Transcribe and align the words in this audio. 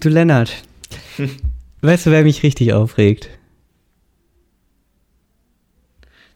Du 0.00 0.08
Lennart, 0.10 0.52
weißt 1.82 2.06
du, 2.06 2.10
wer 2.12 2.22
mich 2.22 2.44
richtig 2.44 2.72
aufregt? 2.72 3.30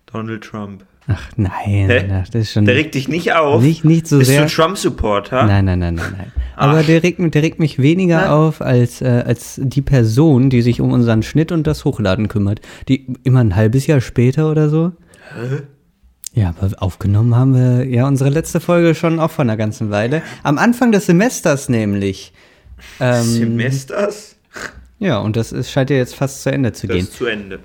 Donald 0.07 0.43
Trump. 0.43 0.85
Ach 1.07 1.31
nein, 1.37 1.87
Hä? 1.89 2.09
das 2.09 2.31
ist 2.35 2.53
schon 2.53 2.65
Der 2.65 2.75
regt 2.75 2.97
dich 2.97 3.07
nicht 3.07 3.33
auf. 3.35 3.63
nicht, 3.63 3.85
nicht 3.85 4.09
so 4.09 4.19
Bist 4.19 4.31
sehr. 4.33 4.47
du 4.47 4.49
Trump-Supporter? 4.53 5.45
Nein, 5.47 5.65
nein, 5.67 5.79
nein, 5.79 5.95
nein, 5.95 6.15
nein. 6.19 6.33
Aber 6.57 6.83
der 6.83 7.05
regt, 7.05 7.21
mich- 7.21 7.31
der 7.31 7.43
regt 7.45 7.61
mich 7.61 7.79
weniger 7.81 8.23
Nein. 8.23 8.31
auf 8.31 8.61
als, 8.61 9.01
äh, 9.01 9.23
als 9.27 9.61
die 9.63 9.81
Person, 9.83 10.51
die 10.51 10.63
sich 10.63 10.81
um 10.81 10.91
unseren 10.93 11.23
Schnitt 11.23 11.53
und 11.53 11.65
das 11.65 11.85
Hochladen 11.85 12.27
kümmert. 12.27 12.61
Die 12.89 13.15
immer 13.23 13.41
ein 13.41 13.55
halbes 13.55 13.87
Jahr 13.87 14.01
später 14.01 14.51
oder 14.51 14.71
so. 14.71 14.91
Hä? 15.37 15.63
Ja, 16.35 16.49
aber 16.59 16.71
aufgenommen 16.83 17.37
haben 17.37 17.55
wir 17.55 17.85
ja 17.87 18.09
unsere 18.09 18.31
letzte 18.31 18.59
Folge 18.59 18.97
schon 18.97 19.21
auch 19.21 19.31
vor 19.31 19.45
einer 19.45 19.57
ganzen 19.57 19.91
Weile. 19.91 20.23
Am 20.43 20.59
Anfang 20.59 20.91
des 20.91 21.07
Semesters 21.07 21.69
nämlich. 21.69 22.33
Ähm, 23.01 23.23
Semesters? 23.25 24.37
ja, 24.99 25.19
und 25.19 25.37
das 25.37 25.53
ist, 25.53 25.71
scheint 25.71 25.91
ja 25.91 25.97
jetzt 25.97 26.15
fast 26.15 26.43
zu 26.43 26.53
Ende 26.53 26.73
zu 26.73 26.87
Das 26.87 26.97
gehen. 26.97 27.05
ist 27.05 27.15
zu 27.15 27.27
Ende. 27.27 27.61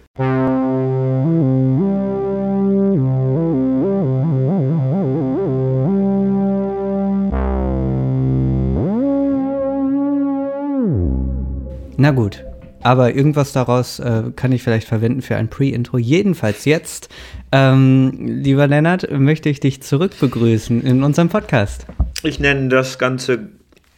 Na 11.99 12.11
gut, 12.11 12.43
aber 12.83 13.15
irgendwas 13.15 13.51
daraus 13.53 13.99
äh, 13.99 14.23
kann 14.35 14.51
ich 14.51 14.61
vielleicht 14.63 14.87
verwenden 14.87 15.21
für 15.21 15.35
ein 15.35 15.49
Pre-Intro. 15.49 15.97
Jedenfalls 15.97 16.65
jetzt, 16.65 17.09
ähm, 17.51 18.11
lieber 18.19 18.67
Lennart, 18.67 19.09
möchte 19.11 19.49
ich 19.49 19.59
dich 19.59 19.81
zurück 19.81 20.11
begrüßen 20.19 20.81
in 20.83 21.03
unserem 21.03 21.29
Podcast. 21.29 21.87
Ich 22.23 22.39
nenne 22.39 22.69
das 22.69 22.99
Ganze 22.99 23.49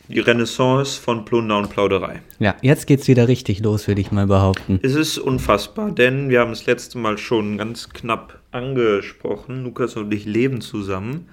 die 0.09 0.19
Renaissance 0.19 0.99
von 0.99 1.23
Plunder 1.23 1.59
und 1.59 1.69
Plauderei. 1.69 2.21
Ja, 2.39 2.55
jetzt 2.61 2.87
geht's 2.87 3.07
wieder 3.07 3.27
richtig 3.27 3.63
los, 3.63 3.87
würde 3.87 4.01
ich 4.01 4.11
mal 4.11 4.27
behaupten. 4.27 4.79
Es 4.81 4.95
ist 4.95 5.19
unfassbar, 5.19 5.91
denn 5.91 6.29
wir 6.29 6.39
haben 6.39 6.49
das 6.49 6.65
letzte 6.65 6.97
Mal 6.97 7.17
schon 7.17 7.57
ganz 7.57 7.89
knapp 7.89 8.39
angesprochen. 8.51 9.63
Lukas 9.63 9.95
und 9.95 10.13
ich 10.13 10.25
leben 10.25 10.61
zusammen. 10.61 11.29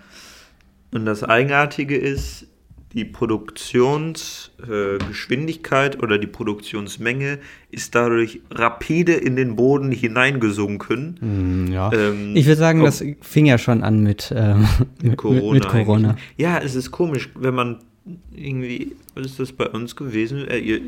Und 0.93 1.07
das 1.07 1.25
Eigenartige 1.25 1.97
ist, 1.97 2.47
die 2.93 3.05
Produktionsgeschwindigkeit 3.05 5.97
äh, 5.97 5.99
oder 5.99 6.19
die 6.19 6.27
Produktionsmenge 6.27 7.39
ist 7.71 7.95
dadurch 7.95 8.41
rapide 8.51 9.13
in 9.13 9.37
den 9.37 9.55
Boden 9.57 9.93
hineingesunken. 9.93 11.17
Hm, 11.21 11.73
ja. 11.73 11.93
Ähm, 11.93 12.35
ich 12.35 12.47
würde 12.47 12.59
sagen, 12.59 12.83
das 12.83 13.05
fing 13.21 13.47
ja 13.47 13.59
schon 13.59 13.83
an 13.83 14.03
mit, 14.03 14.33
ähm, 14.35 14.67
mit, 15.03 15.17
Corona. 15.19 15.53
mit 15.53 15.69
Corona. 15.69 16.17
Ja, 16.39 16.59
es 16.59 16.75
ist 16.75 16.91
komisch, 16.91 17.29
wenn 17.35 17.55
man 17.55 17.81
irgendwie, 18.35 18.97
ist 19.15 19.41
das 19.41 19.53
bei 19.53 19.67
uns 19.67 19.97
gewesen? 19.97 20.47
Äh, 20.49 20.59
je, 20.59 20.81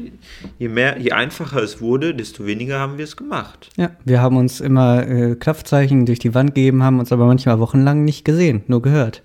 je 0.58 0.68
mehr, 0.68 0.98
je 0.98 1.12
einfacher 1.12 1.62
es 1.62 1.80
wurde, 1.80 2.14
desto 2.14 2.46
weniger 2.46 2.78
haben 2.78 2.98
wir 2.98 3.04
es 3.04 3.16
gemacht. 3.16 3.70
Ja, 3.76 3.90
wir 4.04 4.20
haben 4.20 4.36
uns 4.36 4.60
immer 4.60 5.06
äh, 5.06 5.34
Klopfzeichen 5.34 6.06
durch 6.06 6.18
die 6.18 6.34
Wand 6.34 6.54
gegeben, 6.54 6.82
haben 6.82 6.98
uns 7.00 7.12
aber 7.12 7.26
manchmal 7.26 7.58
wochenlang 7.58 8.04
nicht 8.04 8.24
gesehen, 8.24 8.62
nur 8.66 8.82
gehört. 8.82 9.22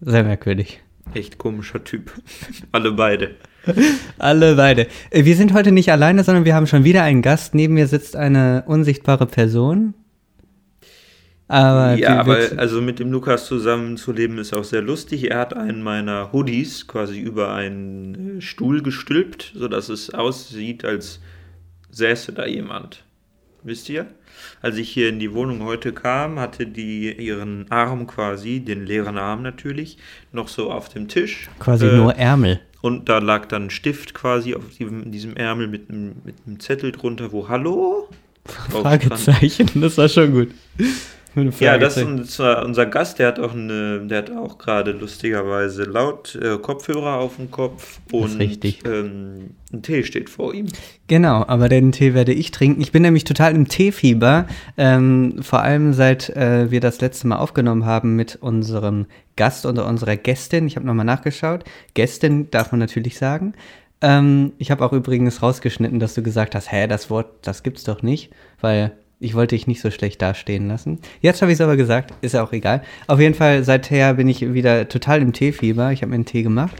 Sehr 0.00 0.24
merkwürdig. 0.24 0.80
Echt 1.14 1.38
komischer 1.38 1.82
Typ. 1.82 2.12
Alle 2.72 2.92
beide. 2.92 3.30
Alle 4.18 4.56
beide. 4.56 4.86
Äh, 5.10 5.24
Wir 5.24 5.36
sind 5.36 5.52
heute 5.52 5.72
nicht 5.72 5.90
alleine, 5.90 6.24
sondern 6.24 6.44
wir 6.44 6.54
haben 6.54 6.66
schon 6.66 6.84
wieder 6.84 7.02
einen 7.02 7.22
Gast. 7.22 7.54
Neben 7.54 7.74
mir 7.74 7.86
sitzt 7.86 8.16
eine 8.16 8.64
unsichtbare 8.66 9.26
Person. 9.26 9.94
Aber 11.48 11.94
ja, 11.94 12.20
aber 12.20 12.38
also 12.56 12.82
mit 12.82 12.98
dem 12.98 13.10
Lukas 13.10 13.46
zusammenzuleben 13.46 14.36
ist 14.36 14.52
auch 14.52 14.64
sehr 14.64 14.82
lustig. 14.82 15.30
Er 15.30 15.38
hat 15.38 15.56
einen 15.56 15.82
meiner 15.82 16.30
Hoodies 16.32 16.86
quasi 16.86 17.18
über 17.18 17.54
einen 17.54 18.38
äh, 18.38 18.40
Stuhl 18.42 18.82
gestülpt, 18.82 19.52
sodass 19.54 19.88
es 19.88 20.12
aussieht, 20.12 20.84
als 20.84 21.20
säße 21.90 22.34
da 22.34 22.46
jemand. 22.46 23.02
Wisst 23.62 23.88
ihr? 23.88 24.06
Als 24.60 24.76
ich 24.76 24.90
hier 24.90 25.08
in 25.08 25.18
die 25.18 25.32
Wohnung 25.32 25.64
heute 25.64 25.92
kam, 25.92 26.38
hatte 26.38 26.66
die 26.66 27.12
ihren 27.12 27.68
Arm 27.70 28.06
quasi, 28.06 28.60
den 28.60 28.84
leeren 28.84 29.16
Arm 29.16 29.42
natürlich, 29.42 29.96
noch 30.32 30.48
so 30.48 30.70
auf 30.70 30.90
dem 30.90 31.08
Tisch. 31.08 31.48
quasi 31.58 31.86
Äh, 31.86 31.96
nur 31.96 32.14
Ärmel. 32.14 32.60
Und 32.82 33.08
da 33.08 33.18
lag 33.18 33.46
dann 33.46 33.64
ein 33.64 33.70
Stift 33.70 34.14
quasi 34.14 34.54
auf 34.54 34.64
diesem, 34.78 35.10
diesem 35.10 35.34
Ärmel 35.34 35.66
mit 35.66 35.88
einem, 35.88 36.16
mit 36.24 36.36
einem 36.46 36.60
Zettel 36.60 36.92
drunter, 36.92 37.32
wo 37.32 37.48
Hallo? 37.48 38.08
Fragezeichen, 38.44 39.68
das 39.80 39.98
war 39.98 40.08
schon 40.08 40.32
gut. 40.32 40.50
Ja, 41.60 41.78
das 41.78 41.96
ist 41.96 42.40
unser, 42.40 42.86
Gast, 42.86 43.18
der 43.18 43.28
hat 43.28 43.38
auch 43.38 43.52
eine, 43.52 44.00
der 44.06 44.18
hat 44.18 44.30
auch 44.30 44.58
gerade 44.58 44.92
lustigerweise 44.92 45.84
laut 45.84 46.34
äh, 46.36 46.58
Kopfhörer 46.58 47.18
auf 47.18 47.36
dem 47.36 47.50
Kopf 47.50 48.00
und. 48.12 48.40
Ähm, 48.84 49.50
ein 49.70 49.82
Tee 49.82 50.02
steht 50.02 50.30
vor 50.30 50.54
ihm. 50.54 50.66
Genau, 51.08 51.44
aber 51.46 51.68
den 51.68 51.92
Tee 51.92 52.14
werde 52.14 52.32
ich 52.32 52.52
trinken. 52.52 52.80
Ich 52.80 52.90
bin 52.90 53.02
nämlich 53.02 53.24
total 53.24 53.54
im 53.54 53.68
Teefieber. 53.68 54.46
Ähm, 54.78 55.42
vor 55.42 55.60
allem 55.60 55.92
seit 55.92 56.30
äh, 56.30 56.70
wir 56.70 56.80
das 56.80 57.02
letzte 57.02 57.26
Mal 57.26 57.36
aufgenommen 57.36 57.84
haben 57.84 58.16
mit 58.16 58.36
unserem 58.36 59.06
Gast 59.36 59.66
oder 59.66 59.86
unserer 59.86 60.16
Gästin. 60.16 60.66
Ich 60.66 60.76
habe 60.76 60.86
nochmal 60.86 61.04
nachgeschaut. 61.04 61.64
Gästin 61.92 62.50
darf 62.50 62.72
man 62.72 62.78
natürlich 62.78 63.18
sagen. 63.18 63.52
Ähm, 64.00 64.52
ich 64.58 64.70
habe 64.70 64.84
auch 64.84 64.92
übrigens 64.92 65.42
rausgeschnitten, 65.42 65.98
dass 65.98 66.14
du 66.14 66.22
gesagt 66.22 66.54
hast, 66.54 66.72
hä, 66.72 66.86
das 66.86 67.10
Wort, 67.10 67.46
das 67.46 67.62
gibt's 67.62 67.84
doch 67.84 68.02
nicht, 68.02 68.32
weil 68.60 68.92
ich 69.20 69.34
wollte 69.34 69.54
dich 69.56 69.66
nicht 69.66 69.80
so 69.80 69.90
schlecht 69.90 70.22
dastehen 70.22 70.68
lassen. 70.68 71.00
Jetzt 71.20 71.42
habe 71.42 71.50
ich 71.50 71.56
es 71.56 71.60
aber 71.60 71.76
gesagt, 71.76 72.14
ist 72.20 72.32
ja 72.34 72.42
auch 72.44 72.52
egal. 72.52 72.82
Auf 73.06 73.18
jeden 73.20 73.34
Fall, 73.34 73.64
seither 73.64 74.14
bin 74.14 74.28
ich 74.28 74.52
wieder 74.52 74.88
total 74.88 75.22
im 75.22 75.32
Teefieber. 75.32 75.90
Ich 75.92 76.02
habe 76.02 76.10
mir 76.10 76.16
einen 76.16 76.24
Tee 76.24 76.42
gemacht. 76.42 76.76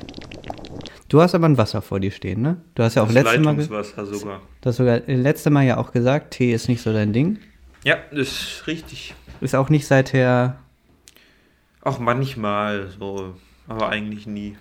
Du 1.08 1.20
hast 1.22 1.34
aber 1.34 1.48
ein 1.48 1.56
Wasser 1.58 1.80
vor 1.82 2.00
dir 2.00 2.10
stehen, 2.10 2.42
ne? 2.42 2.58
Du 2.74 2.82
hast 2.82 2.94
ja 2.94 3.02
auch 3.02 3.06
Das 3.06 3.14
letztes 3.14 3.40
Mal, 3.40 3.60
sogar. 4.04 4.42
du 4.60 4.68
hast 4.68 4.76
sogar 4.76 5.08
äh, 5.08 5.14
letzte 5.14 5.50
Mal 5.50 5.64
ja 5.64 5.78
auch 5.78 5.90
gesagt, 5.92 6.32
Tee 6.34 6.52
ist 6.52 6.68
nicht 6.68 6.82
so 6.82 6.92
dein 6.92 7.12
Ding. 7.12 7.38
Ja, 7.82 7.96
das 8.10 8.28
ist 8.28 8.66
richtig. 8.66 9.14
Ist 9.40 9.54
auch 9.54 9.70
nicht 9.70 9.86
seither. 9.86 10.58
Auch 11.80 11.98
manchmal 11.98 12.88
so, 12.98 13.34
aber 13.66 13.88
eigentlich 13.88 14.26
nie. 14.26 14.56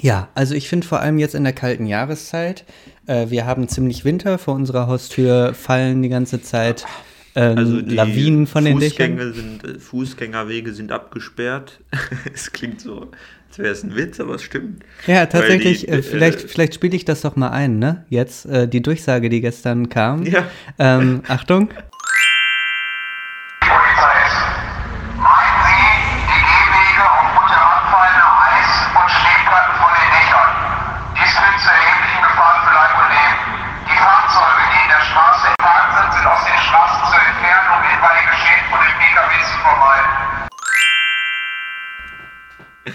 Ja, 0.00 0.28
also 0.34 0.54
ich 0.54 0.68
finde 0.68 0.86
vor 0.86 1.00
allem 1.00 1.18
jetzt 1.18 1.34
in 1.34 1.44
der 1.44 1.52
kalten 1.52 1.86
Jahreszeit, 1.86 2.64
äh, 3.06 3.30
wir 3.30 3.46
haben 3.46 3.68
ziemlich 3.68 4.04
Winter, 4.04 4.38
vor 4.38 4.54
unserer 4.54 4.86
Haustür 4.86 5.54
fallen 5.54 6.02
die 6.02 6.08
ganze 6.08 6.42
Zeit 6.42 6.86
ähm, 7.34 7.58
Also 7.58 7.80
die 7.80 7.94
Lawinen 7.94 8.46
von 8.46 8.64
den 8.64 8.80
Dächern. 8.80 9.16
Fußgänge 9.16 9.32
sind, 9.32 9.64
äh, 9.64 9.78
Fußgängerwege 9.78 10.72
sind 10.72 10.90
abgesperrt. 10.90 11.80
es 12.34 12.52
klingt 12.52 12.80
so, 12.80 13.10
als 13.48 13.58
wäre 13.58 13.72
es 13.72 13.84
ein 13.84 13.94
Witz, 13.94 14.18
aber 14.18 14.34
es 14.34 14.42
stimmt. 14.42 14.82
Ja, 15.06 15.26
tatsächlich, 15.26 15.82
die, 15.82 15.88
äh, 15.88 16.02
vielleicht, 16.02 16.44
äh, 16.44 16.48
vielleicht 16.48 16.74
spiele 16.74 16.96
ich 16.96 17.04
das 17.04 17.20
doch 17.20 17.36
mal 17.36 17.50
ein, 17.50 17.78
ne? 17.78 18.04
Jetzt 18.08 18.46
äh, 18.46 18.66
die 18.66 18.82
Durchsage, 18.82 19.28
die 19.28 19.40
gestern 19.40 19.88
kam. 19.88 20.24
Ja. 20.24 20.50
Ähm, 20.78 21.22
Achtung. 21.28 21.70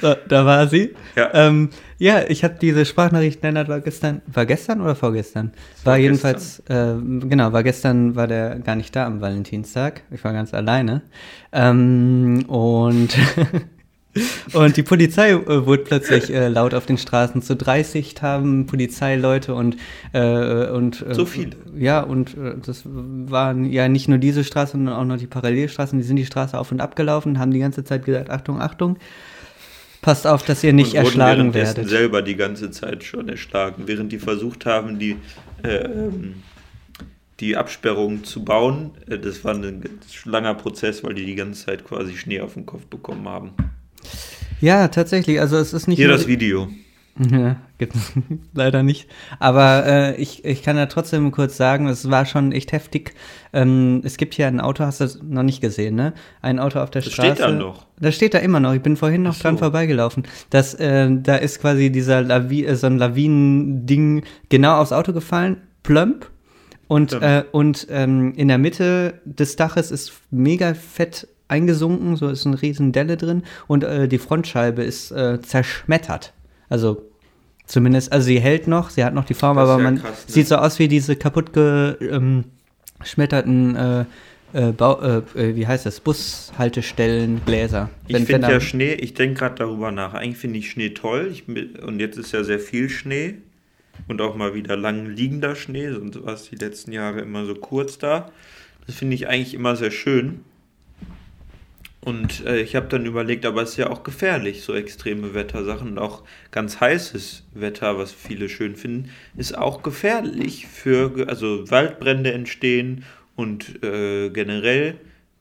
Da, 0.03 0.17
da 0.27 0.45
war 0.45 0.67
sie. 0.67 0.93
Ja. 1.15 1.29
ähm, 1.33 1.69
ja 1.97 2.23
ich 2.27 2.43
habe 2.43 2.55
diese 2.59 2.85
Sprachnachricht, 2.85 3.41
Lennart, 3.41 3.69
war 3.69 3.79
gestern, 3.79 4.21
war 4.27 4.45
gestern 4.45 4.81
oder 4.81 4.95
vorgestern? 4.95 5.53
War, 5.85 5.93
war 5.93 5.97
jedenfalls, 5.97 6.59
äh, 6.67 6.95
genau, 7.21 7.53
war 7.53 7.63
gestern, 7.63 8.13
war 8.13 8.27
der 8.27 8.59
gar 8.59 8.75
nicht 8.75 8.93
da 8.93 9.05
am 9.05 9.21
Valentinstag. 9.21 10.01
Ich 10.11 10.21
war 10.25 10.33
ganz 10.33 10.53
alleine. 10.53 11.03
Ähm, 11.53 12.43
und, 12.47 13.17
und 14.53 14.75
die 14.75 14.83
Polizei 14.83 15.31
äh, 15.31 15.65
wurde 15.65 15.83
plötzlich 15.83 16.33
äh, 16.33 16.49
laut 16.49 16.73
auf 16.73 16.85
den 16.85 16.97
Straßen. 16.97 17.41
Zu 17.41 17.55
30 17.55 18.15
haben 18.21 18.65
Polizeileute 18.65 19.55
und, 19.55 19.77
äh, 20.11 20.67
und 20.67 21.01
äh, 21.01 21.13
So 21.13 21.25
viele. 21.25 21.51
Ja, 21.77 22.01
und 22.01 22.37
äh, 22.37 22.55
das 22.61 22.83
waren 22.85 23.63
ja 23.63 23.87
nicht 23.87 24.09
nur 24.09 24.17
diese 24.17 24.43
Straße, 24.43 24.73
sondern 24.73 24.95
auch 24.95 25.05
noch 25.05 25.15
die 25.15 25.27
Parallelstraßen. 25.27 25.97
Die 25.97 26.03
sind 26.03 26.17
die 26.17 26.25
Straße 26.25 26.59
auf 26.59 26.73
und 26.73 26.81
ab 26.81 26.97
gelaufen, 26.97 27.39
haben 27.39 27.51
die 27.51 27.59
ganze 27.59 27.85
Zeit 27.85 28.03
gesagt, 28.03 28.29
Achtung, 28.29 28.59
Achtung. 28.59 28.97
Passt 30.03 30.27
auf, 30.27 30.43
dass 30.43 30.63
ihr 30.63 30.73
nicht 30.73 30.91
und 30.91 30.97
erschlagen 30.97 31.37
währenddessen 31.39 31.77
werdet. 31.77 31.89
selber 31.89 32.21
die 32.21 32.35
ganze 32.35 32.69
Zeit 32.71 33.03
schon 33.03 33.29
erschlagen, 33.29 33.83
während 33.85 34.11
die 34.11 34.19
versucht 34.19 34.65
haben, 34.65 34.99
die, 34.99 35.15
äh, 35.63 35.87
die 37.39 37.55
Absperrung 37.55 38.25
zu 38.25 38.43
bauen. 38.43 38.91
Äh, 39.09 39.17
das 39.17 39.43
war 39.45 39.55
ein 39.55 39.81
langer 40.25 40.55
Prozess, 40.55 41.03
weil 41.05 41.13
die 41.13 41.25
die 41.25 41.35
ganze 41.35 41.65
Zeit 41.65 41.85
quasi 41.85 42.17
Schnee 42.17 42.41
auf 42.41 42.53
den 42.53 42.65
Kopf 42.65 42.85
bekommen 42.85 43.27
haben. 43.29 43.51
Ja, 44.59 44.89
tatsächlich. 44.89 45.39
Also 45.39 45.57
es 45.57 45.71
ist 45.71 45.87
nicht 45.87 45.97
Hier 45.97 46.09
das 46.09 46.27
Video. 46.27 46.67
Ja, 47.19 47.57
gibt 47.77 47.95
es 47.95 48.11
leider 48.53 48.81
nicht. 48.81 49.07
Aber 49.39 49.85
äh, 49.85 50.15
ich, 50.15 50.45
ich 50.45 50.63
kann 50.63 50.77
ja 50.77 50.87
trotzdem 50.87 51.29
kurz 51.31 51.57
sagen, 51.57 51.87
es 51.87 52.09
war 52.09 52.25
schon 52.25 52.51
echt 52.51 52.71
heftig. 52.71 53.13
Ähm, 53.53 54.01
es 54.03 54.17
gibt 54.17 54.33
hier 54.33 54.47
ein 54.47 54.59
Auto, 54.59 54.83
hast 54.83 54.99
du 54.99 55.03
das 55.03 55.21
noch 55.21 55.43
nicht 55.43 55.61
gesehen, 55.61 55.95
ne? 55.95 56.13
Ein 56.41 56.59
Auto 56.59 56.79
auf 56.79 56.89
der 56.89 57.03
Das 57.03 57.13
Straße. 57.13 57.35
steht 57.35 57.39
da 57.45 57.51
noch. 57.51 57.85
Das 57.99 58.15
steht 58.15 58.33
da 58.33 58.39
immer 58.39 58.59
noch. 58.59 58.73
Ich 58.73 58.81
bin 58.81 58.97
vorhin 58.97 59.21
noch 59.21 59.35
so. 59.35 59.43
dran 59.43 59.59
vorbeigelaufen. 59.59 60.23
Das, 60.49 60.73
äh, 60.73 61.07
da 61.11 61.35
ist 61.35 61.61
quasi 61.61 61.91
dieser 61.91 62.21
Lavi 62.23 62.65
äh, 62.65 62.75
so 62.75 62.87
ein 62.87 62.97
Lawinending 62.97 64.23
genau 64.49 64.79
aufs 64.79 64.91
Auto 64.91 65.13
gefallen, 65.13 65.57
plömp. 65.83 66.29
Und, 66.87 67.13
äh, 67.13 67.43
und 67.51 67.87
ähm, 67.91 68.33
in 68.35 68.47
der 68.49 68.57
Mitte 68.57 69.21
des 69.25 69.55
Daches 69.55 69.89
ist 69.91 70.13
mega 70.31 70.73
fett 70.73 71.27
eingesunken, 71.47 72.15
so 72.15 72.27
ist 72.27 72.45
eine 72.45 72.61
riesen 72.61 72.91
Delle 72.91 73.17
drin 73.17 73.43
und 73.67 73.83
äh, 73.83 74.07
die 74.07 74.17
Frontscheibe 74.17 74.83
ist 74.83 75.11
äh, 75.11 75.39
zerschmettert. 75.41 76.33
Also 76.73 77.09
zumindest, 77.67 78.11
also 78.11 78.25
sie 78.25 78.39
hält 78.39 78.67
noch, 78.67 78.89
sie 78.89 79.05
hat 79.05 79.13
noch 79.13 79.25
die 79.25 79.35
Form, 79.35 79.57
Das 79.57 79.69
aber 79.69 79.77
ja 79.77 79.83
man 79.91 80.01
krass, 80.01 80.25
ne? 80.25 80.33
sieht 80.33 80.47
so 80.47 80.55
aus 80.55 80.79
wie 80.79 80.87
diese 80.87 81.15
kaputt 81.15 81.53
geschmetterten 81.53 83.75
äh, 83.75 84.05
äh, 84.53 84.71
Bau, 84.71 84.99
äh, 84.99 85.21
äh, 85.35 85.55
wie 85.55 85.67
heißt 85.67 85.85
das, 85.85 85.99
Bushaltestellen, 85.99 87.41
Gläser. 87.45 87.91
Ich 88.07 88.17
finde 88.25 88.49
ja 88.49 88.59
Schnee, 88.59 88.93
ich 88.93 89.13
denke 89.13 89.41
gerade 89.41 89.53
darüber 89.59 89.91
nach. 89.91 90.15
Eigentlich 90.15 90.39
finde 90.39 90.57
ich 90.57 90.71
Schnee 90.71 90.89
toll. 90.89 91.29
Ich, 91.31 91.47
und 91.47 91.99
jetzt 91.99 92.17
ist 92.17 92.31
ja 92.31 92.43
sehr 92.43 92.59
viel 92.59 92.89
Schnee. 92.89 93.35
Und 94.07 94.19
auch 94.19 94.35
mal 94.35 94.55
wieder 94.55 94.75
lang 94.75 95.05
liegender 95.05 95.55
Schnee. 95.55 95.91
Sonst 95.91 96.25
war 96.25 96.33
es 96.33 96.49
die 96.49 96.55
letzten 96.55 96.91
Jahre 96.91 97.21
immer 97.21 97.45
so 97.45 97.53
kurz 97.53 97.99
da. 97.99 98.31
Das 98.87 98.95
finde 98.95 99.13
ich 99.13 99.27
eigentlich 99.27 99.53
immer 99.53 99.75
sehr 99.75 99.91
schön. 99.91 100.39
Und 102.03 102.45
äh, 102.45 102.59
ich 102.59 102.75
habe 102.75 102.87
dann 102.87 103.05
überlegt, 103.05 103.45
aber 103.45 103.61
es 103.61 103.71
ist 103.71 103.77
ja 103.77 103.89
auch 103.89 104.03
gefährlich, 104.03 104.63
so 104.63 104.73
extreme 104.73 105.33
Wettersachen 105.33 105.87
und 105.87 105.99
auch 105.99 106.23
ganz 106.51 106.81
heißes 106.81 107.43
Wetter, 107.53 107.97
was 107.97 108.11
viele 108.11 108.49
schön 108.49 108.75
finden, 108.75 109.09
ist 109.37 109.57
auch 109.57 109.83
gefährlich 109.83 110.67
für, 110.67 111.29
also 111.29 111.69
Waldbrände 111.71 112.33
entstehen 112.33 113.05
und 113.37 113.81
äh, 113.83 114.29
generell 114.31 114.95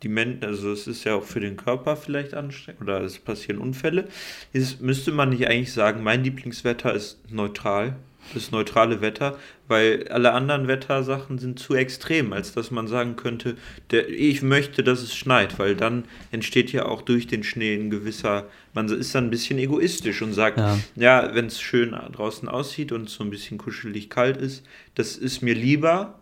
die 0.04 0.08
Menschen, 0.08 0.44
also 0.44 0.72
es 0.72 0.86
ist 0.86 1.02
ja 1.02 1.16
auch 1.16 1.24
für 1.24 1.40
den 1.40 1.56
Körper 1.56 1.96
vielleicht 1.96 2.34
anstrengend 2.34 2.82
oder 2.82 3.00
es 3.00 3.18
passieren 3.18 3.58
Unfälle. 3.58 4.06
Ist, 4.52 4.80
müsste 4.80 5.10
man 5.10 5.30
nicht 5.30 5.48
eigentlich 5.48 5.72
sagen, 5.72 6.02
mein 6.04 6.22
Lieblingswetter 6.22 6.94
ist 6.94 7.18
neutral, 7.30 7.96
das 8.34 8.50
neutrale 8.50 9.00
Wetter, 9.00 9.38
weil 9.69 10.08
alle 10.08 10.32
anderen 10.32 10.69
Wettersachen 10.69 11.38
sind 11.38 11.58
zu 11.58 11.74
extrem, 11.74 12.32
als 12.32 12.52
dass 12.52 12.70
man 12.70 12.86
sagen 12.88 13.16
könnte, 13.16 13.56
der, 13.90 14.08
ich 14.08 14.42
möchte, 14.42 14.82
dass 14.82 15.00
es 15.02 15.14
schneit, 15.14 15.58
weil 15.58 15.74
dann 15.76 16.04
entsteht 16.30 16.72
ja 16.72 16.86
auch 16.86 17.02
durch 17.02 17.26
den 17.26 17.42
Schnee 17.42 17.74
ein 17.74 17.90
gewisser, 17.90 18.46
man 18.74 18.88
ist 18.88 19.14
dann 19.14 19.24
ein 19.24 19.30
bisschen 19.30 19.58
egoistisch 19.58 20.22
und 20.22 20.32
sagt, 20.32 20.58
Ja. 20.58 20.78
ja, 20.96 21.34
wenn 21.34 21.46
es 21.46 21.60
schön 21.60 21.90
draußen 22.12 22.48
aussieht 22.48 22.92
und 22.92 23.08
so 23.10 23.24
ein 23.24 23.30
bisschen 23.30 23.58
kuschelig 23.58 24.08
kalt 24.10 24.36
ist, 24.36 24.64
das 24.94 25.16
ist 25.16 25.42
mir 25.42 25.54
lieber, 25.54 26.19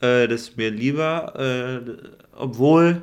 äh, 0.00 0.28
das 0.28 0.42
ist 0.42 0.56
mir 0.56 0.70
lieber, 0.70 1.34
äh, 1.38 1.90
obwohl 2.36 3.02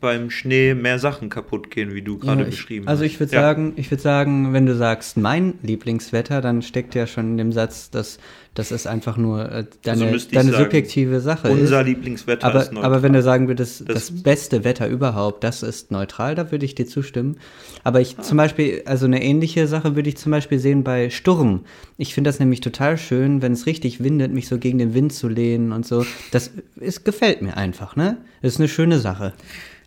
beim 0.00 0.30
Schnee 0.30 0.74
mehr 0.74 0.98
Sachen 0.98 1.30
kaputt 1.30 1.70
gehen, 1.70 1.94
wie 1.94 2.02
du 2.02 2.18
gerade 2.18 2.42
Ja, 2.42 2.46
beschrieben 2.50 2.86
Also 2.86 3.02
hast. 3.02 3.10
ich 3.12 3.18
würde 3.20 3.34
Ja. 3.34 3.40
sagen, 3.40 3.72
ich 3.76 3.90
würde 3.90 4.02
sagen, 4.02 4.52
wenn 4.52 4.66
du 4.66 4.74
sagst 4.74 5.16
mein 5.16 5.54
Lieblingswetter, 5.62 6.40
dann 6.42 6.60
steckt 6.62 6.94
ja 6.94 7.06
schon 7.06 7.30
in 7.32 7.36
dem 7.38 7.52
Satz, 7.52 7.90
dass 7.90 8.18
das 8.54 8.72
ist 8.72 8.86
einfach 8.86 9.18
nur 9.18 9.44
äh, 9.52 9.64
deine, 9.82 10.06
Also 10.06 10.28
deine 10.32 10.50
sagen, 10.52 10.64
subjektive 10.64 11.20
Sache 11.20 11.50
unser 11.50 11.80
ist. 11.82 11.86
Lieblingswetter 11.88 12.46
Aber, 12.46 12.60
ist 12.62 12.72
neutral. 12.72 12.90
aber 12.90 13.02
wenn 13.02 13.12
du 13.12 13.20
sagen 13.22 13.48
würdest, 13.48 13.80
das, 13.86 14.06
Das- 14.10 14.22
beste 14.22 14.64
Wetter 14.64 14.88
überhaupt, 14.88 15.44
das 15.44 15.62
ist 15.62 15.90
neutral, 15.90 16.34
da 16.34 16.50
würde 16.50 16.64
ich 16.64 16.74
dir 16.74 16.86
zustimmen. 16.86 17.36
Aber 17.84 17.98
Ah. 17.98 18.02
ich 18.02 18.16
zum 18.18 18.36
Beispiel, 18.38 18.82
also 18.86 19.04
eine 19.06 19.22
ähnliche 19.22 19.66
Sache 19.66 19.94
würde 19.96 20.08
ich 20.08 20.16
zum 20.16 20.32
Beispiel 20.32 20.58
sehen 20.58 20.84
bei 20.84 21.10
Sturm. 21.10 21.64
Ich 21.98 22.14
finde 22.14 22.28
das 22.28 22.38
nämlich 22.40 22.60
total 22.60 22.96
schön, 22.96 23.42
wenn 23.42 23.52
es 23.52 23.66
richtig 23.66 24.02
windet, 24.02 24.32
mich 24.32 24.48
so 24.48 24.58
gegen 24.58 24.78
den 24.78 24.94
Wind 24.94 25.12
zu 25.12 25.28
lehnen 25.28 25.72
und 25.72 25.84
so. 25.86 26.04
Das 26.32 26.50
ist, 26.76 27.04
gefällt 27.04 27.42
mir 27.42 27.56
einfach, 27.58 27.94
ne? 27.96 28.18
Das 28.42 28.54
ist 28.54 28.58
eine 28.60 28.68
schöne 28.68 28.98
Sache. 29.00 29.34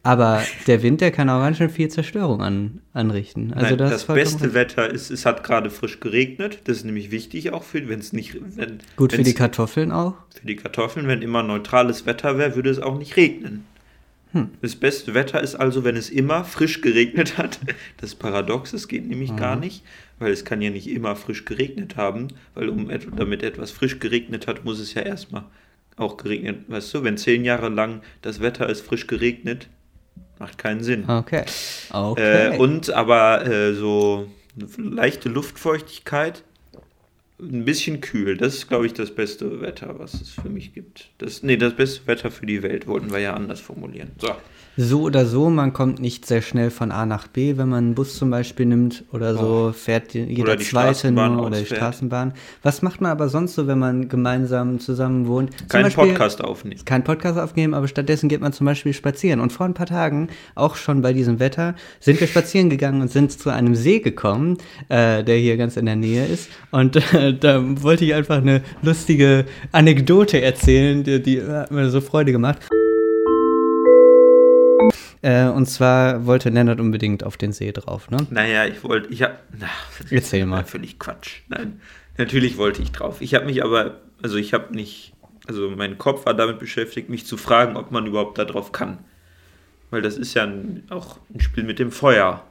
Aber 0.01 0.43
der 0.67 0.81
Wind, 0.81 1.01
der 1.01 1.11
kann 1.11 1.29
auch 1.29 1.41
ganz 1.41 1.57
schön 1.57 1.69
viel 1.69 1.89
Zerstörung 1.89 2.41
an, 2.41 2.81
anrichten. 2.93 3.53
Also 3.53 3.69
Nein, 3.71 3.77
das, 3.77 3.91
das 3.91 4.05
beste 4.05 4.43
recht. 4.45 4.53
Wetter 4.53 4.89
ist, 4.89 5.11
es 5.11 5.25
hat 5.25 5.43
gerade 5.43 5.69
frisch 5.69 5.99
geregnet. 5.99 6.59
Das 6.63 6.77
ist 6.77 6.83
nämlich 6.85 7.11
wichtig 7.11 7.51
auch 7.51 7.63
für, 7.63 7.87
wenn 7.89 7.99
es 7.99 8.13
nicht, 8.13 8.37
wenn, 8.55 8.79
Gut 8.95 9.11
für 9.13 9.23
die 9.23 9.33
Kartoffeln 9.33 9.91
auch. 9.91 10.13
für 10.39 10.47
die 10.47 10.55
Kartoffeln. 10.55 11.07
Wenn 11.07 11.21
immer 11.21 11.43
neutrales 11.43 12.05
Wetter 12.05 12.37
wäre, 12.37 12.55
würde 12.55 12.69
es 12.69 12.79
auch 12.79 12.97
nicht 12.97 13.17
regnen. 13.17 13.65
Hm. 14.31 14.51
Das 14.61 14.75
beste 14.75 15.15
Wetter 15.15 15.41
ist 15.41 15.55
also, 15.55 15.83
wenn 15.83 15.95
es 15.95 16.09
immer 16.09 16.43
frisch 16.45 16.81
geregnet 16.81 17.37
hat. 17.37 17.59
Das 17.97 18.15
paradox, 18.15 18.73
es 18.73 18.87
geht 18.87 19.07
nämlich 19.07 19.35
gar 19.35 19.55
Mhm. 19.55 19.61
nicht, 19.61 19.83
weil 20.19 20.31
es 20.31 20.45
kann 20.45 20.61
ja 20.61 20.69
nicht 20.69 20.87
immer 20.87 21.15
frisch 21.15 21.45
geregnet 21.45 21.97
haben, 21.97 22.27
weil 22.53 22.69
um 22.69 22.89
et 22.91 23.07
damit 23.17 23.41
etwas 23.43 23.71
frisch 23.71 23.99
geregnet 23.99 24.45
hat, 24.47 24.63
muss 24.65 24.79
es 24.79 24.93
ja 24.93 25.01
erstmal 25.01 25.43
auch 25.97 26.15
geregnet. 26.17 26.59
Weißt 26.67 26.93
du, 26.93 27.03
wenn 27.03 27.17
zehn 27.17 27.43
Jahre 27.43 27.69
lang 27.69 28.01
das 28.21 28.39
Wetter 28.39 28.69
ist 28.69 28.81
frisch 28.81 29.07
geregnet, 29.07 29.67
macht 30.39 30.57
keinen 30.57 30.83
Sinn. 30.83 31.07
Okay. 31.07 31.43
Okay. 31.91 32.55
Äh, 32.55 32.57
und 32.57 32.89
aber 32.91 33.45
äh, 33.45 33.73
so 33.73 34.27
leichte 34.77 35.29
Luftfeuchtigkeit, 35.29 36.43
ein 37.41 37.63
bisschen 37.65 38.01
kühl. 38.01 38.35
Das 38.37 38.55
ist, 38.55 38.67
glaube 38.67 38.85
ich, 38.85 38.93
das 38.93 39.11
beste 39.11 39.61
Wetter, 39.61 39.97
was 39.97 40.13
es 40.13 40.31
für 40.31 40.49
mich 40.49 40.73
gibt. 40.73 41.09
Das, 41.19 41.41
nee, 41.43 41.55
das 41.55 41.73
beste 41.73 42.05
Wetter 42.07 42.31
für 42.31 42.45
die 42.45 42.63
Welt 42.63 42.87
wollten 42.87 43.11
wir 43.11 43.19
ja 43.19 43.33
anders 43.33 43.61
formulieren. 43.61 44.11
So. 44.17 44.35
So 44.81 45.01
oder 45.01 45.25
so, 45.25 45.49
man 45.49 45.73
kommt 45.73 45.99
nicht 45.99 46.25
sehr 46.25 46.41
schnell 46.41 46.69
von 46.71 46.93
A 46.93 47.05
nach 47.05 47.27
B, 47.27 47.57
wenn 47.57 47.67
man 47.67 47.83
einen 47.83 47.95
Bus 47.95 48.15
zum 48.15 48.29
Beispiel 48.29 48.65
nimmt 48.65 49.03
oder 49.11 49.35
so, 49.35 49.73
fährt 49.75 50.13
die- 50.13 50.21
jeder 50.23 50.57
zweite 50.57 51.11
nur 51.11 51.23
oder 51.47 51.57
die 51.57 51.63
ausfährt. 51.63 51.79
Straßenbahn. 51.79 52.31
Was 52.63 52.81
macht 52.81 53.01
man 53.01 53.11
aber 53.11 53.27
sonst 53.27 53.55
so, 53.55 53.67
wenn 53.67 53.77
man 53.77 54.07
gemeinsam 54.07 54.79
zusammen 54.79 55.27
wohnt? 55.27 55.49
Keinen 55.67 55.91
Podcast 55.91 56.41
aufnehmen. 56.41 56.79
keinen 56.85 57.03
Podcast 57.03 57.37
aufnehmen, 57.37 57.73
aber 57.73 57.89
stattdessen 57.89 58.29
geht 58.29 58.39
man 58.39 58.53
zum 58.53 58.67
Beispiel 58.67 58.93
spazieren. 58.93 59.41
Und 59.41 59.51
vor 59.51 59.65
ein 59.65 59.73
paar 59.73 59.85
Tagen, 59.85 60.29
auch 60.55 60.77
schon 60.77 61.01
bei 61.01 61.11
diesem 61.11 61.41
Wetter, 61.41 61.75
sind 61.99 62.21
wir 62.21 62.27
spazieren 62.27 62.69
gegangen 62.69 63.01
und 63.01 63.11
sind 63.11 63.33
zu 63.33 63.49
einem 63.49 63.75
See 63.75 63.99
gekommen, 63.99 64.59
äh, 64.87 65.25
der 65.25 65.35
hier 65.39 65.57
ganz 65.57 65.75
in 65.75 65.87
der 65.87 65.97
Nähe 65.97 66.25
ist. 66.25 66.47
Und 66.71 66.95
äh, 67.13 67.33
da 67.37 67.61
wollte 67.83 68.05
ich 68.05 68.13
einfach 68.13 68.37
eine 68.37 68.61
lustige 68.81 69.43
Anekdote 69.73 70.41
erzählen, 70.41 71.03
die, 71.03 71.21
die 71.21 71.41
hat 71.43 71.69
mir 71.69 71.89
so 71.89 71.99
Freude 71.99 72.31
gemacht. 72.31 72.59
Äh, 75.21 75.45
und 75.45 75.65
zwar 75.65 76.25
wollte 76.25 76.49
Lennart 76.49 76.79
unbedingt 76.79 77.23
auf 77.23 77.37
den 77.37 77.51
See 77.51 77.71
drauf, 77.71 78.09
ne? 78.09 78.25
Naja, 78.29 78.65
ich 78.65 78.83
wollte, 78.83 79.09
ich 79.09 79.21
habe, 79.23 79.35
Erzähl 80.09 80.45
mal. 80.45 80.63
Völlig 80.63 80.99
Quatsch. 80.99 81.41
Nein, 81.49 81.81
natürlich 82.17 82.57
wollte 82.57 82.81
ich 82.81 82.91
drauf. 82.91 83.21
Ich 83.21 83.35
habe 83.35 83.45
mich 83.45 83.63
aber, 83.63 83.99
also 84.21 84.37
ich 84.37 84.53
habe 84.53 84.73
nicht, 84.73 85.13
also 85.47 85.69
mein 85.69 85.97
Kopf 85.97 86.25
war 86.25 86.33
damit 86.33 86.59
beschäftigt, 86.59 87.09
mich 87.09 87.25
zu 87.25 87.37
fragen, 87.37 87.75
ob 87.75 87.91
man 87.91 88.05
überhaupt 88.05 88.37
da 88.37 88.45
drauf 88.45 88.71
kann. 88.71 88.99
Weil 89.91 90.01
das 90.01 90.17
ist 90.17 90.35
ja 90.35 90.43
ein, 90.43 90.83
auch 90.89 91.17
ein 91.33 91.41
Spiel 91.41 91.63
mit 91.63 91.79
dem 91.79 91.91
Feuer. 91.91 92.43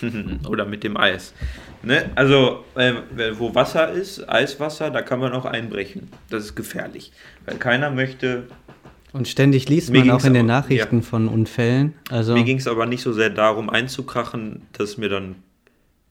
Oder 0.48 0.64
mit 0.64 0.82
dem 0.82 0.96
Eis. 0.96 1.34
Ne? 1.82 2.10
Also, 2.14 2.64
ähm, 2.76 2.98
wo 3.32 3.54
Wasser 3.54 3.92
ist, 3.92 4.28
Eiswasser, 4.28 4.90
da 4.90 5.02
kann 5.02 5.20
man 5.20 5.32
auch 5.32 5.44
einbrechen. 5.44 6.10
Das 6.30 6.44
ist 6.44 6.54
gefährlich. 6.54 7.12
Weil 7.44 7.58
keiner 7.58 7.90
möchte 7.90 8.44
Und 9.14 9.28
ständig 9.28 9.68
liest 9.68 9.90
Mir 9.90 10.00
man 10.04 10.10
auch 10.10 10.24
in 10.24 10.34
den 10.34 10.50
aber- 10.50 10.60
Nachrichten 10.60 11.02
von 11.02 11.28
Unfällen. 11.28 11.94
Also, 12.10 12.34
Mir 12.34 12.44
ging 12.44 12.58
es 12.58 12.66
aber 12.66 12.84
nicht 12.84 13.00
so 13.02 13.12
sehr 13.12 13.30
darum 13.30 13.70
einzukrachen, 13.70 14.62
dass 14.72 14.98
mir 14.98 15.08
dann 15.08 15.36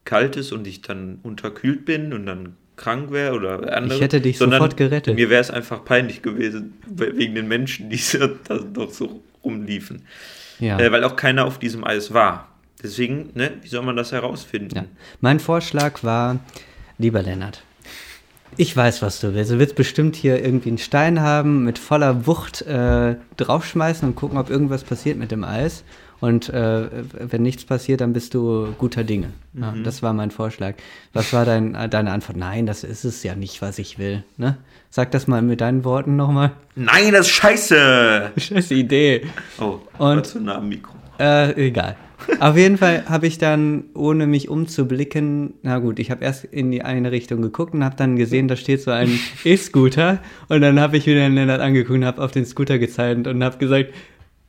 kalt 0.04 0.36
ist 0.36 0.50
und 0.52 0.66
ich 0.66 0.82
dann 0.82 1.18
unterkühlt 1.22 1.84
bin 1.84 2.12
und 2.12 2.26
dann 2.26 2.56
krank 2.76 3.12
wäre 3.12 3.34
oder 3.34 3.76
andere. 3.76 3.94
Ich 3.96 4.00
hätte 4.00 4.20
dich 4.20 4.38
sondern 4.38 4.58
sofort 4.58 4.76
gerettet. 4.76 5.14
Mir 5.14 5.30
wäre 5.30 5.40
es 5.40 5.50
einfach 5.50 5.84
peinlich 5.84 6.22
gewesen, 6.22 6.74
we- 6.86 7.16
wegen 7.16 7.34
den 7.34 7.46
Menschen, 7.46 7.90
die 7.90 7.96
so- 7.98 8.26
da 8.26 8.58
noch 8.74 8.90
so 8.90 9.22
rumliefen. 9.44 10.02
ja. 10.58 10.78
Äh, 10.80 10.90
weil 10.90 11.04
auch 11.04 11.14
keiner 11.16 11.44
auf 11.44 11.58
diesem 11.58 11.84
Eis 11.84 12.12
war. 12.14 12.48
Deswegen, 12.82 13.30
ne, 13.34 13.52
wie 13.62 13.68
soll 13.68 13.82
man 13.82 13.96
das 13.96 14.12
herausfinden? 14.12 14.74
Ja. 14.74 14.84
Mein 15.20 15.40
Vorschlag 15.40 16.02
war, 16.02 16.38
lieber 16.98 17.22
Lennart, 17.22 17.62
ich 18.56 18.76
weiß, 18.76 19.02
was 19.02 19.20
du 19.20 19.34
willst. 19.34 19.50
Du 19.50 19.58
willst 19.58 19.74
bestimmt 19.76 20.16
hier 20.16 20.42
irgendwie 20.44 20.68
einen 20.70 20.78
Stein 20.78 21.20
haben, 21.20 21.64
mit 21.64 21.78
voller 21.78 22.26
Wucht 22.26 22.62
äh, 22.62 23.16
draufschmeißen 23.36 24.08
und 24.08 24.14
gucken, 24.16 24.38
ob 24.38 24.50
irgendwas 24.50 24.84
passiert 24.84 25.18
mit 25.18 25.30
dem 25.30 25.44
Eis. 25.44 25.84
Und 26.20 26.48
äh, 26.48 26.88
wenn 27.18 27.42
nichts 27.42 27.64
passiert, 27.64 28.00
dann 28.00 28.12
bist 28.14 28.32
du 28.34 28.68
guter 28.78 29.04
Dinge. 29.04 29.30
Ja, 29.52 29.72
Mhm. 29.72 29.84
Das 29.84 30.02
war 30.02 30.12
mein 30.14 30.30
Vorschlag. 30.30 30.74
Was 31.12 31.32
war 31.32 31.44
dein, 31.44 31.74
äh, 31.74 31.88
deine 31.88 32.12
Antwort? 32.12 32.36
Nein, 32.38 32.64
das 32.66 32.82
ist 32.84 33.04
es 33.04 33.22
ja 33.22 33.34
nicht, 33.34 33.60
was 33.60 33.78
ich 33.78 33.98
will. 33.98 34.24
Ne? 34.38 34.56
Sag 34.90 35.10
das 35.10 35.26
mal 35.26 35.42
mit 35.42 35.60
deinen 35.60 35.84
Worten 35.84 36.16
nochmal. 36.16 36.52
Nein, 36.76 37.12
das 37.12 37.26
ist 37.26 37.32
scheiße! 37.32 38.30
Scheiße 38.38 38.74
Idee. 38.74 39.26
Oh, 39.60 39.80
Und- 39.98 40.24
zu 40.26 40.40
nah 40.40 40.56
am 40.56 40.68
Mikro. 40.68 40.94
Äh, 41.18 41.66
egal. 41.66 41.96
Auf 42.40 42.56
jeden 42.56 42.78
Fall 42.78 43.04
habe 43.08 43.26
ich 43.26 43.38
dann, 43.38 43.84
ohne 43.94 44.26
mich 44.26 44.48
umzublicken, 44.48 45.54
na 45.62 45.78
gut, 45.78 45.98
ich 45.98 46.10
habe 46.10 46.24
erst 46.24 46.44
in 46.44 46.70
die 46.70 46.82
eine 46.82 47.10
Richtung 47.12 47.42
geguckt 47.42 47.74
und 47.74 47.84
habe 47.84 47.96
dann 47.96 48.16
gesehen, 48.16 48.48
da 48.48 48.56
steht 48.56 48.82
so 48.82 48.90
ein 48.90 49.18
E-Scooter. 49.44 50.18
Und 50.48 50.60
dann 50.60 50.80
habe 50.80 50.96
ich 50.96 51.06
wieder 51.06 51.20
den 51.20 51.34
Lennart 51.34 51.60
angeguckt 51.60 51.98
und 51.98 52.04
habe 52.04 52.22
auf 52.22 52.30
den 52.30 52.44
Scooter 52.44 52.78
gezeigt 52.78 53.26
und 53.26 53.44
habe 53.44 53.58
gesagt, 53.58 53.92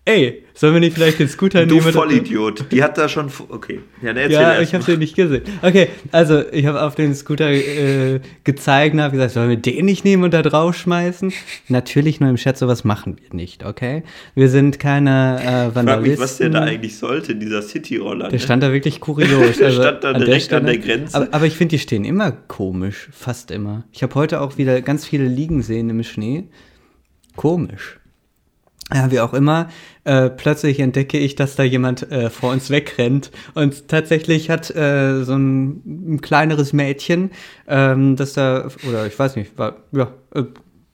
Ey, 0.08 0.44
sollen 0.54 0.76
wir 0.76 0.80
nicht 0.82 0.94
vielleicht 0.94 1.18
den 1.18 1.28
Scooter 1.28 1.66
Du 1.66 1.74
nehmen? 1.76 1.88
oder- 1.88 1.94
Vollidiot. 1.94 2.66
Die 2.72 2.84
hat 2.84 2.96
da 2.96 3.10
schon. 3.10 3.32
Okay. 3.50 3.80
Ja, 4.04 4.12
erzähl 4.12 4.32
Ja, 4.32 4.62
ich 4.62 4.76
habe 4.76 4.84
den 4.84 5.00
nicht 5.00 5.16
gesehen. 5.16 5.42
Okay, 5.64 5.88
also 6.12 6.44
ich 6.52 6.68
habe 6.68 6.84
auf 6.84 6.94
den 6.94 7.16
Scooter 7.16 7.50
äh, 7.50 8.20
gezeigt 8.44 8.94
und 8.94 9.02
habe 9.02 9.14
gesagt, 9.14 9.32
sollen 9.34 9.50
wir 9.50 9.58
den 9.58 9.84
nicht 9.86 10.06
nehmen 10.06 10.24
und 10.24 10.32
da 10.32 10.44
draufschmeißen? 10.44 11.34
Natürlich 11.70 12.20
nur 12.20 12.30
im 12.30 12.38
Scherz, 12.38 12.60
sowas 12.60 12.84
machen 12.84 13.18
wir 13.20 13.36
nicht, 13.36 13.66
okay? 13.66 14.04
Wir 14.36 14.48
sind 14.50 14.78
keine 14.78 15.38
äh, 15.40 15.44
Ich 15.44 15.48
frag 15.74 15.76
Vandalisten. 15.76 16.12
mich, 16.12 16.20
was 16.20 16.38
der 16.38 16.50
da 16.52 16.60
eigentlich 16.62 16.98
sollte, 16.98 17.36
dieser 17.36 17.64
Cityroller. 17.64 18.26
Der 18.26 18.34
ne? 18.34 18.40
stand 18.40 18.62
da 18.62 18.72
wirklich 18.72 19.00
kurios. 19.00 19.58
Der 19.58 19.66
Also 19.68 19.82
stand 19.82 20.04
da 20.04 20.10
an 20.10 20.14
der 20.20 20.26
direkt 20.26 20.54
an 20.54 20.62
Stelle. 20.68 20.78
der 20.80 20.98
Grenze. 20.98 21.16
Aber, 21.18 21.28
aber 21.32 21.46
ich 21.48 21.56
finde, 21.56 21.72
die 21.76 21.80
stehen 21.80 22.06
immer 22.06 22.32
komisch. 22.32 23.10
Fast 23.12 23.50
immer. 23.50 23.86
Ich 23.92 24.04
habe 24.04 24.14
heute 24.14 24.42
auch 24.42 24.60
wieder 24.60 24.84
ganz 24.84 25.04
viele 25.08 25.26
liegen 25.28 25.64
sehen 25.64 25.90
im 25.90 26.04
Schnee. 26.04 26.44
Komisch. 27.36 27.98
Ja, 28.94 29.10
wie 29.10 29.20
auch 29.20 29.34
immer, 29.34 29.70
äh, 30.04 30.30
plötzlich 30.30 30.80
entdecke 30.80 31.18
ich, 31.18 31.34
dass 31.34 31.56
da 31.56 31.64
jemand 31.64 32.12
äh, 32.12 32.30
vor 32.30 32.52
uns 32.52 32.70
wegrennt. 32.70 33.32
Und 33.56 33.88
tatsächlich 33.88 34.52
hat 34.52 34.70
äh, 34.76 35.24
so 35.24 35.34
ein, 35.34 36.14
ein 36.14 36.22
kleineres 36.22 36.72
Mädchen, 36.72 37.32
ähm, 37.68 38.16
das 38.16 38.34
da, 38.34 38.68
oder 38.88 39.08
ich 39.08 39.18
weiß 39.18 39.38
nicht, 39.38 39.58
war, 39.58 39.78
ja, 39.92 40.12
äh, 40.36 40.44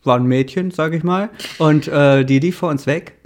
war 0.03 0.17
ein 0.17 0.23
Mädchen, 0.23 0.71
sag 0.71 0.93
ich 0.93 1.03
mal. 1.03 1.29
Und 1.57 1.89
äh, 1.89 2.23
die 2.23 2.39
lief 2.39 2.57
vor 2.57 2.69
uns 2.69 2.87
weg. 2.87 3.17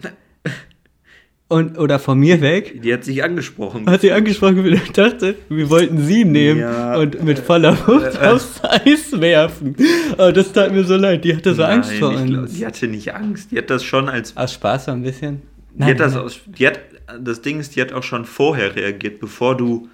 Und, 1.48 1.78
oder 1.78 2.00
von 2.00 2.18
mir 2.20 2.42
weg. 2.42 2.82
Die 2.82 2.92
hat 2.92 3.04
sich 3.04 3.24
angesprochen. 3.24 3.88
Hat 3.88 4.02
sie 4.02 4.12
angesprochen 4.12 4.60
und 4.60 4.66
ich 4.66 4.92
dachte, 4.92 5.36
wir 5.48 5.70
wollten 5.70 6.00
sie 6.04 6.26
nehmen 6.26 6.62
Ja. 6.62 6.98
und 6.98 7.24
mit 7.24 7.38
voller 7.38 7.78
Wucht 7.88 8.20
aufs 8.20 8.62
Eis 8.64 9.12
werfen. 9.22 9.76
Aber 10.14 10.34
das 10.34 10.52
tat 10.52 10.72
mir 10.74 10.84
so 10.84 10.96
leid, 10.96 11.24
die 11.24 11.36
hatte 11.36 11.54
so 11.54 11.64
Angst 11.64 11.92
Nein, 11.92 12.00
vor 12.00 12.14
ich 12.20 12.26
glaub, 12.26 12.42
uns. 12.44 12.54
die 12.56 12.66
hatte 12.66 12.88
nicht 12.88 13.14
Angst. 13.14 13.52
Die 13.52 13.60
hat 13.60 13.70
das 13.70 13.84
schon 13.84 14.10
als. 14.10 14.36
Aus 14.36 14.54
Spaß 14.54 14.86
so 14.86 14.92
ein 14.92 15.04
bisschen? 15.04 15.44
Die 15.76 15.84
hat 15.84 16.00
das 16.00 16.16
aus, 16.16 16.40
die 16.48 16.66
hat, 16.68 16.80
das 17.22 17.42
Ding 17.42 17.60
ist, 17.60 17.76
die 17.76 17.82
hat 17.82 17.92
auch 17.94 18.02
schon 18.04 18.26
vorher 18.26 18.76
reagiert, 18.76 19.20
bevor 19.20 19.56
du 19.58 19.88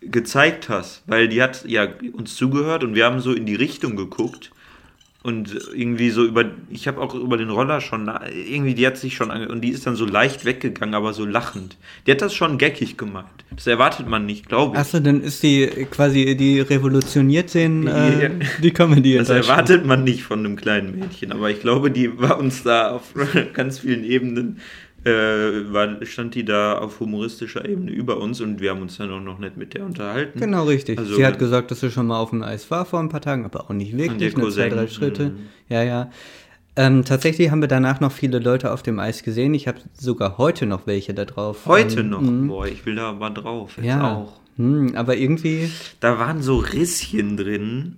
gezeigt 0.00 0.68
hast. 0.68 1.02
Weil 1.06 1.28
die 1.28 1.42
hat 1.42 1.64
ja 1.66 1.86
uns 2.12 2.34
zugehört 2.34 2.82
und 2.82 2.94
wir 2.94 3.04
haben 3.04 3.20
so 3.20 3.32
in 3.32 3.46
die 3.46 3.54
Richtung 3.54 3.94
geguckt. 3.94 4.50
Und 5.22 5.56
irgendwie 5.72 6.10
so 6.10 6.24
über, 6.24 6.44
ich 6.68 6.88
habe 6.88 7.00
auch 7.00 7.14
über 7.14 7.36
den 7.36 7.50
Roller 7.50 7.80
schon, 7.80 8.10
irgendwie, 8.48 8.74
die 8.74 8.84
hat 8.84 8.96
sich 8.96 9.14
schon, 9.14 9.30
ange 9.30 9.48
und 9.48 9.60
die 9.60 9.68
ist 9.68 9.86
dann 9.86 9.94
so 9.94 10.04
leicht 10.04 10.44
weggegangen, 10.44 10.96
aber 10.96 11.12
so 11.12 11.24
lachend. 11.24 11.76
Die 12.06 12.10
hat 12.10 12.22
das 12.22 12.34
schon 12.34 12.58
geckig 12.58 12.96
gemeint. 12.96 13.28
Das 13.54 13.68
erwartet 13.68 14.08
man 14.08 14.26
nicht, 14.26 14.48
glaube 14.48 14.74
ich. 14.74 14.80
Achso, 14.80 14.98
dann 14.98 15.20
ist 15.20 15.42
die 15.44 15.68
quasi, 15.90 16.36
die 16.36 16.60
revolutioniert 16.60 17.54
den, 17.54 17.86
äh, 17.86 18.30
die 18.60 18.72
Comedy. 18.72 19.16
Das 19.16 19.28
erwartet 19.28 19.86
man 19.86 20.02
nicht 20.02 20.24
von 20.24 20.40
einem 20.40 20.56
kleinen 20.56 20.98
Mädchen, 20.98 21.30
aber 21.30 21.50
ich 21.50 21.60
glaube, 21.60 21.92
die 21.92 22.18
war 22.18 22.38
uns 22.38 22.64
da 22.64 22.90
auf 22.90 23.14
ganz 23.52 23.78
vielen 23.78 24.02
Ebenen, 24.02 24.58
äh, 25.04 25.72
war, 25.72 26.04
stand 26.04 26.34
die 26.34 26.44
da 26.44 26.78
auf 26.78 27.00
humoristischer 27.00 27.68
Ebene 27.68 27.90
über 27.90 28.18
uns 28.18 28.40
und 28.40 28.60
wir 28.60 28.70
haben 28.70 28.82
uns 28.82 28.96
dann 28.98 29.10
auch 29.10 29.20
noch 29.20 29.38
nicht 29.38 29.56
mit 29.56 29.74
der 29.74 29.84
unterhalten. 29.84 30.38
Genau, 30.40 30.64
richtig. 30.64 30.98
Also- 30.98 31.16
sie 31.16 31.26
hat 31.26 31.38
gesagt, 31.38 31.70
dass 31.70 31.80
sie 31.80 31.90
schon 31.90 32.06
mal 32.06 32.18
auf 32.20 32.30
dem 32.30 32.42
Eis 32.42 32.70
war 32.70 32.84
vor 32.84 33.00
ein 33.00 33.08
paar 33.08 33.20
Tagen, 33.20 33.44
aber 33.44 33.62
auch 33.64 33.70
nicht 33.70 33.96
wirklich, 33.96 34.36
nur 34.36 34.50
zwei, 34.50 34.68
drei 34.68 34.86
Schritte. 34.86 35.30
mhm. 35.30 35.38
Ja, 35.68 35.82
ja. 35.82 36.10
Ähm, 36.74 37.04
tatsächlich 37.04 37.50
haben 37.50 37.60
wir 37.60 37.68
danach 37.68 38.00
noch 38.00 38.12
viele 38.12 38.38
Leute 38.38 38.72
auf 38.72 38.82
dem 38.82 38.98
Eis 38.98 39.22
gesehen. 39.22 39.52
Ich 39.52 39.68
habe 39.68 39.78
sogar 39.92 40.38
heute 40.38 40.64
noch 40.64 40.86
welche 40.86 41.12
da 41.12 41.24
drauf. 41.26 41.66
Heute 41.66 42.00
Ähm, 42.00 42.08
noch, 42.10 42.22
mhm. 42.22 42.48
boah, 42.48 42.66
ich 42.66 42.86
will 42.86 42.94
da 42.94 43.12
mal 43.12 43.28
drauf, 43.30 43.72
jetzt 43.76 43.86
Ja. 43.86 44.14
auch. 44.16 44.32
Hm, 44.56 44.92
aber 44.96 45.16
irgendwie, 45.16 45.70
Da 46.00 46.18
waren 46.18 46.42
so 46.42 46.56
Risschen 46.58 47.36
drin, 47.36 47.96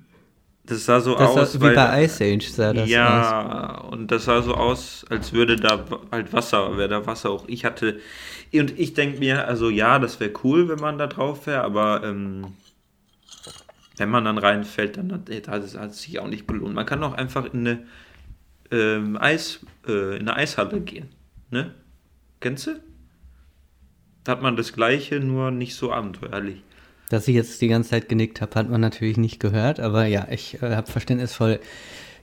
das 0.66 0.86
sah 0.86 1.00
so 1.00 1.14
das 1.14 1.28
aus, 1.30 1.52
sah, 1.52 1.60
wie 1.60 1.74
bei 1.74 2.04
Ice 2.04 2.24
Age 2.24 2.48
sah 2.48 2.72
das 2.72 2.84
aus. 2.84 2.88
ja, 2.88 3.78
und 3.90 4.10
das 4.10 4.24
sah 4.24 4.40
so 4.40 4.54
aus, 4.54 5.04
als 5.10 5.32
würde 5.32 5.56
da 5.56 5.84
halt 6.10 6.32
Wasser, 6.32 6.76
wäre 6.78 6.88
da 6.88 7.06
Wasser 7.06 7.30
auch. 7.30 7.44
Ich 7.48 7.64
hatte, 7.66 8.00
und 8.52 8.78
ich 8.78 8.94
denke 8.94 9.18
mir, 9.18 9.46
also 9.46 9.68
ja, 9.68 9.98
das 9.98 10.20
wäre 10.20 10.32
cool, 10.42 10.68
wenn 10.68 10.78
man 10.78 10.96
da 10.96 11.06
drauf 11.06 11.46
wäre, 11.46 11.62
aber 11.62 12.02
ähm, 12.02 12.54
wenn 13.98 14.08
man 14.08 14.24
dann 14.24 14.38
reinfällt, 14.38 14.96
dann 14.96 15.12
hat, 15.12 15.28
es, 15.28 15.76
hat 15.76 15.90
es 15.90 16.02
sich 16.02 16.18
auch 16.18 16.28
nicht 16.28 16.48
gelohnt. 16.48 16.74
Man 16.74 16.86
kann 16.86 17.02
auch 17.04 17.12
einfach 17.12 17.44
in 17.52 17.60
eine 17.60 17.86
ähm, 18.70 19.18
Eis, 19.20 19.60
äh, 19.86 20.16
in 20.16 20.28
eine 20.28 20.36
Eishalle 20.36 20.80
gehen, 20.80 21.10
ne? 21.50 21.74
Kennst 22.40 22.66
du? 22.66 22.80
Da 24.24 24.32
hat 24.32 24.42
man 24.42 24.56
das 24.56 24.72
Gleiche, 24.72 25.20
nur 25.20 25.50
nicht 25.50 25.74
so 25.74 25.92
abenteuerlich. 25.92 26.62
Dass 27.10 27.28
ich 27.28 27.34
jetzt 27.34 27.60
die 27.60 27.68
ganze 27.68 27.90
Zeit 27.90 28.08
genickt 28.08 28.40
habe, 28.40 28.54
hat 28.54 28.70
man 28.70 28.80
natürlich 28.80 29.16
nicht 29.16 29.38
gehört, 29.38 29.78
aber 29.78 30.06
ja, 30.06 30.26
ich 30.30 30.62
äh, 30.62 30.74
habe 30.74 30.90
verständnisvoll 30.90 31.60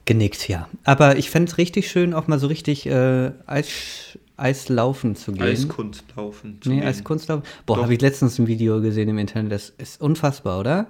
genickt, 0.04 0.48
ja. 0.48 0.68
Aber 0.84 1.16
ich 1.16 1.30
fände 1.30 1.50
es 1.50 1.58
richtig 1.58 1.90
schön, 1.90 2.14
auch 2.14 2.26
mal 2.26 2.38
so 2.38 2.48
richtig 2.48 2.86
äh, 2.86 3.30
Eis, 3.46 4.18
Eislaufen 4.36 5.14
zu 5.14 5.32
gehen. 5.32 5.42
Eiskunstlaufen. 5.42 6.60
zu 6.60 6.68
Nee, 6.68 6.80
gehen. 6.80 6.88
Eiskunstlaufen. 6.88 7.44
Boah, 7.66 7.82
habe 7.82 7.94
ich 7.94 8.00
letztens 8.00 8.38
ein 8.38 8.46
Video 8.46 8.80
gesehen 8.80 9.08
im 9.08 9.18
Internet. 9.18 9.52
Das 9.52 9.70
ist 9.70 10.00
unfassbar, 10.00 10.58
oder? 10.58 10.88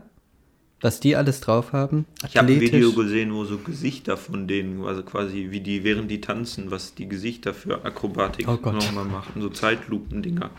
Was 0.80 0.98
die 0.98 1.14
alles 1.14 1.40
drauf 1.40 1.72
haben. 1.72 2.06
Ich 2.26 2.36
habe 2.36 2.52
ein. 2.52 2.60
Video 2.60 2.92
gesehen, 2.92 3.32
wo 3.32 3.44
so 3.44 3.58
Gesichter 3.58 4.16
von 4.16 4.48
denen, 4.48 4.84
also 4.84 5.04
quasi 5.04 5.48
wie 5.50 5.60
die, 5.60 5.84
während 5.84 6.10
die 6.10 6.20
tanzen, 6.20 6.72
was 6.72 6.94
die 6.94 7.08
Gesichter 7.08 7.54
für 7.54 7.84
Akrobatik 7.84 8.48
Oh 8.48 8.58
nochmal 8.70 9.04
machen. 9.04 9.40
So 9.42 9.48
Zeitlupendinger 9.48 10.50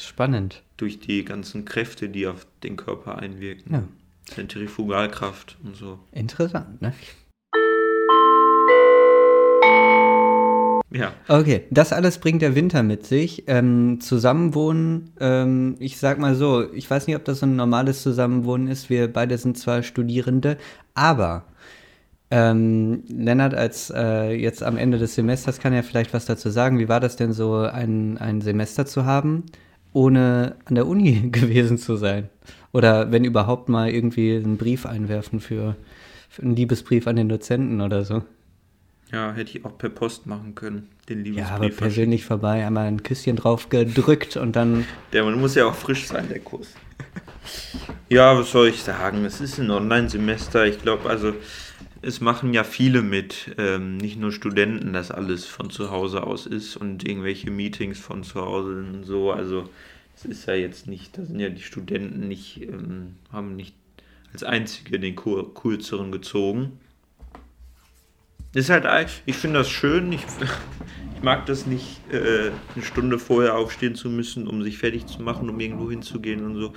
Spannend. 0.00 0.62
durch 0.76 1.00
die 1.00 1.24
ganzen 1.24 1.64
Kräfte, 1.64 2.08
die 2.08 2.28
auf 2.28 2.46
den 2.62 2.76
Körper 2.76 3.18
einwirken. 3.18 3.72
Ja. 3.72 3.82
Zentrifugalkraft 4.32 5.56
und 5.64 5.74
so. 5.74 5.98
Interessant, 6.12 6.80
ne? 6.80 6.92
Ja, 10.90 11.12
Okay, 11.28 11.64
das 11.70 11.92
alles 11.92 12.18
bringt 12.18 12.40
der 12.42 12.54
Winter 12.54 12.82
mit 12.82 13.04
sich. 13.04 13.44
Ähm, 13.48 14.00
Zusammenwohnen, 14.00 15.10
ähm, 15.20 15.74
ich 15.80 15.98
sag 15.98 16.18
mal 16.18 16.34
so, 16.34 16.72
ich 16.72 16.88
weiß 16.88 17.06
nicht, 17.08 17.16
ob 17.16 17.24
das 17.24 17.40
so 17.40 17.46
ein 17.46 17.56
normales 17.56 18.02
Zusammenwohnen 18.02 18.68
ist. 18.68 18.88
Wir 18.88 19.12
beide 19.12 19.36
sind 19.36 19.58
zwar 19.58 19.82
Studierende, 19.82 20.56
aber 20.94 21.44
ähm, 22.30 23.02
Lennart 23.08 23.54
als 23.54 23.92
äh, 23.94 24.30
jetzt 24.32 24.62
am 24.62 24.76
Ende 24.78 24.98
des 24.98 25.14
Semesters 25.16 25.58
kann 25.58 25.74
ja 25.74 25.82
vielleicht 25.82 26.14
was 26.14 26.24
dazu 26.24 26.50
sagen. 26.50 26.78
Wie 26.78 26.88
war 26.88 27.00
das 27.00 27.16
denn 27.16 27.32
so, 27.32 27.56
ein, 27.56 28.16
ein 28.16 28.40
Semester 28.40 28.86
zu 28.86 29.04
haben, 29.04 29.44
ohne 29.92 30.56
an 30.66 30.74
der 30.74 30.86
Uni 30.86 31.28
gewesen 31.32 31.78
zu 31.78 31.96
sein? 31.96 32.28
Oder 32.72 33.10
wenn 33.12 33.24
überhaupt 33.24 33.68
mal 33.68 33.90
irgendwie 33.90 34.36
einen 34.36 34.58
Brief 34.58 34.86
einwerfen 34.86 35.40
für, 35.40 35.76
für 36.28 36.42
einen 36.42 36.56
Liebesbrief 36.56 37.06
an 37.06 37.16
den 37.16 37.28
Dozenten 37.28 37.80
oder 37.80 38.04
so. 38.04 38.22
ja, 39.12 39.32
hätte 39.32 39.56
ich 39.58 39.64
auch 39.64 39.76
per 39.78 39.88
Post 39.88 40.26
machen 40.26 40.54
können, 40.54 40.88
den 41.08 41.18
Ja, 41.18 41.24
Liebesbrief. 41.24 41.52
aber 41.52 41.68
persönlich 41.70 42.24
vorbei, 42.26 42.66
einmal 42.66 42.86
ein 42.86 43.02
Küsschen 43.02 43.36
drauf 43.36 43.68
gedrückt 43.70 44.36
und 44.36 44.54
dann. 44.56 44.84
Der 45.12 45.24
man 45.24 45.40
muss 45.40 45.54
ja 45.54 45.66
auch 45.66 45.74
frisch 45.74 46.06
sein, 46.06 46.28
der 46.28 46.40
Kurs. 46.40 46.74
Ja, 48.08 48.38
was 48.38 48.50
soll 48.50 48.68
ich 48.68 48.82
sagen? 48.82 49.24
Es 49.24 49.40
ist 49.40 49.58
ein 49.58 49.70
Online-Semester. 49.70 50.66
Ich 50.66 50.80
glaube, 50.82 51.08
also 51.08 51.32
es 52.02 52.20
machen 52.20 52.54
ja 52.54 52.64
viele 52.64 53.02
mit, 53.02 53.54
ähm, 53.58 53.96
nicht 53.96 54.18
nur 54.18 54.32
Studenten, 54.32 54.92
dass 54.92 55.10
alles 55.10 55.46
von 55.46 55.70
zu 55.70 55.90
Hause 55.90 56.24
aus 56.24 56.46
ist 56.46 56.76
und 56.76 57.06
irgendwelche 57.06 57.50
Meetings 57.50 57.98
von 57.98 58.22
zu 58.22 58.40
Hause 58.40 58.78
und 58.78 59.04
so. 59.04 59.32
Also 59.32 59.68
es 60.16 60.24
ist 60.24 60.46
ja 60.46 60.54
jetzt 60.54 60.86
nicht, 60.86 61.16
da 61.18 61.24
sind 61.24 61.40
ja 61.40 61.48
die 61.48 61.62
Studenten 61.62 62.28
nicht, 62.28 62.62
ähm, 62.62 63.16
haben 63.32 63.56
nicht 63.56 63.74
als 64.32 64.44
einzige 64.44 65.00
den 65.00 65.16
Kur 65.16 65.54
kürzeren 65.54 66.12
gezogen. 66.12 66.78
Ist 68.58 68.70
halt, 68.70 69.08
ich 69.24 69.36
finde 69.36 69.60
das 69.60 69.70
schön. 69.70 70.10
Ich, 70.10 70.22
ich 71.14 71.22
mag 71.22 71.46
das 71.46 71.64
nicht, 71.64 72.00
äh, 72.12 72.50
eine 72.74 72.84
Stunde 72.84 73.20
vorher 73.20 73.54
aufstehen 73.54 73.94
zu 73.94 74.10
müssen, 74.10 74.48
um 74.48 74.64
sich 74.64 74.78
fertig 74.78 75.06
zu 75.06 75.22
machen, 75.22 75.48
um 75.48 75.60
irgendwo 75.60 75.88
hinzugehen 75.88 76.44
und 76.44 76.56
so. 76.56 76.72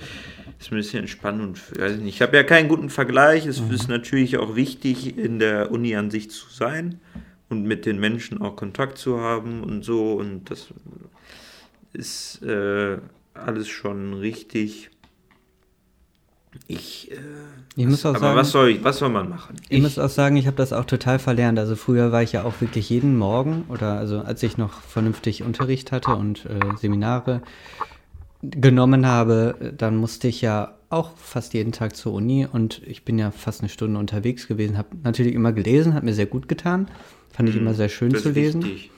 Ist 0.60 0.70
ein 0.70 0.76
bisschen 0.76 1.00
entspannend 1.00 1.42
und 1.42 1.80
weiß 1.80 1.96
ich 1.96 2.02
nicht. 2.02 2.14
Ich 2.14 2.22
habe 2.22 2.36
ja 2.36 2.44
keinen 2.44 2.68
guten 2.68 2.88
Vergleich. 2.88 3.46
Es 3.46 3.58
ist 3.58 3.88
natürlich 3.88 4.36
auch 4.36 4.54
wichtig, 4.54 5.18
in 5.18 5.40
der 5.40 5.72
Uni 5.72 5.96
an 5.96 6.12
sich 6.12 6.30
zu 6.30 6.48
sein 6.50 7.00
und 7.48 7.64
mit 7.64 7.84
den 7.84 7.98
Menschen 7.98 8.40
auch 8.40 8.54
Kontakt 8.54 8.96
zu 8.96 9.18
haben 9.18 9.64
und 9.64 9.82
so. 9.82 10.12
Und 10.12 10.52
das 10.52 10.68
ist 11.92 12.44
äh, 12.44 12.98
alles 13.34 13.68
schon 13.68 14.14
richtig. 14.14 14.90
Ich, 16.68 17.10
äh, 17.10 17.16
Ich 17.76 17.86
muss 17.86 18.04
auch 18.04 18.10
aber 18.10 18.20
sagen, 18.20 18.36
was 18.36 18.50
soll 18.50 18.68
ich, 18.70 18.84
was 18.84 18.98
soll 18.98 19.08
man 19.08 19.28
machen? 19.28 19.56
ich, 19.68 19.80
muss 19.80 19.98
auch 19.98 20.08
sagen, 20.08 20.36
ich 20.36 20.46
habe 20.46 20.56
das 20.56 20.72
auch 20.72 20.84
total 20.84 21.18
verlernt. 21.18 21.58
Also 21.58 21.76
früher 21.76 22.12
war 22.12 22.22
ich 22.22 22.32
ja 22.32 22.44
auch 22.44 22.60
wirklich 22.60 22.90
jeden 22.90 23.16
Morgen 23.16 23.64
oder 23.68 23.98
also 23.98 24.20
als 24.20 24.42
ich 24.42 24.58
noch 24.58 24.80
vernünftig 24.80 25.42
Unterricht 25.42 25.92
hatte 25.92 26.14
und 26.14 26.46
äh, 26.46 26.76
Seminare 26.76 27.42
genommen 28.42 29.06
habe, 29.06 29.72
dann 29.76 29.96
musste 29.96 30.28
ich 30.28 30.40
ja 30.40 30.74
auch 30.90 31.16
fast 31.16 31.54
jeden 31.54 31.72
Tag 31.72 31.96
zur 31.96 32.12
Uni 32.12 32.46
und 32.50 32.82
ich 32.84 33.04
bin 33.04 33.18
ja 33.18 33.30
fast 33.30 33.60
eine 33.60 33.68
Stunde 33.68 33.98
unterwegs 33.98 34.46
gewesen, 34.48 34.76
habe 34.76 34.88
natürlich 35.02 35.34
immer 35.34 35.52
gelesen, 35.52 35.94
hat 35.94 36.02
mir 36.02 36.12
sehr 36.12 36.26
gut 36.26 36.48
getan, 36.48 36.88
fand 37.30 37.48
ich 37.48 37.56
immer 37.56 37.72
sehr 37.72 37.88
schön. 37.88 38.12
Das 38.12 38.22
zu 38.22 38.30
lesen. 38.30 38.62
wichtig. 38.62 38.90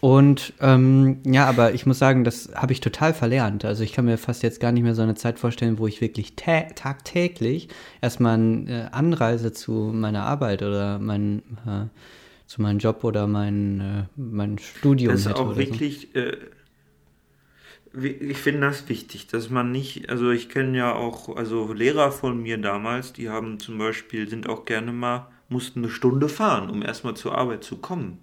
Und 0.00 0.52
ähm, 0.60 1.18
ja, 1.24 1.46
aber 1.46 1.74
ich 1.74 1.84
muss 1.84 1.98
sagen, 1.98 2.22
das 2.22 2.50
habe 2.54 2.72
ich 2.72 2.80
total 2.80 3.12
verlernt. 3.14 3.64
Also 3.64 3.82
ich 3.82 3.92
kann 3.92 4.04
mir 4.04 4.16
fast 4.16 4.44
jetzt 4.44 4.60
gar 4.60 4.70
nicht 4.70 4.84
mehr 4.84 4.94
so 4.94 5.02
eine 5.02 5.16
Zeit 5.16 5.40
vorstellen, 5.40 5.78
wo 5.78 5.88
ich 5.88 6.00
wirklich 6.00 6.34
tä- 6.36 6.72
tagtäglich 6.74 7.68
erstmal 8.00 8.34
eine 8.34 8.90
äh, 8.92 8.94
Anreise 8.94 9.52
zu 9.52 9.90
meiner 9.92 10.22
Arbeit 10.22 10.62
oder 10.62 11.00
mein, 11.00 11.42
äh, 11.66 11.86
zu 12.46 12.62
meinem 12.62 12.78
Job 12.78 13.02
oder 13.02 13.26
mein, 13.26 13.80
äh, 13.80 14.04
mein 14.16 14.58
Studium 14.58 15.14
Das 15.14 15.22
ist 15.22 15.32
auch 15.34 15.56
wirklich, 15.56 16.14
äh, 16.14 16.36
wie- 17.92 18.08
ich 18.08 18.38
finde 18.38 18.60
das 18.60 18.88
wichtig, 18.88 19.26
dass 19.28 19.50
man 19.50 19.72
nicht, 19.72 20.08
also 20.10 20.30
ich 20.30 20.48
kenne 20.48 20.76
ja 20.76 20.94
auch, 20.94 21.34
also 21.36 21.72
Lehrer 21.72 22.12
von 22.12 22.42
mir 22.42 22.58
damals, 22.58 23.12
die 23.12 23.28
haben 23.30 23.58
zum 23.58 23.78
Beispiel, 23.78 24.28
sind 24.28 24.48
auch 24.48 24.64
gerne 24.64 24.92
mal, 24.92 25.28
mussten 25.48 25.80
eine 25.80 25.90
Stunde 25.90 26.28
fahren, 26.28 26.68
um 26.70 26.82
erstmal 26.82 27.14
zur 27.14 27.36
Arbeit 27.36 27.64
zu 27.64 27.78
kommen, 27.78 28.18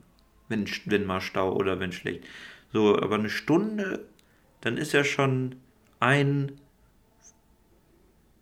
wenn, 0.49 0.65
wenn 0.85 1.05
mal 1.05 1.21
Stau 1.21 1.53
oder 1.55 1.79
wenn 1.79 1.91
schlecht. 1.91 2.23
So, 2.73 2.97
aber 2.97 3.15
eine 3.15 3.29
Stunde, 3.29 4.05
dann 4.61 4.77
ist 4.77 4.93
ja 4.93 5.03
schon 5.03 5.55
ein 5.99 6.53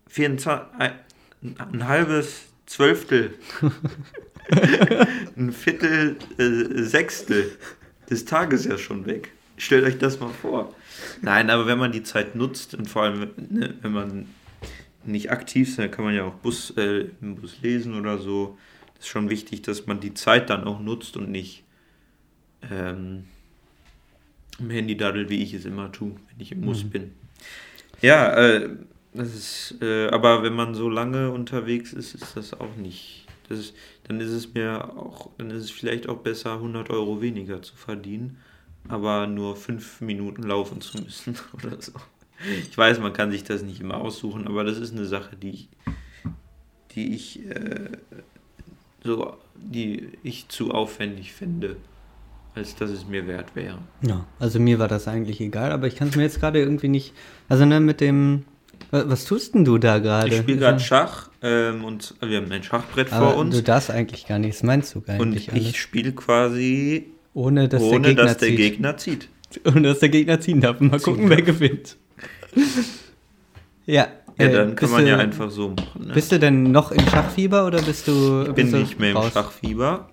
24, 0.08 0.80
ein, 0.80 0.94
ein 1.58 1.88
halbes 1.88 2.46
Zwölftel, 2.66 3.36
ein 5.38 5.52
Viertel, 5.52 6.18
äh, 6.38 6.82
Sechstel 6.84 7.52
des 8.10 8.26
Tages 8.26 8.66
ja 8.66 8.78
schon 8.78 9.06
weg. 9.06 9.32
Stellt 9.58 9.86
euch 9.86 9.98
das 9.98 10.20
mal 10.20 10.30
vor. 10.30 10.74
Nein, 11.22 11.50
aber 11.50 11.68
wenn 11.68 11.78
man 11.78 11.92
die 11.92 12.04
Zeit 12.04 12.36
nutzt 12.36 12.74
und 12.74 12.90
vor 12.90 13.04
allem, 13.04 13.32
ne, 13.50 13.76
wenn 13.82 13.92
man 13.92 14.28
nicht 15.06 15.32
aktiv 15.32 15.70
ist, 15.70 15.80
dann 15.80 15.92
kann 15.92 16.06
man 16.06 16.16
ja 16.16 16.24
auch 16.24 16.36
Bus, 16.36 16.72
äh, 16.78 17.08
im 17.22 17.36
Bus 17.36 17.62
lesen 17.62 18.00
oder 18.00 18.18
so. 18.18 18.58
Das 18.96 19.06
ist 19.06 19.10
schon 19.10 19.30
wichtig, 19.30 19.62
dass 19.62 19.86
man 19.86 20.00
die 20.00 20.14
Zeit 20.14 20.50
dann 20.50 20.64
auch 20.64 20.80
nutzt 20.80 21.18
und 21.18 21.30
nicht 21.30 21.63
ähm, 22.72 23.26
im 24.60 24.70
Handy 24.70 24.96
daddelt, 24.96 25.30
wie 25.30 25.42
ich 25.42 25.54
es 25.54 25.66
immer 25.66 25.92
tue, 25.92 26.12
wenn 26.12 26.40
ich 26.40 26.52
im 26.52 26.62
Bus 26.62 26.84
bin. 26.84 27.12
Ja, 28.02 28.34
äh, 28.34 28.70
das 29.14 29.34
ist, 29.34 29.76
äh, 29.82 30.08
aber 30.08 30.44
wenn 30.44 30.54
man 30.54 30.76
so 30.76 30.90
lange 30.90 31.32
unterwegs 31.32 31.94
ist, 31.94 32.16
ist 32.16 32.36
das 32.36 32.54
auch 32.54 32.76
nicht. 32.76 33.26
Das 33.50 33.60
ist, 33.60 33.76
dann 34.08 34.20
ist 34.20 34.32
es 34.32 34.54
mir 34.54 34.98
auch, 34.98 35.30
dann 35.38 35.52
ist 35.52 35.64
es 35.64 35.72
vielleicht 35.72 36.10
auch 36.10 36.18
besser, 36.18 36.54
100 36.54 36.90
Euro 36.90 37.22
weniger 37.22 37.62
zu 37.62 37.76
verdienen, 37.76 38.38
aber 38.88 39.28
nur 39.28 39.56
fünf 39.56 40.02
Minuten 40.02 40.44
laufen 40.44 40.82
zu 40.82 40.98
müssen 41.02 41.38
oder 41.54 41.82
so. 41.82 41.94
Ich 42.70 42.78
weiß, 42.78 43.00
man 43.00 43.14
kann 43.14 43.32
sich 43.32 43.44
das 43.44 43.62
nicht 43.62 43.80
immer 43.80 44.02
aussuchen, 44.02 44.48
aber 44.48 44.64
das 44.64 44.78
ist 44.78 44.94
eine 44.94 45.06
Sache, 45.06 45.36
die 45.36 45.50
ich, 45.50 45.70
die 46.92 47.14
ich 47.14 47.46
äh, 47.46 47.92
so, 49.04 49.38
die 49.56 50.10
ich 50.24 50.50
zu 50.50 50.72
aufwendig 50.72 51.34
finde, 51.34 51.78
als 52.56 52.76
dass 52.76 52.90
es 52.92 53.08
mir 53.08 53.28
wert 53.28 53.56
wäre. 53.56 53.78
Ja, 54.02 54.26
also 54.40 54.60
mir 54.60 54.80
war 54.80 54.88
das 54.88 55.08
eigentlich 55.08 55.42
egal, 55.42 55.72
aber 55.72 55.88
ich 55.88 55.96
kann 55.96 56.10
es 56.10 56.16
mir 56.16 56.24
jetzt 56.24 56.40
gerade 56.40 56.60
irgendwie 56.60 56.88
nicht. 56.90 57.14
Also 57.50 57.66
ne, 57.66 57.80
mit 57.80 58.00
dem. 58.02 58.46
wa- 58.92 59.04
Was 59.08 59.26
tust 59.26 59.54
denn 59.56 59.66
du 59.66 59.78
da 59.78 60.00
gerade? 60.00 60.30
Ich 60.30 60.38
spiele 60.38 60.58
gerade 60.60 60.80
Schach 60.80 61.30
und 61.42 61.84
und 61.84 62.16
wir 62.22 62.38
haben 62.38 62.52
ein 62.52 62.64
Schachbrett 62.64 63.12
aber 63.12 63.32
vor 63.32 63.38
uns 63.38 63.56
Du 63.56 63.64
darfst 63.64 63.92
eigentlich 63.92 64.28
gar 64.28 64.40
nicht, 64.40 64.54
das 64.56 64.64
meinst 64.64 64.94
du 64.96 65.00
und 65.00 65.10
eigentlich 65.10 65.52
alles. 65.52 65.68
ich 65.70 65.80
spiele 65.82 66.12
quasi 66.14 67.08
ohne 67.34 67.68
dass 67.68 67.82
der 67.82 67.92
ohne 67.92 68.08
Gegner 68.10 68.24
dass 68.24 68.38
der 68.38 68.48
zieht. 68.50 68.58
Gegner 68.58 68.98
zieht. 68.98 69.30
Ohne 69.66 69.82
dass 69.84 70.00
der 70.00 70.10
Gegner 70.10 70.40
ziehen 70.40 70.62
darf. 70.62 70.80
Mal 70.80 71.00
gucken, 71.00 71.30
wer 71.30 71.42
gewinnt. 71.44 71.96
ja. 73.86 74.08
Ja, 74.40 74.48
äh, 74.48 74.52
dann 74.52 74.76
kann 74.76 74.90
man 74.90 75.04
du, 75.04 75.10
ja 75.12 75.18
einfach 75.20 75.52
so 75.52 75.70
machen. 75.70 76.08
Ne? 76.08 76.14
Bist 76.14 76.32
du 76.32 76.40
denn 76.40 76.72
noch 76.72 76.92
im 76.92 77.08
Schachfieber 77.08 77.68
oder 77.68 77.82
bist 77.84 78.08
du. 78.08 78.46
Ich 78.48 78.54
bin 78.54 78.72
nicht 78.72 79.00
mehr 79.00 79.12
im 79.12 79.18
raus? 79.18 79.32
Schachfieber. 79.34 80.10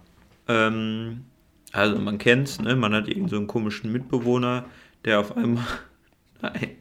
Ähm, 0.46 1.24
also 1.72 1.98
man 1.98 2.18
kennt's, 2.18 2.60
ne? 2.60 2.76
Man 2.76 2.94
hat 2.94 3.08
irgend 3.08 3.30
so 3.30 3.36
einen 3.36 3.46
komischen 3.46 3.92
Mitbewohner, 3.92 4.66
der 5.04 5.20
auf 5.20 5.36
einmal. 5.36 5.64
Nein. 6.42 6.76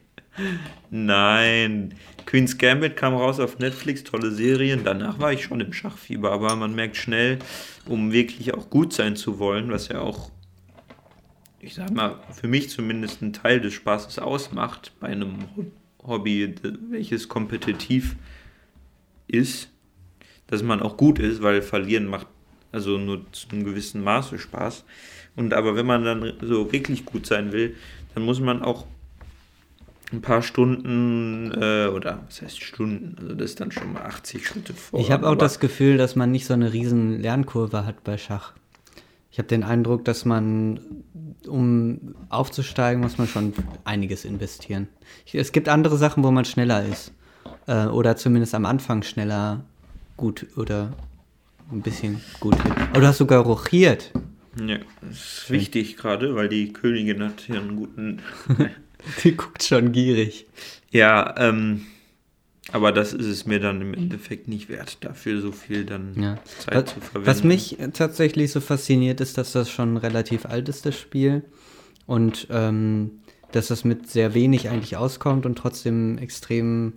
Nein. 0.90 1.94
Queen's 2.26 2.58
Gambit 2.58 2.96
kam 2.96 3.14
raus 3.14 3.40
auf 3.40 3.58
Netflix, 3.58 4.04
tolle 4.04 4.30
Serien. 4.30 4.82
Danach 4.84 5.18
war 5.18 5.32
ich 5.32 5.44
schon 5.44 5.60
im 5.60 5.72
Schachfieber, 5.72 6.32
aber 6.32 6.56
man 6.56 6.74
merkt 6.74 6.96
schnell, 6.96 7.38
um 7.86 8.12
wirklich 8.12 8.54
auch 8.54 8.70
gut 8.70 8.92
sein 8.92 9.16
zu 9.16 9.38
wollen, 9.38 9.70
was 9.70 9.88
ja 9.88 10.00
auch, 10.00 10.30
ich 11.60 11.74
sag 11.74 11.90
mal, 11.90 12.20
für 12.32 12.48
mich 12.48 12.70
zumindest 12.70 13.22
ein 13.22 13.32
Teil 13.32 13.60
des 13.60 13.74
Spaßes 13.74 14.18
ausmacht 14.18 14.92
bei 15.00 15.08
einem 15.08 15.48
Hobby, 16.02 16.54
welches 16.90 17.28
kompetitiv 17.28 18.16
ist, 19.26 19.68
dass 20.46 20.62
man 20.62 20.80
auch 20.80 20.96
gut 20.96 21.18
ist, 21.18 21.42
weil 21.42 21.62
verlieren 21.62 22.06
macht 22.06 22.26
also 22.72 22.98
nur 22.98 23.30
zu 23.32 23.48
einem 23.50 23.64
gewissen 23.64 24.02
Maße 24.02 24.38
Spaß. 24.38 24.84
Und 25.36 25.54
aber 25.54 25.76
wenn 25.76 25.86
man 25.86 26.04
dann 26.04 26.32
so 26.42 26.72
wirklich 26.72 27.04
gut 27.04 27.26
sein 27.26 27.52
will, 27.52 27.76
dann 28.14 28.24
muss 28.24 28.40
man 28.40 28.62
auch 28.62 28.86
ein 30.12 30.20
paar 30.22 30.42
Stunden 30.42 31.52
äh, 31.52 31.86
oder 31.86 32.22
was 32.26 32.42
heißt 32.42 32.60
Stunden, 32.62 33.16
also 33.20 33.34
das 33.34 33.50
ist 33.50 33.60
dann 33.60 33.70
schon 33.70 33.92
mal 33.92 34.02
80 34.02 34.46
Schritte 34.46 34.74
vor. 34.74 34.98
Ich 34.98 35.10
habe 35.12 35.28
auch 35.28 35.36
das 35.36 35.60
Gefühl, 35.60 35.98
dass 35.98 36.16
man 36.16 36.32
nicht 36.32 36.46
so 36.46 36.54
eine 36.54 36.72
riesen 36.72 37.20
Lernkurve 37.20 37.86
hat 37.86 38.02
bei 38.02 38.18
Schach. 38.18 38.54
Ich 39.30 39.38
habe 39.38 39.46
den 39.46 39.62
Eindruck, 39.62 40.04
dass 40.04 40.24
man, 40.24 40.80
um 41.46 42.16
aufzusteigen, 42.28 43.00
muss 43.00 43.18
man 43.18 43.28
schon 43.28 43.52
einiges 43.84 44.24
investieren. 44.24 44.88
Ich, 45.24 45.36
es 45.36 45.52
gibt 45.52 45.68
andere 45.68 45.96
Sachen, 45.96 46.24
wo 46.24 46.32
man 46.32 46.44
schneller 46.44 46.84
ist. 46.84 47.12
Äh, 47.66 47.86
oder 47.86 48.16
zumindest 48.16 48.54
am 48.56 48.66
Anfang 48.66 49.02
schneller 49.02 49.64
gut 50.16 50.46
oder 50.56 50.92
ein 51.72 51.82
bisschen 51.82 52.20
gut 52.40 52.62
wird. 52.64 52.76
Aber 52.78 53.00
du 53.00 53.06
hast 53.06 53.18
sogar 53.18 53.42
rochiert. 53.42 54.12
Ja, 54.66 54.78
das 55.02 55.10
ist 55.42 55.50
wichtig 55.50 55.96
gerade, 55.96 56.34
weil 56.34 56.48
die 56.48 56.72
Königin 56.72 57.22
hat 57.22 57.42
hier 57.46 57.60
einen 57.60 57.76
guten. 57.76 58.20
Die 59.24 59.34
guckt 59.34 59.62
schon 59.62 59.92
gierig. 59.92 60.46
ja, 60.90 61.34
ähm, 61.38 61.86
aber 62.72 62.92
das 62.92 63.12
ist 63.14 63.26
es 63.26 63.46
mir 63.46 63.58
dann 63.58 63.80
im 63.80 63.94
Endeffekt 63.94 64.46
nicht 64.46 64.68
wert, 64.68 64.98
dafür 65.00 65.40
so 65.40 65.52
viel 65.52 65.84
dann 65.86 66.12
Ja. 66.20 66.38
Zeit 66.58 66.74
Was, 66.86 66.94
zu 66.94 67.00
verwenden. 67.00 67.26
was 67.26 67.42
mich 67.42 67.78
tatsächlich 67.94 68.52
so 68.52 68.60
fasziniert, 68.60 69.20
ist, 69.22 69.38
dass 69.38 69.52
das 69.52 69.70
schon 69.70 69.96
relativ 69.96 70.44
alt 70.46 70.68
ist, 70.68 70.84
das 70.84 70.98
Spiel. 70.98 71.42
Und 72.06 72.46
ähm, 72.50 73.12
dass 73.52 73.68
das 73.68 73.84
mit 73.84 74.08
sehr 74.10 74.34
wenig 74.34 74.68
eigentlich 74.68 74.96
auskommt 74.98 75.46
und 75.46 75.56
trotzdem 75.56 76.18
extrem 76.18 76.92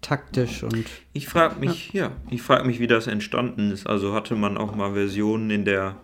taktisch 0.00 0.62
und 0.62 0.86
Ich 1.12 1.28
frage 1.28 1.58
mich, 1.60 1.92
ja, 1.92 2.12
ich 2.30 2.42
frage 2.42 2.64
mich, 2.66 2.80
wie 2.80 2.86
das 2.86 3.06
entstanden 3.06 3.70
ist. 3.70 3.86
Also 3.86 4.14
hatte 4.14 4.34
man 4.34 4.56
auch 4.56 4.74
mal 4.74 4.92
Versionen 4.94 5.50
in 5.50 5.64
der 5.64 5.96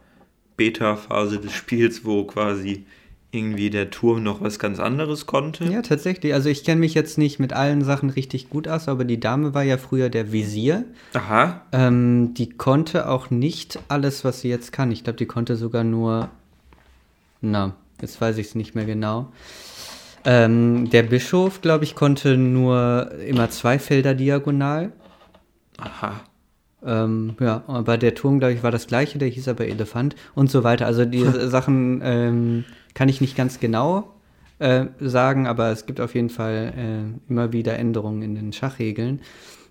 Beta-Phase 0.56 1.38
des 1.38 1.52
Spiels, 1.52 2.04
wo 2.04 2.24
quasi 2.24 2.84
irgendwie 3.30 3.68
der 3.70 3.90
Turm 3.90 4.22
noch 4.22 4.40
was 4.40 4.60
ganz 4.60 4.78
anderes 4.78 5.26
konnte. 5.26 5.64
ja, 5.64 5.82
tatsächlich. 5.82 6.32
Also 6.34 6.48
ich 6.48 6.62
kenne 6.62 6.78
mich 6.80 6.94
jetzt 6.94 7.18
nicht 7.18 7.40
mit 7.40 7.52
allen 7.52 7.82
Sachen 7.82 8.10
richtig 8.10 8.48
gut 8.48 8.68
aus, 8.68 8.86
aber 8.86 9.04
die 9.04 9.18
Dame 9.18 9.54
war 9.54 9.64
ja 9.64 9.76
früher 9.76 10.08
der 10.08 10.30
Visier. 10.30 10.84
Aha, 11.14 11.62
Ähm, 11.72 12.34
die 12.34 12.50
konnte 12.50 13.08
auch 13.08 13.30
nicht 13.30 13.80
alles, 13.88 14.24
was 14.24 14.40
sie 14.40 14.48
jetzt 14.48 14.72
kann. 14.72 14.92
Ich 14.92 15.02
glaube, 15.02 15.16
die 15.16 15.26
konnte 15.26 15.56
sogar 15.56 15.82
nur. 15.82 16.30
Na, 17.40 17.74
jetzt 18.00 18.20
weiß 18.20 18.38
ich 18.38 18.46
es 18.46 18.54
nicht 18.54 18.76
mehr 18.76 18.84
genau. 18.84 19.32
Ähm, 20.24 20.88
der 20.90 21.02
Bischof, 21.02 21.60
glaube 21.60 21.84
ich, 21.84 21.94
konnte 21.94 22.36
nur 22.36 23.12
immer 23.26 23.50
zwei 23.50 23.78
Felder 23.78 24.14
diagonal. 24.14 24.92
aha. 25.78 26.20
Ähm, 26.86 27.34
ja, 27.40 27.64
aber 27.66 27.96
der 27.96 28.14
Turm, 28.14 28.40
glaube 28.40 28.52
ich, 28.52 28.62
war 28.62 28.70
das 28.70 28.86
gleiche, 28.86 29.18
der 29.18 29.28
hieß 29.28 29.48
aber 29.48 29.66
Elefant 29.66 30.16
und 30.34 30.50
so 30.50 30.64
weiter. 30.64 30.86
Also 30.86 31.04
die 31.04 31.24
Sachen 31.48 32.00
ähm, 32.04 32.64
kann 32.92 33.08
ich 33.08 33.20
nicht 33.20 33.36
ganz 33.36 33.58
genau 33.58 34.14
äh, 34.58 34.86
sagen, 35.00 35.46
aber 35.46 35.70
es 35.70 35.86
gibt 35.86 36.00
auf 36.00 36.14
jeden 36.14 36.30
Fall 36.30 36.74
äh, 36.76 37.30
immer 37.30 37.52
wieder 37.52 37.78
Änderungen 37.78 38.22
in 38.22 38.34
den 38.34 38.52
Schachregeln. 38.52 39.20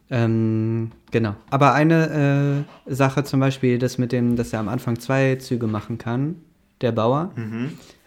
Ähm, 0.10 0.92
genau. 1.12 1.36
Aber 1.50 1.74
eine 1.74 2.66
äh, 2.88 2.94
Sache 2.94 3.24
zum 3.24 3.40
Beispiel, 3.40 3.80
das 3.80 3.98
mit 3.98 4.12
dem, 4.12 4.36
dass 4.36 4.54
er 4.54 4.60
am 4.60 4.68
Anfang 4.68 5.00
zwei 5.00 5.36
Züge 5.36 5.68
machen 5.68 5.98
kann, 5.98 6.36
der 6.82 6.92
Bauer, 6.92 7.32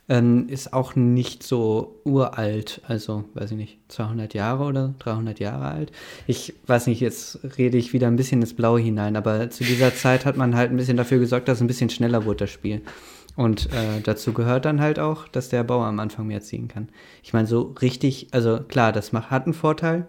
ähm, 0.08 0.48
ist 0.48 0.72
auch 0.72 0.94
nicht 0.94 1.42
so 1.42 2.00
uralt, 2.04 2.80
also 2.86 3.24
weiß 3.34 3.50
ich 3.50 3.56
nicht, 3.56 3.78
200 3.88 4.34
Jahre 4.34 4.64
oder 4.64 4.94
300 5.00 5.40
Jahre 5.40 5.66
alt. 5.66 5.92
Ich 6.28 6.54
weiß 6.66 6.86
nicht, 6.86 7.00
jetzt 7.00 7.40
rede 7.58 7.76
ich 7.76 7.92
wieder 7.92 8.06
ein 8.06 8.16
bisschen 8.16 8.40
ins 8.40 8.54
Blaue 8.54 8.78
hinein, 8.80 9.16
aber 9.16 9.50
zu 9.50 9.64
dieser 9.64 9.94
Zeit 9.94 10.24
hat 10.24 10.36
man 10.36 10.54
halt 10.54 10.70
ein 10.70 10.76
bisschen 10.76 10.96
dafür 10.96 11.18
gesorgt, 11.18 11.48
dass 11.48 11.58
es 11.58 11.62
ein 11.62 11.66
bisschen 11.66 11.90
schneller 11.90 12.24
wurde, 12.24 12.44
das 12.44 12.50
Spiel. 12.50 12.82
Und 13.34 13.66
äh, 13.72 14.00
dazu 14.02 14.32
gehört 14.32 14.64
dann 14.64 14.80
halt 14.80 14.98
auch, 14.98 15.28
dass 15.28 15.48
der 15.50 15.62
Bauer 15.64 15.86
am 15.86 15.98
Anfang 16.00 16.26
mehr 16.28 16.40
ziehen 16.40 16.68
kann. 16.68 16.88
Ich 17.22 17.32
meine, 17.34 17.46
so 17.48 17.74
richtig, 17.82 18.28
also 18.32 18.60
klar, 18.60 18.92
das 18.92 19.12
macht, 19.12 19.30
hat 19.30 19.44
einen 19.44 19.54
Vorteil, 19.54 20.06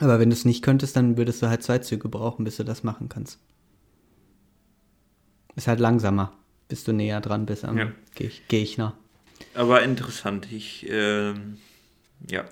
aber 0.00 0.18
wenn 0.18 0.30
du 0.30 0.34
es 0.34 0.44
nicht 0.44 0.62
könntest, 0.62 0.96
dann 0.96 1.16
würdest 1.16 1.40
du 1.42 1.46
halt 1.48 1.62
zwei 1.62 1.78
Züge 1.78 2.08
brauchen, 2.08 2.44
bis 2.44 2.56
du 2.56 2.64
das 2.64 2.82
machen 2.82 3.08
kannst. 3.08 3.38
Ist 5.54 5.68
halt 5.68 5.80
langsamer, 5.80 6.32
bis 6.68 6.84
du 6.84 6.92
näher 6.92 7.20
dran 7.20 7.46
bist 7.46 7.64
am 7.64 7.78
Ja. 7.78 7.92
Ge- 8.14 8.30
Gegner. 8.48 8.94
Aber 9.54 9.82
interessant, 9.82 10.50
ich, 10.52 10.86
ähm, 10.90 11.58
ja, 12.30 12.44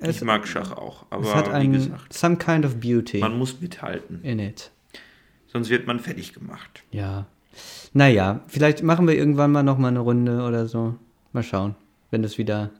Es, 0.00 0.16
ich 0.16 0.22
mag 0.22 0.46
Schach 0.46 0.72
auch. 0.72 1.06
es 1.10 1.34
hat 1.34 1.48
Aber 1.48 1.54
wie 1.60 1.64
ein, 1.66 1.72
gesagt, 1.72 2.12
some 2.12 2.36
kind 2.36 2.64
of 2.64 2.80
beauty 2.80 3.18
man 3.18 3.36
muss 3.38 3.60
mithalten, 3.60 4.22
in 4.22 4.38
it. 4.38 4.70
sonst 5.46 5.70
wird 5.70 5.86
man 5.86 6.00
fertig 6.00 6.32
gemacht. 6.34 6.82
Ja. 6.90 7.26
Naja, 7.92 8.40
vielleicht 8.46 8.82
machen 8.82 9.06
wir 9.08 9.14
irgendwann 9.16 9.50
mal 9.52 9.62
noch 9.62 9.78
mal 9.78 9.88
eine 9.88 10.00
Runde 10.00 10.42
oder 10.42 10.66
so. 10.68 10.96
Mal 11.32 11.42
schauen, 11.42 11.74
wenn 12.10 12.22
das 12.22 12.38
wieder, 12.38 12.70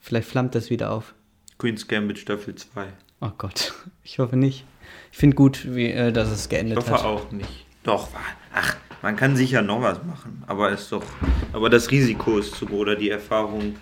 vielleicht 0.00 0.28
flammt 0.28 0.54
das 0.54 0.70
wieder 0.70 0.90
auf. 0.92 1.14
Queen's 1.58 1.86
Gambit 1.88 2.18
Staffel 2.18 2.54
2. 2.54 2.86
Oh 3.20 3.30
Gott, 3.38 3.72
ich 4.02 4.18
hoffe 4.18 4.36
nicht. 4.36 4.64
Ich 5.12 5.18
finde 5.18 5.36
gut, 5.36 5.74
wie, 5.74 5.86
äh, 5.90 6.12
dass 6.12 6.30
es 6.30 6.44
Ich 6.44 6.48
geendet 6.50 6.78
hoffe 6.78 6.92
hat. 6.92 7.04
auch 7.04 7.30
nicht. 7.32 7.66
Doch, 7.82 8.12
wa- 8.12 8.18
ach, 8.52 8.76
man 9.06 9.14
kann 9.14 9.36
sicher 9.36 9.62
noch 9.62 9.82
was 9.82 10.02
machen, 10.02 10.42
aber 10.48 10.70
ist 10.70 10.90
doch, 10.90 11.04
aber 11.52 11.70
das 11.70 11.92
Risiko 11.92 12.38
ist 12.38 12.56
zu 12.56 12.66
groß 12.66 12.80
oder 12.80 12.96
die 12.96 13.08
Erfahrung 13.08 13.76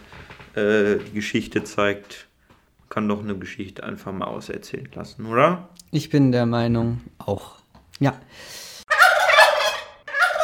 äh, 0.55 0.97
die 0.97 1.15
Geschichte 1.15 1.65
zeigt, 1.65 2.27
man 2.81 2.89
kann 2.91 3.09
doch 3.09 3.23
eine 3.23 3.35
Geschichte 3.35 3.85
einfach 3.85 4.13
mal 4.13 4.27
auserzählen 4.27 4.91
lassen, 4.95 5.25
oder? 5.25 5.71
Ich 5.93 6.11
bin 6.11 6.31
der 6.31 6.45
Meinung 6.45 7.01
auch. 7.17 7.53
Ja. 8.01 8.13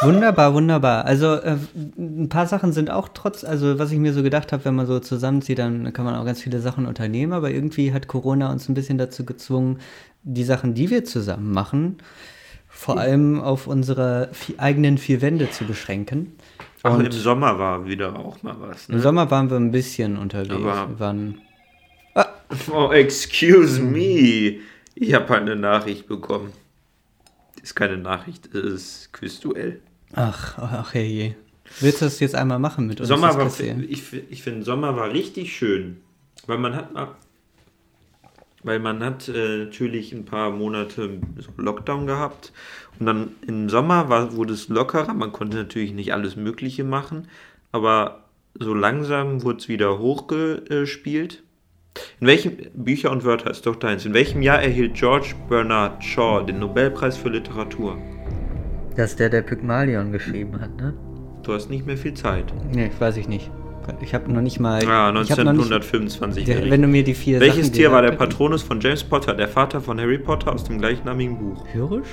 Wunderbar, 0.00 0.54
wunderbar. 0.54 1.04
Also 1.04 1.34
äh, 1.34 1.58
ein 1.98 2.30
paar 2.30 2.46
Sachen 2.46 2.72
sind 2.72 2.90
auch 2.90 3.10
trotz, 3.12 3.44
also 3.44 3.78
was 3.78 3.92
ich 3.92 3.98
mir 3.98 4.14
so 4.14 4.22
gedacht 4.22 4.50
habe, 4.50 4.64
wenn 4.64 4.76
man 4.76 4.86
so 4.86 4.98
zusammenzieht, 4.98 5.58
dann 5.58 5.92
kann 5.92 6.06
man 6.06 6.14
auch 6.14 6.24
ganz 6.24 6.40
viele 6.40 6.60
Sachen 6.62 6.86
unternehmen, 6.86 7.34
aber 7.34 7.50
irgendwie 7.50 7.92
hat 7.92 8.08
Corona 8.08 8.50
uns 8.50 8.66
ein 8.66 8.74
bisschen 8.74 8.96
dazu 8.96 9.26
gezwungen, 9.26 9.78
die 10.22 10.44
Sachen, 10.44 10.72
die 10.72 10.88
wir 10.88 11.04
zusammen 11.04 11.52
machen, 11.52 11.98
vor 12.70 12.98
allem 12.98 13.40
auf 13.40 13.66
unsere 13.66 14.30
eigenen 14.56 14.96
vier 14.98 15.20
Wände 15.20 15.50
zu 15.50 15.64
beschränken. 15.64 16.33
Ach, 16.83 16.94
Und 16.96 17.04
im 17.04 17.12
Sommer 17.12 17.59
war 17.59 17.85
wieder 17.87 18.16
auch 18.18 18.42
mal 18.42 18.56
was. 18.59 18.88
im 18.88 18.96
Ne? 18.96 19.00
Sommer 19.02 19.30
waren 19.30 19.50
wir 19.50 19.59
ein 19.59 19.70
bisschen 19.70 20.16
unterwegs. 20.16 20.54
Aber- 20.54 20.98
waren 20.98 21.42
Oh, 22.72 22.90
excuse 22.90 23.80
me. 23.80 24.59
Ich 24.96 25.14
habe 25.14 25.37
eine 25.37 25.54
Nachricht 25.54 26.09
bekommen. 26.09 26.52
Ist 27.62 27.76
keine 27.76 27.96
Nachricht, 27.96 28.52
es 28.54 28.64
ist 28.64 29.12
Quizduell. 29.12 29.80
Ach, 30.14 30.59
ach 30.59 30.94
herrje. 30.94 31.37
Willst 31.78 32.00
du 32.00 32.06
das 32.06 32.18
jetzt 32.18 32.35
einmal 32.35 32.59
machen 32.59 32.87
mit 32.88 32.98
uns? 32.98 33.09
Sommer 33.09 33.28
das 33.35 33.61
war, 33.61 33.78
ich, 33.88 34.02
ich 34.30 34.42
finde, 34.42 34.64
Sommer 34.64 34.96
war 34.96 35.11
richtig 35.12 35.54
schön. 35.56 35.98
Weil 36.46 36.59
man 36.59 36.74
hat 36.74 36.92
mal. 36.92 37.09
Weil 38.62 38.79
man 38.79 39.03
hat 39.03 39.29
äh, 39.29 39.64
natürlich 39.64 40.12
ein 40.12 40.25
paar 40.25 40.51
Monate 40.51 41.18
Lockdown 41.57 42.07
gehabt. 42.07 42.53
Und 42.99 43.07
dann 43.07 43.31
im 43.46 43.68
Sommer 43.68 44.09
war, 44.09 44.35
wurde 44.37 44.53
es 44.53 44.68
lockerer. 44.68 45.14
Man 45.14 45.33
konnte 45.33 45.57
natürlich 45.57 45.92
nicht 45.92 46.12
alles 46.12 46.37
Mögliche 46.37 46.85
machen. 46.85 47.29
Aber 47.73 48.25
so 48.59 48.75
langsam 48.75 49.42
wurde 49.42 49.59
es 49.59 49.68
wieder 49.68 49.99
hochgespielt. 49.99 51.42
In 52.20 52.27
welchem 52.27 52.57
Bücher 52.75 53.11
und 53.11 53.25
Wörter 53.25 53.51
ist 53.51 53.66
doch 53.66 53.77
deins? 53.77 54.05
In 54.05 54.14
welchem 54.14 54.42
Jahr 54.42 54.62
erhielt 54.62 54.94
George 54.94 55.35
Bernard 55.49 56.05
Shaw 56.05 56.44
den 56.44 56.59
Nobelpreis 56.61 57.16
für 57.16 57.31
Literatur? 57.31 57.99
Das 58.96 59.11
ist 59.11 59.20
der, 59.20 59.31
der 59.31 59.42
Pygmalion 59.42 60.12
geschrieben 60.12 60.61
hat, 60.61 60.77
ne? 60.77 60.94
Du 61.42 61.55
hast 61.55 61.70
nicht 61.70 61.87
mehr 61.87 61.96
viel 61.96 62.14
Zeit. 62.14 62.53
Nee, 62.73 62.90
weiß 62.99 63.16
ich 63.16 63.29
nicht. 63.29 63.51
Ich 64.00 64.14
habe 64.14 64.31
noch 64.33 64.40
nicht 64.40 64.61
mal. 64.61 64.83
Ja, 64.83 65.11
noch 65.12 65.20
nicht, 65.20 65.31
1925. 65.38 66.44
der, 66.44 66.70
wenn 66.70 66.83
du 66.83 66.88
mir 66.88 67.03
die 67.05 67.14
vier 67.14 67.40
Welches 67.40 67.66
Sachen 67.66 67.72
Tier 67.72 67.92
war 67.92 68.03
der 68.03 68.12
Patronus 68.12 68.62
von 68.62 68.81
James 68.81 69.05
Potter, 69.05 69.35
der 69.35 69.48
Vater 69.48 69.81
von 69.81 69.98
Harry 70.00 70.18
Potter 70.18 70.53
aus 70.53 70.64
dem 70.64 70.79
gleichnamigen 70.79 71.38
Buch? 71.38 71.64
Hyrisch? 71.72 72.09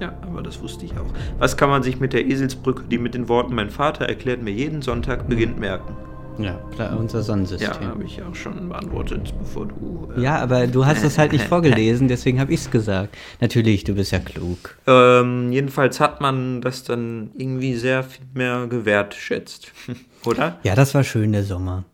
Ja, 0.00 0.12
aber 0.22 0.42
das 0.42 0.60
wusste 0.60 0.84
ich 0.84 0.92
auch. 0.92 1.06
Was 1.38 1.56
kann 1.56 1.70
man 1.70 1.82
sich 1.82 2.00
mit 2.00 2.12
der 2.12 2.26
Eselsbrücke, 2.26 2.82
die 2.90 2.98
mit 2.98 3.14
den 3.14 3.28
Worten 3.28 3.54
Mein 3.54 3.70
Vater 3.70 4.06
erklärt 4.06 4.42
mir 4.42 4.50
jeden 4.50 4.82
Sonntag 4.82 5.28
beginnt, 5.28 5.58
merken? 5.58 5.94
Ja, 6.36 6.58
klar, 6.74 6.98
unser 6.98 7.22
Sonnensystem. 7.22 7.70
Ja, 7.80 7.88
habe 7.90 8.02
ich 8.02 8.20
auch 8.20 8.34
schon 8.34 8.68
beantwortet, 8.68 9.32
bevor 9.38 9.66
du. 9.66 10.08
äh, 10.16 10.20
Ja, 10.20 10.38
aber 10.40 10.66
du 10.66 10.84
hast 10.84 11.04
es 11.04 11.16
halt 11.16 11.30
nicht 11.30 11.44
vorgelesen, 11.48 12.08
deswegen 12.08 12.40
habe 12.40 12.52
ich 12.52 12.58
es 12.60 12.70
gesagt. 12.72 13.16
Natürlich, 13.40 13.84
du 13.84 13.94
bist 13.94 14.10
ja 14.10 14.18
klug. 14.18 14.76
Ähm, 14.88 15.52
jedenfalls 15.52 16.00
hat 16.00 16.20
man 16.20 16.60
das 16.60 16.82
dann 16.82 17.30
irgendwie 17.38 17.76
sehr 17.76 18.02
viel 18.02 18.24
mehr 18.34 18.66
gewertschätzt. 18.66 19.70
Oder? 20.26 20.58
Ja, 20.62 20.74
das 20.74 20.94
war 20.94 21.04
schön, 21.04 21.32
der 21.32 21.44
Sommer. 21.44 21.84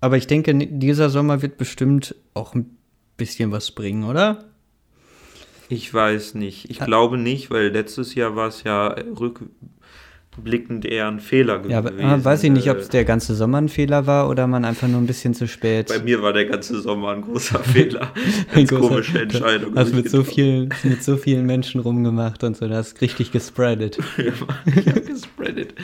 Aber 0.00 0.16
ich 0.16 0.26
denke, 0.26 0.54
dieser 0.54 1.10
Sommer 1.10 1.42
wird 1.42 1.56
bestimmt 1.58 2.14
auch 2.34 2.54
ein 2.54 2.76
bisschen 3.16 3.52
was 3.52 3.70
bringen, 3.72 4.04
oder? 4.04 4.44
Ich 5.68 5.92
weiß 5.92 6.34
nicht. 6.34 6.68
Ich 6.70 6.80
glaube 6.80 7.16
nicht, 7.18 7.50
weil 7.50 7.68
letztes 7.68 8.14
Jahr 8.14 8.34
war 8.34 8.48
es 8.48 8.64
ja 8.64 8.88
rückblickend 8.88 10.84
eher 10.84 11.06
ein 11.08 11.20
Fehler 11.20 11.64
Ja, 11.68 11.80
gewesen. 11.82 12.04
aber 12.04 12.24
weiß 12.24 12.42
ich 12.44 12.50
nicht, 12.50 12.70
ob 12.70 12.78
es 12.78 12.88
Äh, 12.88 12.92
der 12.92 13.04
ganze 13.04 13.34
Sommer 13.36 13.58
ein 13.58 13.68
Fehler 13.68 14.06
war 14.06 14.28
oder 14.28 14.46
man 14.46 14.64
einfach 14.64 14.88
nur 14.88 15.00
ein 15.00 15.06
bisschen 15.06 15.34
zu 15.34 15.46
spät. 15.46 15.88
Bei 15.88 16.00
mir 16.00 16.22
war 16.22 16.32
der 16.32 16.46
ganze 16.46 16.80
Sommer 16.80 17.10
ein 17.12 17.22
großer 17.22 17.58
Fehler. 17.62 18.12
Ein 18.52 18.66
Ganz 18.66 18.70
großer- 18.72 18.88
komische 18.88 19.20
Entscheidung. 19.22 19.76
Hast 19.76 19.94
mit 19.94 20.10
so 20.10 20.24
vielen, 20.24 20.70
mit 20.82 21.04
so 21.04 21.16
vielen 21.16 21.46
Menschen 21.46 21.80
rumgemacht 21.80 22.42
und 22.42 22.56
so, 22.56 22.66
das 22.68 23.00
richtig 23.00 23.30
gespreadet. 23.32 23.98
habe 24.16 25.00
gespreadet. 25.02 25.74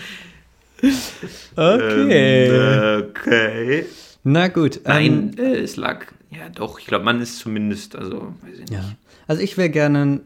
Okay. 1.56 2.48
Ähm, 2.48 3.04
okay. 3.10 3.86
Na 4.24 4.48
gut. 4.48 4.80
Nein, 4.84 5.34
Ähm, 5.38 5.44
äh, 5.44 5.56
es 5.58 5.76
lag. 5.76 6.06
Ja, 6.30 6.48
doch. 6.48 6.78
Ich 6.78 6.86
glaube, 6.86 7.04
man 7.04 7.20
ist 7.20 7.38
zumindest. 7.38 7.96
Also, 7.96 8.34
weiß 8.42 8.54
ich 8.54 8.58
nicht. 8.60 8.72
ja. 8.72 8.84
Also 9.26 9.42
ich 9.42 9.56
wäre 9.56 9.70
gerne 9.70 10.20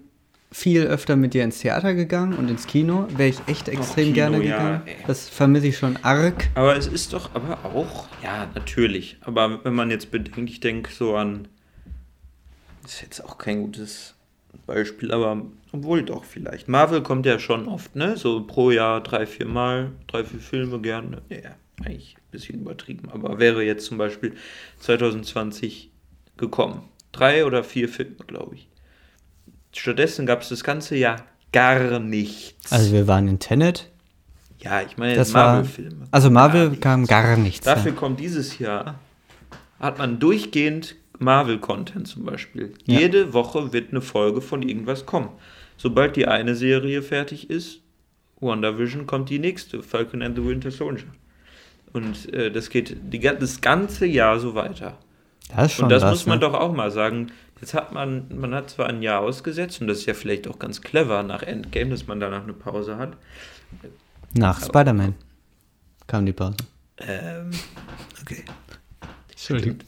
viel 0.53 0.83
öfter 0.83 1.15
mit 1.17 1.33
dir 1.35 1.45
ins 1.45 1.61
Theater 1.61 1.95
gegangen 1.95 2.33
und 2.35 2.49
ins 2.51 2.67
Kino. 2.67 3.07
Wäre 3.17 3.29
ich 3.29 3.39
echt 3.47 3.69
extrem 3.69 4.07
Kino, 4.07 4.15
gerne 4.15 4.37
ja, 4.45 4.57
gegangen. 4.59 4.83
ey. 4.87 4.97
das 5.07 5.29
vermisse 5.29 5.69
ich 5.69 5.79
schon 5.79 5.97
arg. 6.03 6.49
Aber 6.55 6.77
es 6.77 6.87
ist 6.87 7.13
doch 7.13 7.31
aber 7.35 7.65
auch. 7.65 8.09
Ja, 8.23 8.49
natürlich. 8.55 9.17
Aber 9.21 9.65
wenn 9.65 9.75
man 9.75 9.91
jetzt 9.91 10.11
bedenkt, 10.11 10.51
ich 10.51 10.61
denke 10.61 10.91
so 10.93 11.15
an. 11.17 11.47
Das 12.83 12.95
ist 12.95 13.03
jetzt 13.03 13.25
auch 13.25 13.39
kein 13.39 13.63
gutes 13.63 14.15
Beispiel, 14.67 15.13
aber 15.13 15.43
obwohl 15.73 16.03
doch 16.03 16.25
vielleicht. 16.25 16.69
Marvel 16.69 17.03
kommt 17.03 17.27
ja 17.27 17.39
schon 17.39 17.69
oft, 17.69 17.95
ne? 17.97 18.17
So 18.17 18.43
pro 18.45 18.71
Jahr 18.71 19.03
drei, 19.03 19.27
vier 19.27 19.47
Mal, 19.47 19.93
drei, 20.07 20.25
vier 20.25 20.41
Filme 20.41 20.81
gerne. 20.81 21.23
Ja, 21.29 21.55
eigentlich 21.85 22.17
ein 22.19 22.31
bisschen 22.31 22.61
übertrieben. 22.61 23.09
Aber 23.11 23.39
wäre 23.39 23.63
jetzt 23.63 23.87
zum 23.87 23.99
Beispiel 23.99 24.35
2020 24.81 25.91
gekommen. 26.37 26.83
Drei 27.13 27.45
oder 27.45 27.65
vier 27.65 27.89
Filme, 27.89 28.17
glaube 28.27 28.57
ich. 28.57 28.69
Stattdessen 29.75 30.27
gab 30.27 30.43
es 30.43 30.49
das 30.49 30.65
ganze 30.65 30.97
Jahr 30.97 31.25
gar 31.53 31.99
nichts. 32.01 32.73
Also 32.73 32.93
wir 32.93 33.07
waren 33.07 33.29
in 33.29 33.39
Tenet. 33.39 33.91
ja, 34.59 34.83
ich 34.83 34.97
meine 34.97 35.25
Marvel-Filme. 35.25 36.07
also 36.11 36.31
Marvel 36.31 36.71
Gar 36.71 36.79
kam 36.81 37.01
nichts. 37.01 37.11
gar 37.11 37.37
nichts. 37.37 37.65
Dafür 37.67 37.93
kommt 37.93 38.21
dieses 38.21 38.59
Jahr, 38.59 38.99
hat 39.79 39.99
man 39.99 40.19
durchgehend 40.19 40.97
Marvel-Content 41.19 42.07
zum 42.09 42.25
Beispiel. 42.25 42.75
Ja. 42.87 43.01
Jede 43.01 43.33
Woche 43.33 43.73
wird 43.73 43.91
eine 43.91 44.01
Folge 44.01 44.41
von 44.41 44.63
irgendwas 44.63 45.07
kommen. 45.07 45.29
Sobald 45.81 46.15
die 46.15 46.29
eine 46.29 46.55
Serie 46.55 47.01
fertig 47.01 47.49
ist, 47.49 47.81
WandaVision, 48.39 49.07
kommt 49.07 49.31
die 49.31 49.39
nächste, 49.39 49.83
Falcon 49.83 50.21
and 50.21 50.37
the 50.37 50.45
Winter 50.45 50.71
Soldier. 50.71 51.07
Und 51.95 52.31
äh, 52.35 52.51
das 52.51 52.69
geht 52.69 52.99
die, 53.11 53.19
das 53.19 53.63
ganze 53.63 54.05
Jahr 54.05 54.39
so 54.39 54.55
weiter. 54.55 54.99
das 55.49 55.69
ist 55.69 55.73
schon 55.77 55.85
Und 55.85 55.89
das 55.89 56.03
was, 56.03 56.11
muss 56.11 56.27
man 56.27 56.39
ne? 56.39 56.41
doch 56.41 56.53
auch 56.53 56.75
mal 56.75 56.91
sagen. 56.91 57.33
Jetzt 57.63 57.73
hat 57.73 57.93
man, 57.93 58.27
man 58.29 58.55
hat 58.55 58.69
zwar 58.69 58.91
ein 58.91 59.01
Jahr 59.01 59.21
ausgesetzt 59.21 59.81
und 59.81 59.87
das 59.87 60.01
ist 60.01 60.07
ja 60.07 60.13
vielleicht 60.13 60.49
auch 60.49 60.59
ganz 60.59 60.83
clever 60.83 61.23
nach 61.23 61.43
Endgame, 61.43 61.93
dass 61.93 62.07
man 62.07 62.21
danach 62.21 62.43
eine 62.43 62.53
Pause 62.53 62.99
hat. 62.99 63.17
Nach 64.35 64.63
Spider-Man 64.63 65.15
kam 66.07 66.27
die 66.27 66.35
Pause. 66.35 66.57
Ähm, 66.99 67.53
okay. 68.21 68.45
Entschuldigung. 69.31 69.79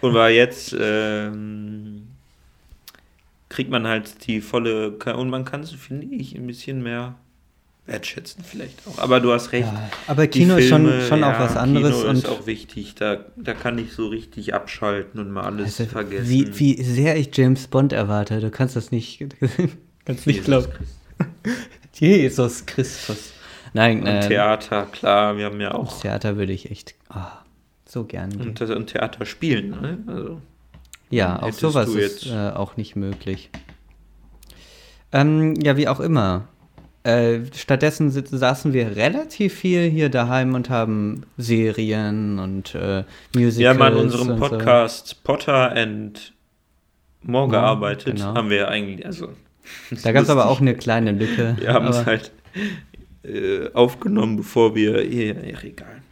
Und 0.00 0.14
war 0.14 0.30
jetzt 0.30 0.76
ähm, 0.78 2.13
kriegt 3.54 3.70
man 3.70 3.86
halt 3.86 4.26
die 4.26 4.40
volle 4.40 4.90
und 4.90 5.30
man 5.30 5.44
kann 5.44 5.60
es, 5.62 5.70
finde 5.70 6.06
ich, 6.06 6.34
ein 6.34 6.44
bisschen 6.44 6.82
mehr 6.82 7.14
wertschätzen 7.86 8.42
vielleicht 8.42 8.80
auch. 8.88 8.98
Aber 8.98 9.20
du 9.20 9.32
hast 9.32 9.52
recht. 9.52 9.68
Ja, 9.72 9.90
aber 10.08 10.26
Kino 10.26 10.56
ist 10.56 10.68
schon, 10.68 10.86
Filme, 10.88 11.06
schon 11.06 11.22
auch 11.22 11.32
ja, 11.34 11.40
was 11.40 11.56
anderes. 11.56 11.94
Kino 11.98 12.08
und 12.10 12.16
ist 12.16 12.28
auch 12.28 12.46
wichtig. 12.48 12.96
Da, 12.96 13.26
da 13.36 13.54
kann 13.54 13.78
ich 13.78 13.92
so 13.92 14.08
richtig 14.08 14.54
abschalten 14.54 15.20
und 15.20 15.30
mal 15.30 15.44
alles 15.44 15.78
Also, 15.80 15.92
vergessen. 15.92 16.28
Wie, 16.28 16.58
wie 16.58 16.82
sehr 16.82 17.16
ich 17.16 17.30
James 17.36 17.68
Bond 17.68 17.92
erwarte. 17.92 18.40
Du 18.40 18.50
kannst 18.50 18.74
das 18.74 18.90
nicht, 18.90 19.24
kannst 20.04 20.26
nicht 20.26 20.44
glauben. 20.44 20.66
Christus. 20.72 21.56
Jesus 22.00 22.66
Christus. 22.66 23.32
Nein, 23.72 24.00
Und 24.00 24.06
äh, 24.08 24.26
Theater, 24.28 24.86
klar, 24.86 25.36
wir 25.36 25.44
haben 25.44 25.60
ja 25.60 25.70
das 25.70 25.78
auch 25.78 26.00
Theater 26.00 26.36
würde 26.36 26.52
ich 26.52 26.70
echt 26.72 26.94
ah, 27.08 27.44
so 27.86 28.02
gern 28.04 28.30
gehen. 28.30 28.48
und, 28.48 28.60
das- 28.60 28.70
und 28.70 28.86
Theater 28.88 29.24
spielen. 29.26 29.70
Ne? 29.70 29.98
Also, 30.08 30.40
ja, 31.14 31.42
auch 31.42 31.52
sowas 31.52 31.88
ist 31.94 32.26
äh, 32.26 32.50
auch 32.50 32.76
nicht 32.76 32.96
möglich. 32.96 33.50
Ähm, 35.12 35.54
ja, 35.62 35.76
wie 35.76 35.88
auch 35.88 36.00
immer. 36.00 36.48
Äh, 37.04 37.40
stattdessen 37.54 38.10
saßen 38.10 38.72
wir 38.72 38.96
relativ 38.96 39.52
viel 39.54 39.90
hier 39.90 40.08
daheim 40.08 40.54
und 40.54 40.70
haben 40.70 41.26
Serien 41.36 42.38
und 42.38 42.74
äh, 42.74 43.04
Musicals. 43.34 43.58
wir 43.58 43.68
haben 43.68 43.82
an 43.82 43.94
unserem 43.94 44.28
und 44.30 44.38
so. 44.38 44.48
Podcast 44.48 45.22
Potter 45.22 45.72
and 45.72 46.32
More 47.22 47.48
gearbeitet. 47.48 48.16
genau. 48.16 48.34
Haben 48.34 48.50
wir 48.50 48.68
eigentlich, 48.68 49.04
also. 49.04 49.28
Da 50.02 50.12
gab 50.12 50.24
es 50.24 50.30
aber 50.30 50.48
auch 50.48 50.60
eine 50.60 50.74
kleine 50.74 51.12
Lücke. 51.12 51.56
Wir 51.58 51.72
haben 51.72 51.88
es 51.88 52.04
halt 52.04 52.32
äh, 53.22 53.70
aufgenommen, 53.72 54.36
bevor 54.36 54.74
wir. 54.74 55.04
Ja, 55.06 55.34
egal. 55.62 56.02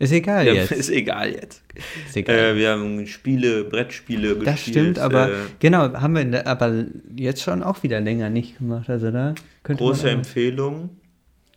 Ist 0.00 0.12
egal 0.12 0.46
Ja, 0.46 0.52
jetzt. 0.54 0.70
Ist 0.70 0.90
egal 0.90 1.32
jetzt. 1.32 1.62
Ist 2.06 2.16
egal. 2.16 2.36
Äh, 2.36 2.56
wir 2.56 2.70
haben 2.70 3.06
Spiele, 3.06 3.64
Brettspiele 3.64 4.28
gespielt. 4.36 4.46
Das 4.46 4.60
stimmt, 4.60 4.98
aber 4.98 5.28
Äh, 5.30 5.34
genau, 5.58 5.92
haben 5.92 6.14
wir 6.14 6.24
der, 6.24 6.46
aber 6.46 6.84
jetzt 7.16 7.42
schon 7.42 7.62
auch 7.64 7.82
wieder 7.82 8.00
länger 8.00 8.30
nicht 8.30 8.58
gemacht. 8.58 8.88
Also 8.88 9.10
da 9.10 9.34
könnte 9.64 9.82
große 9.82 10.08
Empfehlung. 10.08 10.90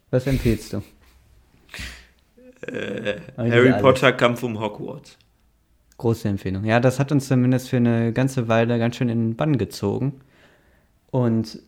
Was 0.09 0.25
empfiehlst 0.25 0.73
du? 0.73 0.83
Äh, 2.67 3.15
Harry 3.37 3.69
alles. 3.69 3.81
Potter 3.81 4.11
Kampf 4.11 4.43
um 4.43 4.59
Hogwarts. 4.59 5.17
Große 5.97 6.27
Empfehlung. 6.27 6.65
Ja, 6.65 6.79
das 6.79 6.99
hat 6.99 7.11
uns 7.11 7.27
zumindest 7.27 7.69
für 7.69 7.77
eine 7.77 8.11
ganze 8.11 8.47
Weile 8.47 8.79
ganz 8.79 8.95
schön 8.95 9.09
in 9.09 9.29
den 9.29 9.35
Bann 9.35 9.57
gezogen. 9.57 10.13
Und 11.11 11.59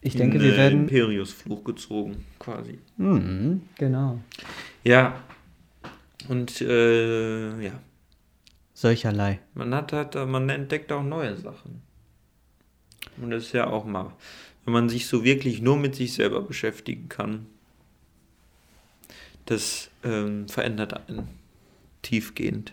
ich 0.00 0.16
denke, 0.16 0.38
In, 0.38 0.42
wir 0.42 0.56
werden. 0.56 0.80
Imperius 0.82 1.32
Fluch 1.32 1.62
gezogen, 1.64 2.24
quasi. 2.38 2.78
Mhm, 2.96 3.62
genau. 3.78 4.18
Ja. 4.82 5.14
Und 6.28 6.60
äh, 6.60 7.60
ja, 7.60 7.72
Solcherlei. 8.74 9.40
man 9.54 9.74
hat 9.74 9.92
halt, 9.92 10.14
man 10.14 10.48
entdeckt 10.48 10.92
auch 10.92 11.02
neue 11.02 11.36
Sachen. 11.36 11.82
Und 13.20 13.30
das 13.30 13.44
ist 13.44 13.52
ja 13.52 13.66
auch 13.66 13.84
mal, 13.84 14.12
wenn 14.64 14.72
man 14.72 14.88
sich 14.88 15.06
so 15.06 15.24
wirklich 15.24 15.60
nur 15.60 15.76
mit 15.76 15.94
sich 15.94 16.14
selber 16.14 16.42
beschäftigen 16.42 17.08
kann, 17.08 17.46
das 19.46 19.90
ähm, 20.04 20.48
verändert 20.48 21.08
einen 21.08 21.28
tiefgehend. 22.02 22.72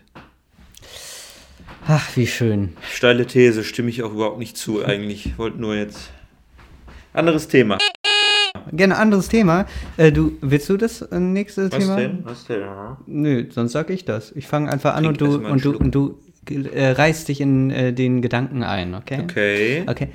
Ach, 1.86 2.16
wie 2.16 2.26
schön. 2.26 2.76
Steile 2.90 3.26
These, 3.26 3.64
stimme 3.64 3.90
ich 3.90 4.02
auch 4.02 4.12
überhaupt 4.12 4.38
nicht 4.38 4.56
zu 4.56 4.84
eigentlich. 4.84 5.26
Ich 5.26 5.38
wollte 5.38 5.60
nur 5.60 5.74
jetzt. 5.74 6.10
Anderes 7.12 7.48
Thema. 7.48 7.78
Gerne 8.72 8.96
anderes 8.96 9.28
Thema. 9.28 9.66
Äh, 9.96 10.12
du, 10.12 10.32
willst 10.40 10.68
du 10.68 10.76
das 10.76 11.02
äh, 11.02 11.18
nächste 11.18 11.70
Was 11.70 11.78
Thema? 11.78 11.96
denn? 11.96 12.18
Was 12.24 12.46
denn? 12.46 12.62
Aha. 12.62 12.98
Nö, 13.06 13.46
sonst 13.50 13.72
sag 13.72 13.90
ich 13.90 14.04
das. 14.04 14.32
Ich 14.32 14.46
fange 14.46 14.70
einfach 14.70 14.94
an 14.94 15.04
Trink 15.04 15.20
und 15.20 15.20
du, 15.20 15.48
und 15.48 15.64
du, 15.64 15.76
und 15.76 15.94
du 15.94 16.18
äh, 16.72 16.90
reißt 16.90 17.28
dich 17.28 17.40
in 17.40 17.70
äh, 17.70 17.92
den 17.92 18.22
Gedanken 18.22 18.62
ein, 18.62 18.94
okay? 18.94 19.20
Okay. 19.22 19.84
Okay. 19.86 20.08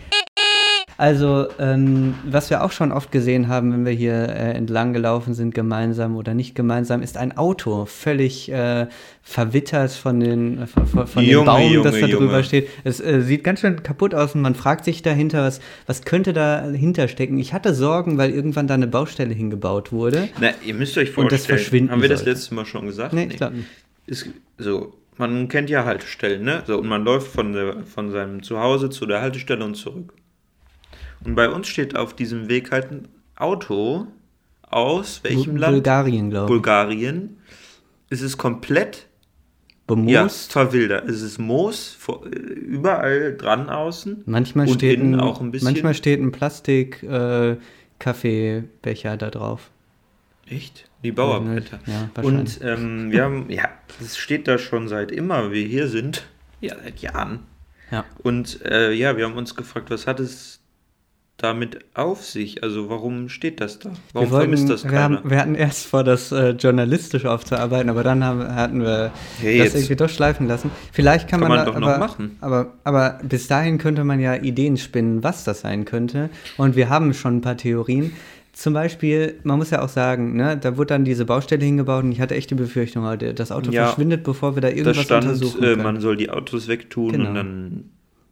Also, 0.97 1.47
ähm, 1.59 2.15
was 2.25 2.49
wir 2.49 2.63
auch 2.63 2.71
schon 2.71 2.91
oft 2.93 3.11
gesehen 3.11 3.49
haben, 3.49 3.73
wenn 3.73 3.85
wir 3.85 3.91
hier 3.91 4.13
äh, 4.13 4.53
entlang 4.53 4.93
gelaufen 4.93 5.33
sind, 5.33 5.53
gemeinsam 5.53 6.15
oder 6.15 6.33
nicht 6.33 6.55
gemeinsam, 6.55 7.01
ist 7.01 7.17
ein 7.17 7.35
Auto 7.37 7.85
völlig 7.85 8.49
äh, 8.49 8.87
verwittert 9.21 9.91
von, 9.91 10.21
den, 10.21 10.67
von, 10.67 10.87
von, 10.87 11.07
von 11.07 11.23
Junge, 11.23 11.43
dem 11.43 11.45
Baum, 11.45 11.83
das 11.83 11.93
da 11.93 11.99
Junge, 11.99 12.13
drüber 12.13 12.31
Junge. 12.31 12.43
steht. 12.45 12.69
Es 12.85 13.01
äh, 13.01 13.21
sieht 13.21 13.43
ganz 13.43 13.59
schön 13.59 13.83
kaputt 13.83 14.15
aus 14.15 14.35
und 14.35 14.41
man 14.41 14.55
fragt 14.55 14.85
sich 14.85 15.01
dahinter, 15.01 15.43
was, 15.43 15.59
was 15.85 16.03
könnte 16.03 16.31
dahinter 16.31 17.09
stecken. 17.09 17.37
Ich 17.39 17.53
hatte 17.53 17.73
Sorgen, 17.73 18.17
weil 18.17 18.31
irgendwann 18.31 18.67
da 18.67 18.75
eine 18.75 18.87
Baustelle 18.87 19.33
hingebaut 19.33 19.91
wurde. 19.91 20.29
Na, 20.39 20.51
ihr 20.65 20.75
müsst 20.75 20.97
euch 20.97 21.09
vorstellen. 21.09 21.25
Und 21.25 21.31
das 21.33 21.45
verschwinden 21.45 21.91
Haben 21.91 22.01
wir 22.01 22.09
das 22.09 22.19
sollte. 22.19 22.31
letzte 22.31 22.55
Mal 22.55 22.65
schon 22.65 22.85
gesagt? 22.85 23.13
Nee, 23.13 23.27
ich 23.29 23.37
glaube 23.37 23.57
nicht. 23.57 23.67
ist 24.05 24.29
so, 24.57 24.93
man 25.17 25.49
kennt 25.49 25.69
ja 25.69 25.83
Haltestellen, 25.83 26.43
ne? 26.43 26.63
So, 26.65 26.77
und 26.79 26.87
man 26.87 27.03
läuft 27.03 27.27
von, 27.27 27.51
der, 27.51 27.83
von 27.83 28.11
seinem 28.11 28.43
Zuhause 28.43 28.89
zu 28.89 29.05
der 29.05 29.21
Haltestelle 29.21 29.65
und 29.65 29.75
zurück. 29.75 30.13
Und 31.23 31.35
bei 31.35 31.49
uns 31.49 31.67
steht 31.67 31.95
auf 31.95 32.15
diesem 32.15 32.49
Weg 32.49 32.71
halt 32.71 32.91
ein 32.91 33.07
Auto 33.35 34.07
aus 34.63 35.21
welchem 35.23 35.53
Bu- 35.55 35.59
Land? 35.59 35.73
Bulgarien, 35.75 36.29
glaube 36.29 36.45
ich. 36.45 36.49
Bulgarien. 36.49 37.37
Es 38.09 38.21
ist 38.21 38.37
komplett 38.37 39.07
Bemoost. 39.87 40.09
ja, 40.11 40.27
verwildert. 40.63 41.07
Es 41.09 41.21
ist 41.21 41.37
Moos 41.37 41.97
äh, 42.07 42.35
überall 42.37 43.35
dran 43.37 43.69
außen. 43.69 44.23
Manchmal 44.25 44.67
und 44.67 44.73
steht, 44.75 44.99
innen 44.99 45.15
ein, 45.15 45.19
auch 45.21 45.41
ein 45.41 45.51
bisschen. 45.51 45.65
manchmal 45.67 45.93
steht 45.93 46.19
ein 46.19 46.31
Plastik 46.31 47.03
äh, 47.03 47.57
Kaffeebecher 47.99 49.17
da 49.17 49.29
drauf. 49.29 49.69
Echt? 50.47 50.89
Die 51.03 51.11
Bauarbeiter. 51.11 51.79
Ja, 51.85 52.09
wahrscheinlich. 52.13 52.61
Und 52.61 52.67
ähm, 52.67 53.11
wir 53.11 53.23
haben, 53.23 53.49
ja, 53.49 53.69
das 53.99 54.17
steht 54.17 54.47
da 54.47 54.57
schon 54.57 54.87
seit 54.87 55.11
immer 55.11 55.51
wir 55.51 55.65
hier 55.65 55.87
sind. 55.87 56.25
Ja, 56.61 56.75
seit 56.83 56.99
Jahren. 56.99 57.39
Ja. 57.91 58.05
Und 58.23 58.63
äh, 58.65 58.91
ja, 58.91 59.17
wir 59.17 59.25
haben 59.25 59.37
uns 59.37 59.55
gefragt, 59.55 59.89
was 59.91 60.07
hat 60.07 60.19
es 60.19 60.59
damit 61.37 61.79
auf 61.93 62.23
sich? 62.23 62.63
Also 62.63 62.89
warum 62.89 63.27
steht 63.29 63.59
das 63.59 63.79
da? 63.79 63.89
Warum 64.13 64.29
wir, 64.29 64.31
wollten, 64.31 64.43
vermisst 64.51 64.69
das 64.69 64.83
wir, 64.85 64.91
keiner? 64.91 65.17
haben, 65.19 65.29
wir 65.29 65.37
hatten 65.37 65.55
erst 65.55 65.85
vor, 65.85 66.03
das 66.03 66.31
äh, 66.31 66.51
journalistisch 66.51 67.25
aufzuarbeiten, 67.25 67.89
aber 67.89 68.03
dann 68.03 68.23
haben, 68.23 68.55
hatten 68.55 68.81
wir 68.81 69.11
Hey, 69.41 69.57
das 69.59 69.75
irgendwie 69.75 69.95
doch 69.97 70.09
schleifen 70.09 70.47
lassen. 70.47 70.71
Vielleicht 70.93 71.27
kann, 71.27 71.41
Kann 71.41 71.49
man, 71.49 71.57
man 71.57 71.65
da, 71.65 71.71
doch 71.73 71.79
noch 71.79 71.87
aber, 71.89 71.97
machen. 71.97 72.37
Aber, 72.41 72.73
aber 72.85 73.19
bis 73.23 73.47
dahin 73.47 73.77
könnte 73.77 74.03
man 74.05 74.19
ja 74.21 74.35
Ideen 74.35 74.77
spinnen, 74.77 75.23
was 75.23 75.43
das 75.43 75.61
sein 75.61 75.83
könnte. 75.85 76.29
Und 76.57 76.75
wir 76.77 76.89
haben 76.89 77.13
schon 77.13 77.37
ein 77.37 77.41
paar 77.41 77.57
Theorien. 77.57 78.13
Zum 78.53 78.73
Beispiel, 78.73 79.37
man 79.43 79.57
muss 79.57 79.71
ja 79.71 79.81
auch 79.81 79.89
sagen, 79.89 80.37
ne, 80.37 80.55
da 80.55 80.77
wurde 80.77 80.87
dann 80.93 81.03
diese 81.03 81.25
Baustelle 81.25 81.65
hingebaut 81.65 82.05
und 82.05 82.13
ich 82.13 82.21
hatte 82.21 82.35
echt 82.35 82.49
die 82.51 82.55
Befürchtung, 82.55 83.03
oh, 83.05 83.13
das 83.17 83.51
Auto 83.51 83.69
Ja. 83.71 83.87
verschwindet, 83.87 84.23
bevor 84.23 84.55
wir 84.55 84.61
da 84.61 84.69
irgendwas 84.69 85.01
stand, 85.03 85.25
untersuchen 85.25 85.61
äh, 85.61 85.67
können. 85.71 85.83
man 85.83 85.99
soll 85.99 86.15
die 86.15 86.29
Autos 86.29 86.69
wegtun 86.69 87.11
Genau. 87.11 87.27
und 87.27 87.35
dann, 87.35 87.89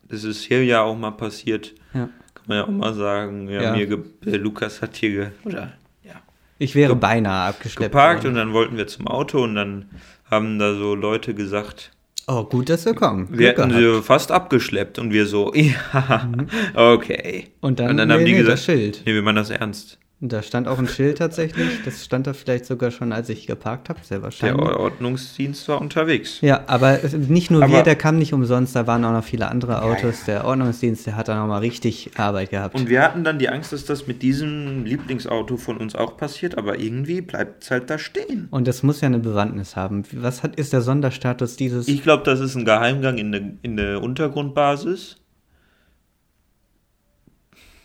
das 0.08 0.24
ist 0.24 0.44
hier 0.44 0.64
ja 0.64 0.82
auch 0.82 0.96
mal 0.98 1.12
passiert, 1.12 1.74
ja. 1.94 2.08
Kann 2.36 2.44
man 2.48 2.58
ja 2.58 2.64
auch 2.66 2.70
mal 2.70 2.94
sagen, 2.94 3.48
ja, 3.50 3.62
Ja. 3.62 3.72
Mir 3.76 4.04
äh, 4.26 4.38
Lukas 4.38 4.82
hat 4.82 4.96
hier, 4.96 5.10
ge 5.12 5.28
oder, 5.46 5.74
ja, 6.04 6.16
Ich 6.60 6.76
wäre 6.76 6.96
beinahe 6.96 7.50
abgeschleppt. 7.50 7.92
geparkt 7.92 8.24
worden. 8.24 8.34
und 8.34 8.36
dann 8.38 8.54
wollten 8.54 8.78
wir 8.78 8.88
zum 8.88 9.08
Auto 9.08 9.44
und 9.44 9.56
dann 9.56 9.86
haben 10.30 10.60
da 10.60 10.74
so 10.76 10.96
Leute 10.96 11.34
gesagt, 11.34 11.92
Oh, 12.26 12.46
gut, 12.46 12.70
dass 12.70 12.86
wir 12.86 12.94
kommen. 12.94 13.28
Wir 13.32 13.38
Glück 13.54 13.58
hätten 13.68 13.70
gehabt. 13.78 13.96
sie 13.98 14.02
fast 14.02 14.32
abgeschleppt 14.32 14.98
und 14.98 15.12
wir 15.12 15.26
so, 15.26 15.54
ja, 15.56 16.30
okay. 16.74 17.48
Und 17.60 17.80
dann- 17.80 18.00
haben 18.00 18.08
nee, 18.08 18.18
die 18.26 18.32
nee, 18.32 18.38
gesagt, 18.40 18.54
das 18.60 18.66
Schild. 18.66 19.02
nee, 19.06 19.14
wir 19.14 19.22
meinen 19.22 19.36
das 19.36 19.50
ernst. 19.50 19.98
Da 20.26 20.42
stand 20.42 20.70
auch 20.70 20.80
ein 20.80 20.88
Schild 20.88 21.18
tatsächlich. 21.18 21.84
Das 21.84 22.06
stand 22.06 22.28
da 22.28 22.34
vielleicht 22.34 22.66
sogar 22.66 22.92
schon, 22.92 23.12
als 23.12 23.28
ich 23.28 23.46
geparkt 23.46 23.90
habe, 23.90 24.00
sehr 24.04 24.20
Der 24.20 24.24
wahrscheinlich. 24.24 24.66
Ordnungsdienst 24.70 25.68
war 25.68 25.82
unterwegs. 25.82 26.40
Ja, 26.40 26.64
aber 26.68 27.04
es- 27.04 27.12
nicht 27.12 27.52
nur 27.52 27.62
Aber- 27.62 27.74
wir, 27.74 27.84
der 27.84 27.98
kam 27.98 28.18
nicht 28.18 28.32
umsonst, 28.34 28.74
da 28.74 28.88
waren 28.88 29.04
auch 29.04 29.12
noch 29.12 29.24
viele 29.26 29.50
andere 29.50 29.82
Autos. 29.82 30.24
Der 30.24 30.46
Ordnungsdienst, 30.46 31.06
der 31.08 31.18
hat 31.18 31.28
da 31.28 31.36
nochmal 31.38 31.60
richtig 31.60 32.12
Arbeit 32.16 32.52
gehabt. 32.52 32.74
Und 32.76 32.88
wir 32.88 33.02
hatten 33.02 33.26
dann 33.26 33.38
die 33.38 33.50
Angst, 33.50 33.74
dass 33.74 33.84
das 33.84 34.08
mit 34.08 34.22
diesem 34.22 34.86
Lieblingsauto 34.86 35.58
von 35.58 35.76
uns 35.76 35.94
auch 35.94 36.16
passiert, 36.16 36.58
aber 36.58 36.80
irgendwie 36.80 37.20
bleibt 37.20 37.64
es 37.64 37.72
halt 37.72 37.90
da 37.90 38.00
stehen. 38.00 38.48
Und 38.50 38.66
das 38.68 38.82
muss 38.82 39.02
ja 39.02 39.08
eine 39.08 39.20
Bewandtnis 39.20 39.76
haben. 39.76 40.04
Was 40.14 40.42
hat, 40.42 40.56
ist 40.56 40.72
der 40.72 40.80
Sonderstatus 40.82 41.58
dieses? 41.58 41.90
Ich 41.90 42.02
glaube, 42.02 42.24
das 42.24 42.40
ist 42.40 42.56
ein 42.56 42.64
Geheimgang 42.64 43.18
in 43.18 43.32
der, 43.34 43.42
in 43.62 43.76
der 43.76 44.02
Untergrundbasis. 44.02 45.18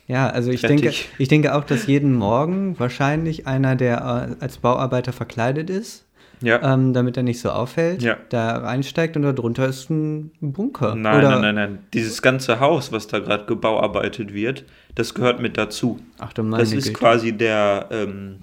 Ja, 0.08 0.28
also 0.28 0.50
ich 0.50 0.60
Fertig. 0.62 0.80
denke, 0.80 0.96
ich 1.18 1.28
denke 1.28 1.54
auch, 1.54 1.62
dass 1.64 1.86
jeden 1.86 2.14
Morgen 2.14 2.76
wahrscheinlich 2.80 3.46
einer, 3.46 3.76
der 3.76 3.98
äh, 4.40 4.42
als 4.42 4.58
Bauarbeiter 4.58 5.12
verkleidet 5.12 5.70
ist, 5.70 6.04
Ja. 6.40 6.60
ähm, 6.74 6.92
damit 6.94 7.16
er 7.16 7.22
nicht 7.22 7.40
so 7.40 7.50
auffällt, 7.50 8.02
Ja. 8.02 8.16
da 8.30 8.56
reinsteigt 8.56 9.16
und 9.16 9.22
darunter 9.22 9.66
ist 9.68 9.90
ein 9.90 10.30
Bunker. 10.40 10.94
nein, 10.96 11.18
Oder, 11.18 11.30
nein, 11.30 11.40
nein, 11.42 11.54
nein. 11.54 11.78
Dieses 11.94 12.22
ganze 12.22 12.58
Haus, 12.60 12.90
was 12.90 13.06
da 13.06 13.18
gerade 13.20 13.44
gebauarbeitet 13.46 14.32
wird, 14.34 14.64
das 14.94 15.14
gehört 15.14 15.40
mit 15.40 15.56
dazu. 15.56 16.00
Ach 16.18 16.32
du 16.32 16.42
meine 16.42 16.62
Das 16.62 16.72
ist 16.72 16.86
Güte. 16.88 16.98
quasi 16.98 17.32
der 17.32 17.86
ähm, 17.90 18.38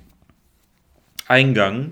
Eingang 1.28 1.92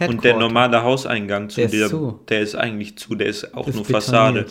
und 0.00 0.24
der 0.24 0.36
normale 0.36 0.82
Hauseingang 0.82 1.48
zu 1.50 1.56
Der 1.56 1.64
ist 1.66 1.74
der, 1.74 1.88
zu. 1.88 2.20
der 2.28 2.40
ist 2.40 2.54
eigentlich 2.56 2.98
zu, 2.98 3.14
der 3.14 3.28
ist 3.28 3.54
auch 3.54 3.68
Ist 3.68 3.76
nur 3.76 3.84
Fassade. 3.84 4.46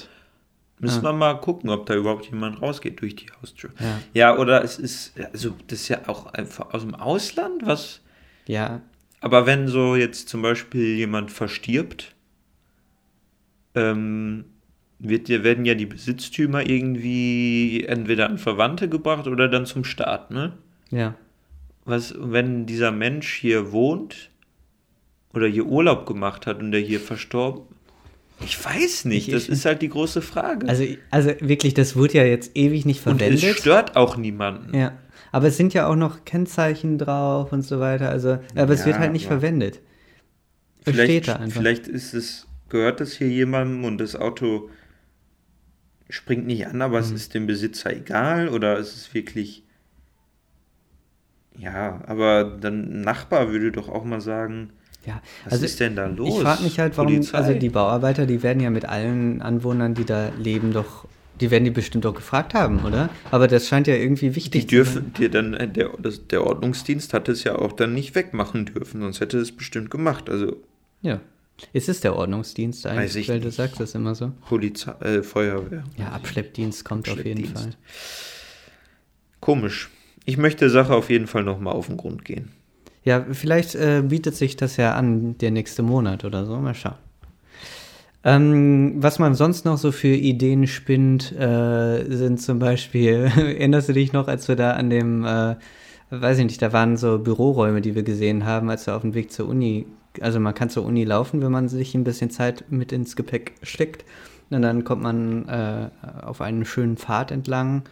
Müssen 0.80 1.06
Ah. 1.06 1.10
wir 1.10 1.14
mal 1.14 1.34
gucken, 1.42 1.70
ob 1.72 1.86
da 1.88 1.96
überhaupt 1.96 2.26
jemand 2.28 2.62
rausgeht 2.62 3.02
durch 3.02 3.16
die 3.16 3.28
Haustür. 3.42 3.72
Ja. 3.80 4.00
Ja, 4.14 4.38
oder 4.38 4.64
es 4.64 4.78
ist, 4.78 5.14
also 5.34 5.56
das 5.68 5.82
ist 5.82 5.88
ja 5.90 6.08
auch 6.08 6.28
einfach 6.28 6.74
aus 6.74 6.82
dem 6.84 6.94
Ausland, 6.96 7.66
was. 7.66 8.02
Ja, 8.48 8.82
Aber 9.20 9.46
wenn 9.48 9.68
so 9.68 9.96
jetzt 9.96 10.30
zum 10.30 10.44
Beispiel 10.44 10.96
jemand 10.96 11.32
verstirbt, 11.32 12.14
ähm, 13.76 14.46
wird, 15.00 15.30
ja- 15.30 15.44
werden 15.44 15.66
ja 15.66 15.76
die 15.76 15.86
Besitztümer 15.86 16.68
irgendwie 16.68 17.84
entweder 17.86 18.30
an 18.30 18.38
Verwandte 18.38 18.90
gebracht 18.90 19.28
oder 19.28 19.48
dann 19.48 19.66
zum 19.66 19.84
Staat, 19.84 20.32
ne? 20.32 20.54
ja. 20.92 21.16
was, 21.86 22.14
wenn 22.18 22.66
dieser 22.66 22.92
Mensch 22.92 23.34
hier 23.36 23.72
wohnt 23.72 24.30
oder 25.34 25.48
hier 25.48 25.66
Urlaub 25.66 26.06
gemacht 26.06 26.46
hat 26.46 26.60
und 26.60 26.72
der 26.72 26.82
hier 26.82 27.00
verstorben? 27.00 27.64
Ich 28.42 28.64
weiß 28.64 29.06
nicht, 29.06 29.28
Ich- 29.28 29.34
das 29.34 29.50
ist 29.50 29.66
halt 29.66 29.82
die 29.82 29.90
große 29.90 30.22
Frage. 30.22 30.68
Also, 30.70 30.84
also 31.10 31.32
wirklich, 31.40 31.74
das 31.74 31.96
wurde 31.96 32.14
ja 32.20 32.24
jetzt 32.24 32.52
ewig 32.56 32.86
nicht 32.86 33.06
und 33.08 33.22
es 33.22 33.28
verwendet. 33.42 33.58
stört 33.60 33.96
auch 33.96 34.16
niemanden. 34.18 34.78
Ja, 34.78 34.98
aber 35.32 35.48
es 35.48 35.58
sind 35.58 35.74
ja 35.74 35.88
auch 35.88 35.96
noch 35.96 36.24
Kennzeichen 36.26 36.98
drauf 36.98 37.52
und 37.52 37.64
so 37.64 37.80
weiter. 37.80 38.10
Also, 38.10 38.40
aber 38.56 38.74
es 38.74 38.82
Ja, 38.82 38.86
wird 38.88 39.00
halt 39.00 39.12
nicht 39.12 39.26
verwendet. 39.26 39.80
Vielleicht, 40.84 41.30
vielleicht 41.50 41.88
ist 41.88 42.14
es, 42.14 42.48
gehört 42.70 43.02
es 43.02 43.18
hier 43.18 43.28
jemandem 43.28 43.84
und 43.84 43.98
das 43.98 44.16
Auto 44.16 44.70
springt 46.10 46.46
nicht 46.46 46.66
an, 46.68 46.76
Mhm. 46.78 46.82
aber 46.84 47.00
es 47.00 47.12
ist 47.12 47.34
dem 47.34 47.48
Besitzer 47.48 47.92
egal 47.94 48.48
oder 48.50 48.78
ist 48.78 48.96
es 48.96 49.14
wirklich. 49.14 49.64
Ja, 51.58 52.02
aber 52.06 52.44
dann 52.44 53.02
Nachbar 53.02 53.52
würde 53.52 53.72
doch 53.72 53.90
auch 53.90 54.06
mal 54.06 54.22
sagen, 54.22 54.70
Ja, 55.08 55.22
was 55.46 55.54
also 55.54 55.66
ist 55.66 55.80
denn 55.80 55.96
da 55.96 56.06
los? 56.06 56.36
ich 56.36 56.42
frage 56.42 56.64
mich 56.64 56.80
halt, 56.80 56.98
warum, 56.98 57.14
Polizei? 57.14 57.38
also 57.38 57.54
die 57.54 57.70
Bauarbeiter, 57.70 58.26
die 58.26 58.44
werden 58.44 58.62
ja 58.62 58.70
mit 58.70 58.84
allen 58.84 59.42
Anwohnern, 59.42 59.94
die 59.94 60.04
da 60.04 60.30
leben, 60.38 60.74
doch, 60.74 61.06
die 61.40 61.50
werden 61.50 61.64
die 61.64 61.72
bestimmt 61.72 62.04
doch 62.04 62.14
gefragt 62.14 62.54
haben, 62.54 62.84
oder? 62.84 63.10
Aber 63.32 63.48
das 63.48 63.70
scheint 63.70 63.88
ja 63.88 63.96
irgendwie 63.96 64.36
wichtig 64.36 64.68
Die 64.68 64.76
dürfen 64.76 65.14
dir 65.14 65.30
dann, 65.30 65.54
äh, 65.54 65.68
der, 65.68 65.92
der 66.30 66.46
Ordnungsdienst 66.46 67.14
hat 67.14 67.30
es 67.30 67.46
ja 67.46 67.56
auch 67.56 67.72
dann 67.72 67.94
nicht 67.94 68.16
wegmachen 68.16 68.66
dürfen, 68.66 69.00
sonst 69.00 69.22
hätte 69.22 69.38
es 69.38 69.56
bestimmt 69.56 69.90
gemacht. 69.90 70.30
Also 70.30 70.48
zu 70.48 70.52
sein. 70.52 70.62
Ja. 71.04 71.22
Ist 71.74 71.90
es 71.90 72.02
der 72.02 72.16
Ordnungsdienst 72.16 72.86
eigentlich? 72.86 73.06
Weiß 73.06 73.16
ich 73.16 73.30
Weil 73.30 73.40
du 73.40 73.48
nicht. 73.48 73.56
sagst 73.56 73.80
das 73.80 73.96
immer 73.96 74.14
so. 74.14 74.34
Polizei, 74.48 74.92
äh, 75.00 75.24
Feuerwehr. 75.24 75.86
Ja, 75.96 76.10
Abschleppdienst 76.10 76.84
kommt 76.86 77.10
auf 77.10 77.24
jeden 77.24 77.46
Fall. 77.46 77.54
Abschleppdienst. 77.54 77.78
Komisch. 79.40 79.90
Ich 80.26 80.38
möchte 80.38 80.66
der 80.66 80.70
Sache 80.70 80.94
auf 80.94 81.10
jeden 81.10 81.28
Fall 81.28 81.44
nochmal 81.44 81.74
auf 81.74 81.88
den 81.88 81.98
Grund 81.98 82.26
gehen. 82.26 82.52
Ja, 83.08 83.26
vielleicht 83.32 83.74
äh, 83.76 84.04
bietet 84.06 84.36
sich 84.36 84.58
das 84.58 84.76
ja 84.76 84.94
an, 84.94 85.38
der 85.38 85.52
nächste 85.52 85.82
Monat 85.82 86.26
oder 86.26 86.46
so. 86.46 86.58
Mal 86.58 86.74
schauen. 86.74 86.96
Ähm, 88.26 88.96
was 88.98 89.18
man 89.18 89.34
sonst 89.34 89.64
noch 89.64 89.78
so 89.78 89.94
für 89.94 90.10
Ideen 90.10 90.68
spinnt, 90.68 91.32
äh, 91.32 92.04
sind 92.10 92.42
zum 92.42 92.60
Beispiel, 92.60 93.32
erinnerst 93.38 93.88
du 93.88 93.94
dich 93.94 94.12
noch, 94.12 94.28
als 94.28 94.50
wir 94.50 94.58
da 94.58 94.72
an 94.72 94.90
dem, 94.90 95.24
äh, 95.24 95.56
weiß 96.10 96.40
ich 96.40 96.44
nicht, 96.44 96.62
da 96.62 96.74
waren 96.74 96.98
so 96.98 97.18
Büroräume, 97.18 97.80
die 97.80 97.96
wir 97.96 98.04
gesehen 98.04 98.46
haben, 98.46 98.70
als 98.70 98.86
wir 98.88 98.98
auf 98.98 99.04
dem 99.04 99.14
Weg 99.14 99.32
zur 99.32 99.48
Uni 99.48 99.86
also 100.20 100.42
man 100.42 100.54
kann 100.54 100.70
zur 100.70 100.84
Uni 100.84 101.06
laufen, 101.06 101.42
wenn 101.42 101.52
man 101.52 101.70
sich 101.70 101.96
ein 101.96 102.04
bisschen 102.04 102.30
Zeit 102.30 102.66
mit 102.70 102.92
ins 102.92 103.16
Gepäck 103.16 103.54
steckt. 103.62 104.04
Und 104.50 104.64
dann 104.64 104.84
kommt 104.84 105.04
man 105.04 105.48
äh, 105.48 105.90
auf 106.24 106.42
einen 106.42 106.66
schönen 106.66 106.98
Pfad 106.98 107.32
entlang, 107.32 107.84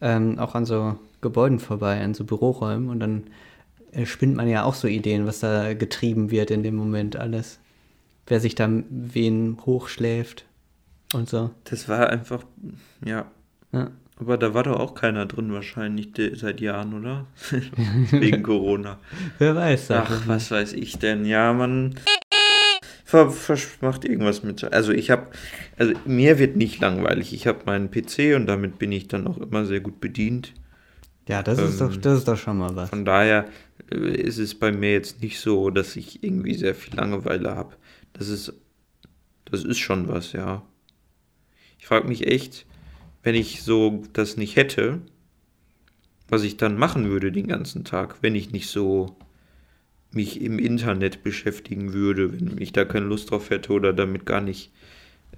ähm, 0.00 0.38
auch 0.40 0.56
an 0.56 0.64
so 0.64 0.96
Gebäuden 1.20 1.60
vorbei, 1.60 2.02
an 2.02 2.14
so 2.14 2.24
Büroräumen. 2.24 2.88
Und 2.88 2.98
dann 2.98 3.24
spinnt 4.04 4.36
man 4.36 4.48
ja 4.48 4.64
auch 4.64 4.74
so 4.74 4.88
Ideen, 4.88 5.26
was 5.26 5.40
da 5.40 5.74
getrieben 5.74 6.30
wird 6.30 6.50
in 6.50 6.62
dem 6.62 6.74
Moment 6.74 7.16
alles. 7.16 7.58
Wer 8.26 8.40
sich 8.40 8.54
da 8.54 8.68
wen 8.88 9.58
hochschläft 9.64 10.46
und 11.12 11.28
so. 11.28 11.50
Das 11.64 11.88
war 11.88 12.08
einfach, 12.10 12.44
ja. 13.04 13.26
Ja. 13.72 13.90
Aber 14.16 14.38
da 14.38 14.54
war 14.54 14.62
doch 14.62 14.78
auch 14.78 14.94
keiner 14.94 15.26
drin 15.26 15.52
wahrscheinlich 15.52 16.10
seit 16.34 16.60
Jahren, 16.60 16.94
oder? 16.94 17.26
Wegen 18.10 18.42
Corona. 18.44 18.98
Wer 19.38 19.56
weiß 19.56 19.88
das? 19.88 20.06
Ach, 20.08 20.22
was 20.28 20.50
weiß 20.50 20.72
ich 20.74 20.98
denn? 20.98 21.24
Ja, 21.24 21.52
man 21.52 21.96
macht 23.80 24.04
irgendwas 24.04 24.42
mit. 24.42 24.64
Also 24.72 24.92
ich 24.92 25.10
habe, 25.10 25.28
also 25.76 25.94
mir 26.04 26.38
wird 26.38 26.56
nicht 26.56 26.80
langweilig. 26.80 27.32
Ich 27.32 27.46
habe 27.46 27.60
meinen 27.66 27.90
PC 27.90 28.34
und 28.36 28.46
damit 28.46 28.78
bin 28.78 28.92
ich 28.92 29.08
dann 29.08 29.26
auch 29.26 29.38
immer 29.38 29.64
sehr 29.66 29.80
gut 29.80 30.00
bedient. 30.00 30.52
Ja, 31.28 31.42
das 31.42 31.58
ist 31.58 31.80
Ähm, 31.80 31.88
doch, 31.88 31.96
das 31.96 32.18
ist 32.18 32.28
doch 32.28 32.36
schon 32.36 32.58
mal 32.58 32.74
was. 32.76 32.90
Von 32.90 33.04
daher 33.04 33.46
äh, 33.73 33.73
ist 33.94 34.38
es 34.38 34.54
bei 34.54 34.72
mir 34.72 34.92
jetzt 34.92 35.22
nicht 35.22 35.40
so, 35.40 35.70
dass 35.70 35.96
ich 35.96 36.22
irgendwie 36.22 36.54
sehr 36.54 36.74
viel 36.74 36.94
Langeweile 36.94 37.54
habe. 37.54 37.76
Das 38.12 38.28
ist, 38.28 38.52
das 39.44 39.64
ist 39.64 39.78
schon 39.78 40.08
was, 40.08 40.32
ja. 40.32 40.62
Ich 41.78 41.86
frage 41.86 42.08
mich 42.08 42.26
echt, 42.26 42.66
wenn 43.22 43.34
ich 43.34 43.62
so 43.62 44.02
das 44.12 44.36
nicht 44.36 44.56
hätte, 44.56 45.00
was 46.28 46.42
ich 46.42 46.56
dann 46.56 46.78
machen 46.78 47.08
würde 47.08 47.32
den 47.32 47.48
ganzen 47.48 47.84
Tag, 47.84 48.16
wenn 48.22 48.34
ich 48.34 48.52
nicht 48.52 48.68
so 48.68 49.16
mich 50.12 50.40
im 50.40 50.58
Internet 50.58 51.22
beschäftigen 51.22 51.92
würde, 51.92 52.32
wenn 52.32 52.60
ich 52.60 52.72
da 52.72 52.84
keine 52.84 53.06
Lust 53.06 53.30
drauf 53.30 53.50
hätte 53.50 53.72
oder 53.72 53.92
damit 53.92 54.26
gar 54.26 54.40
nicht 54.40 54.72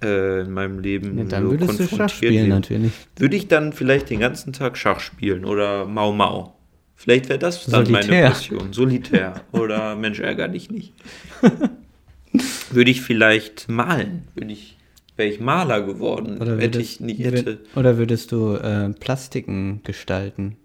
äh, 0.03 0.41
in 0.41 0.51
meinem 0.51 0.79
Leben 0.79 1.17
Ja, 1.17 1.23
dann 1.25 1.45
so 1.45 1.51
würdest 1.51 1.79
du 1.79 1.83
Schach 1.83 1.89
konfrontiert 1.89 2.11
spielen 2.11 2.35
wäre. 2.35 2.47
natürlich. 2.47 2.91
Würde 3.17 3.35
ich 3.35 3.47
dann 3.47 3.73
vielleicht 3.73 4.09
den 4.09 4.19
ganzen 4.19 4.53
Tag 4.53 4.77
Schach 4.77 4.99
spielen 4.99 5.45
oder 5.45 5.85
Mau 5.85 6.11
Mau? 6.13 6.56
Vielleicht 6.99 7.29
wäre 7.29 7.39
das 7.39 7.65
dann 7.67 7.83
meine 7.91 8.03
Solitär. 8.03 8.27
Passion. 8.29 8.73
Solitär. 8.73 9.41
Oder 9.53 9.95
Mensch, 10.03 10.19
ärger 10.19 10.47
dich 10.49 10.69
nicht. 10.71 10.93
Würde 12.71 12.91
ich 12.91 13.01
vielleicht 13.01 13.69
malen? 13.69 14.27
Würde 14.35 14.51
ich, 14.51 14.77
wäre 15.15 15.29
ich 15.29 15.39
Maler 15.39 15.81
geworden, 15.81 16.37
Oder 16.37 16.53
hätte 16.57 16.75
würdest, 16.79 16.79
ich 16.81 16.99
nicht 16.99 17.19
hätte. 17.23 17.59
oder 17.75 17.97
würdest 17.97 18.31
du 18.31 18.55
äh, 18.55 18.89
Plastiken 18.89 19.81
gestalten? 19.83 20.57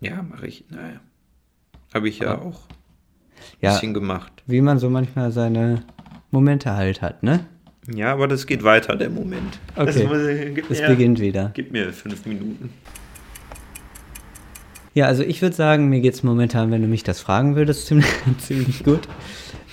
Ja, 0.00 0.22
mache 0.22 0.46
ich. 0.48 0.64
Naja. 0.70 1.00
Habe 1.94 2.08
ich 2.08 2.18
ja 2.18 2.38
auch 2.38 2.62
ein 2.68 3.56
Ja, 3.62 3.72
bisschen 3.72 3.94
gemacht. 3.94 4.32
wie 4.46 4.60
man 4.60 4.78
so 4.78 4.90
manchmal 4.90 5.30
seine 5.32 5.84
Momente 6.30 6.72
halt 6.74 7.00
hat, 7.00 7.22
ne? 7.22 7.46
Ja, 7.94 8.12
aber 8.12 8.26
das 8.26 8.46
geht 8.46 8.64
weiter, 8.64 8.96
der 8.96 9.10
Moment. 9.10 9.58
Okay. 9.76 9.86
Das 9.86 10.02
muss, 10.02 10.18
Es 10.70 10.80
mir, 10.80 10.88
beginnt 10.88 11.20
wieder. 11.20 11.50
gib 11.54 11.70
mir 11.72 11.92
fünf 11.92 12.26
Minuten. 12.26 12.70
Ja, 14.94 15.06
also 15.06 15.24
ich 15.24 15.42
würde 15.42 15.56
sagen, 15.56 15.88
mir 15.88 16.00
geht's 16.00 16.22
momentan, 16.22 16.70
wenn 16.70 16.80
du 16.80 16.88
mich 16.88 17.02
das 17.02 17.20
fragen 17.20 17.56
würdest, 17.56 17.86
ziemlich, 17.86 18.08
ziemlich 18.38 18.84
gut. 18.84 19.02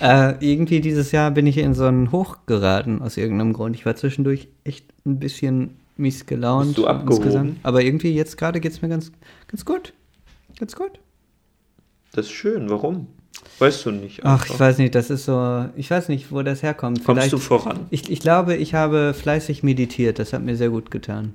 Äh, 0.00 0.34
irgendwie 0.40 0.80
dieses 0.80 1.12
Jahr 1.12 1.30
bin 1.30 1.46
ich 1.46 1.58
in 1.58 1.74
so 1.74 1.84
einen 1.84 2.10
Hoch 2.10 2.38
geraten, 2.46 3.00
aus 3.00 3.16
irgendeinem 3.16 3.52
Grund. 3.52 3.76
Ich 3.76 3.86
war 3.86 3.94
zwischendurch 3.94 4.48
echt 4.64 4.84
ein 5.06 5.20
bisschen 5.20 5.76
mies 5.96 6.26
gelaunt. 6.26 6.66
Bist 6.66 6.78
du 6.78 6.86
abgehoben? 6.88 7.16
insgesamt. 7.16 7.56
Aber 7.62 7.82
irgendwie 7.82 8.12
jetzt 8.12 8.36
gerade 8.36 8.60
geht's 8.60 8.82
mir 8.82 8.88
ganz, 8.88 9.12
ganz 9.46 9.64
gut. 9.64 9.92
Ganz 10.58 10.74
gut. 10.74 10.98
Das 12.12 12.26
ist 12.26 12.32
schön. 12.32 12.68
Warum? 12.68 13.06
Weißt 13.60 13.86
du 13.86 13.92
nicht. 13.92 14.20
Ach, 14.24 14.42
einfach. 14.42 14.54
ich 14.54 14.60
weiß 14.60 14.78
nicht, 14.78 14.94
das 14.94 15.08
ist 15.08 15.24
so, 15.24 15.66
ich 15.76 15.90
weiß 15.90 16.08
nicht, 16.08 16.32
wo 16.32 16.42
das 16.42 16.62
herkommt. 16.62 17.04
Kommst 17.04 17.32
du 17.32 17.38
voran? 17.38 17.86
Ich, 17.90 18.10
ich 18.10 18.20
glaube, 18.20 18.56
ich 18.56 18.74
habe 18.74 19.14
fleißig 19.14 19.62
meditiert, 19.62 20.18
das 20.18 20.32
hat 20.32 20.42
mir 20.42 20.56
sehr 20.56 20.70
gut 20.70 20.90
getan. 20.90 21.34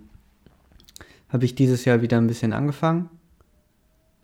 Habe 1.29 1.45
ich 1.45 1.55
dieses 1.55 1.85
Jahr 1.85 2.01
wieder 2.01 2.17
ein 2.17 2.27
bisschen 2.27 2.53
angefangen. 2.53 3.09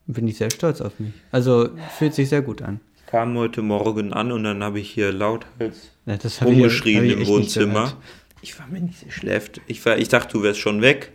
Bin 0.07 0.27
ich 0.27 0.37
sehr 0.37 0.51
stolz 0.51 0.81
auf 0.81 0.99
mich. 0.99 1.13
Also 1.31 1.69
fühlt 1.97 2.13
sich 2.13 2.29
sehr 2.29 2.41
gut 2.41 2.61
an. 2.61 2.79
Ich 2.97 3.05
kam 3.11 3.37
heute 3.37 3.61
Morgen 3.61 4.11
an 4.11 4.31
und 4.31 4.43
dann 4.43 4.63
habe 4.63 4.79
ich 4.79 4.89
hier 4.89 5.11
lauthals 5.11 5.91
Ja, 6.05 6.17
rumgeschrien 6.41 7.05
im 7.09 7.27
Wohnzimmer. 7.27 7.97
Ich 8.41 8.59
war 8.59 8.67
mir 8.67 8.81
nicht 8.81 8.99
so 8.99 9.09
schläft. 9.09 9.61
Ich, 9.67 9.85
war, 9.85 9.97
ich 9.97 10.09
dachte, 10.09 10.33
du 10.33 10.43
wärst 10.43 10.59
schon 10.59 10.81
weg. 10.81 11.13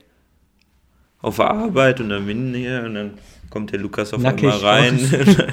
Auf 1.20 1.36
der 1.36 1.50
Arbeit 1.50 2.00
und 2.00 2.08
dann 2.08 2.26
bin 2.26 2.54
ich 2.54 2.60
hier 2.62 2.84
und 2.84 2.94
dann 2.94 3.18
kommt 3.50 3.72
der 3.72 3.80
Lukas 3.80 4.14
auf 4.14 4.22
Nackig 4.22 4.44
einmal 4.44 4.58
rein. 4.60 5.44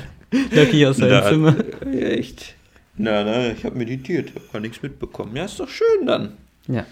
Nackig 0.53 0.85
aus 0.85 0.97
seinem 0.97 1.23
Zimmer. 1.23 1.55
Echt. 1.93 2.55
Na, 2.97 3.23
na, 3.23 3.51
ich 3.51 3.65
habe 3.65 3.77
meditiert, 3.77 4.29
habe 4.35 4.45
gar 4.53 4.59
nichts 4.61 4.81
mitbekommen. 4.81 5.35
Ja, 5.35 5.45
ist 5.45 5.59
doch 5.59 5.67
schön 5.67 6.05
dann. 6.05 6.37
Ja. 6.67 6.85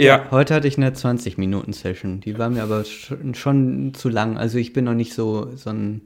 Ja. 0.00 0.30
Heute 0.30 0.54
hatte 0.54 0.68
ich 0.68 0.76
eine 0.76 0.90
20-Minuten-Session. 0.90 2.20
Die 2.20 2.38
war 2.38 2.50
mir 2.50 2.62
aber 2.62 2.84
schon, 2.84 3.34
schon 3.34 3.94
zu 3.94 4.08
lang. 4.08 4.38
Also 4.38 4.58
ich 4.58 4.72
bin 4.72 4.84
noch 4.84 4.94
nicht 4.94 5.12
so, 5.12 5.54
so, 5.56 5.70
ein, 5.70 6.02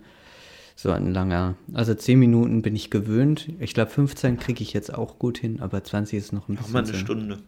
so 0.77 0.91
ein 0.91 1.13
langer. 1.13 1.57
Also 1.75 1.95
10 1.95 2.19
Minuten 2.19 2.63
bin 2.63 2.75
ich 2.75 2.91
gewöhnt. 2.91 3.49
Ich 3.61 3.75
glaube 3.75 3.91
15 3.91 4.39
kriege 4.39 4.63
ich 4.63 4.73
jetzt 4.73 4.95
auch 4.95 5.19
gut 5.19 5.39
hin, 5.39 5.61
aber 5.61 5.85
20 5.85 6.19
ist 6.19 6.33
noch 6.33 6.49
ein 6.49 6.55
Noch 6.55 6.63
bisschen. 6.63 6.73
mal 6.73 6.85
eine 6.89 6.95
Stunde. 6.97 7.39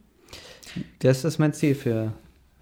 Das 0.98 1.24
ist 1.24 1.38
mein 1.38 1.54
Ziel 1.54 1.74
für 1.74 2.12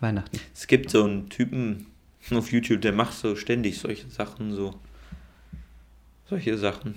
Weihnachten. 0.01 0.39
Es 0.55 0.67
gibt 0.67 0.91
so 0.91 1.03
einen 1.05 1.29
Typen 1.29 1.87
auf 2.31 2.53
YouTube, 2.53 2.83
der 2.83 2.93
macht 2.93 3.15
so 3.15 3.35
ständig 3.35 3.79
solche 3.79 4.09
Sachen, 4.09 4.55
so. 4.55 4.75
Solche 6.29 6.57
Sachen. 6.57 6.95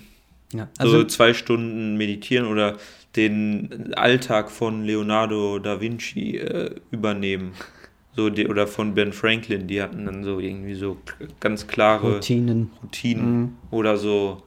Ja, 0.52 0.68
Also 0.78 0.92
also 0.92 0.98
so 1.00 1.04
zwei 1.08 1.34
Stunden 1.34 1.96
meditieren 1.96 2.46
oder 2.46 2.76
den 3.16 3.94
Alltag 3.94 4.50
von 4.50 4.84
Leonardo 4.84 5.58
da 5.58 5.80
Vinci 5.80 6.36
äh, 6.36 6.70
übernehmen. 6.90 7.52
So 8.14 8.30
die, 8.30 8.46
oder 8.48 8.66
von 8.66 8.94
Ben 8.94 9.12
Franklin, 9.12 9.66
die 9.66 9.82
hatten 9.82 10.06
dann 10.06 10.24
so 10.24 10.38
irgendwie 10.40 10.74
so 10.74 10.96
ganz 11.40 11.66
klare 11.66 12.14
Routinen. 12.14 12.70
Routinen. 12.82 13.40
Mhm. 13.40 13.52
Oder 13.70 13.96
so 13.98 14.42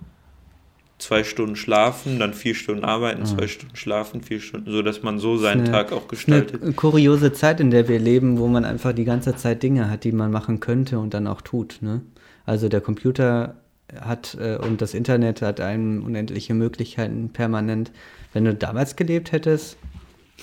zwei 0.97 1.23
Stunden 1.23 1.55
schlafen, 1.55 2.19
dann 2.19 2.33
vier 2.33 2.55
Stunden 2.55 2.83
arbeiten, 2.83 3.21
Mhm. 3.21 3.25
zwei 3.25 3.47
Stunden 3.47 3.75
schlafen, 3.75 4.21
vier 4.21 4.41
Stunden, 4.41 4.69
so 4.71 4.81
dass 4.81 5.01
man 5.03 5.17
so 5.19 5.37
seinen 5.37 5.61
eine- 5.61 5.71
Tag 5.71 5.91
auch 5.93 6.11
ist 6.11 6.27
eine 6.27 6.41
gestaltet. 6.43 6.75
kuriose 6.75 7.31
Zeit, 7.31 7.59
in 7.61 7.71
der 7.71 7.87
wir 7.87 7.99
leben, 7.99 8.37
wo 8.37 8.47
man 8.47 8.65
einfach 8.65 8.91
die 8.91 9.05
ganze 9.05 9.35
Zeit 9.35 9.63
Dinge 9.63 9.89
hat, 9.89 10.03
die 10.03 10.11
man 10.11 10.31
machen 10.31 10.59
könnte 10.59 10.99
und 10.99 11.13
dann 11.13 11.27
auch 11.27 11.41
tut. 11.41 11.77
Ne? 11.81 12.01
Also 12.45 12.67
der 12.69 12.81
Computer 12.81 13.55
hat 14.01 14.35
äh, 14.41 14.57
und 14.57 14.81
das 14.81 14.93
Internet 14.93 15.41
hat 15.41 15.61
einem 15.61 16.03
unendliche 16.03 16.53
Möglichkeiten 16.53 17.29
permanent. 17.29 17.91
Wenn 18.33 18.45
du 18.45 18.53
damals 18.53 18.95
gelebt 18.95 19.31
hättest, 19.31 19.77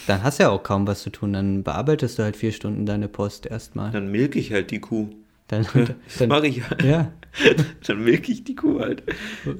dann 0.06 0.22
hast 0.22 0.38
du 0.38 0.44
ja 0.44 0.50
auch 0.50 0.62
kaum 0.62 0.86
was 0.86 1.02
zu 1.02 1.10
tun. 1.10 1.32
Dann 1.32 1.62
bearbeitest 1.62 2.18
du 2.18 2.22
halt 2.24 2.36
vier 2.36 2.52
Stunden 2.52 2.86
deine 2.86 3.08
Post 3.08 3.46
erstmal. 3.46 3.90
Dann 3.92 4.10
milke 4.10 4.38
ich 4.38 4.52
halt 4.52 4.70
die 4.70 4.80
Kuh. 4.80 5.10
Dann, 5.48 5.66
Das 5.74 5.94
dann, 6.18 6.28
mache 6.28 6.48
ich 6.48 6.68
halt. 6.68 6.82
ja, 6.82 7.12
Dann 7.86 8.04
milke 8.04 8.32
ich 8.32 8.44
die 8.44 8.54
Kuh 8.56 8.80
halt. 8.80 9.02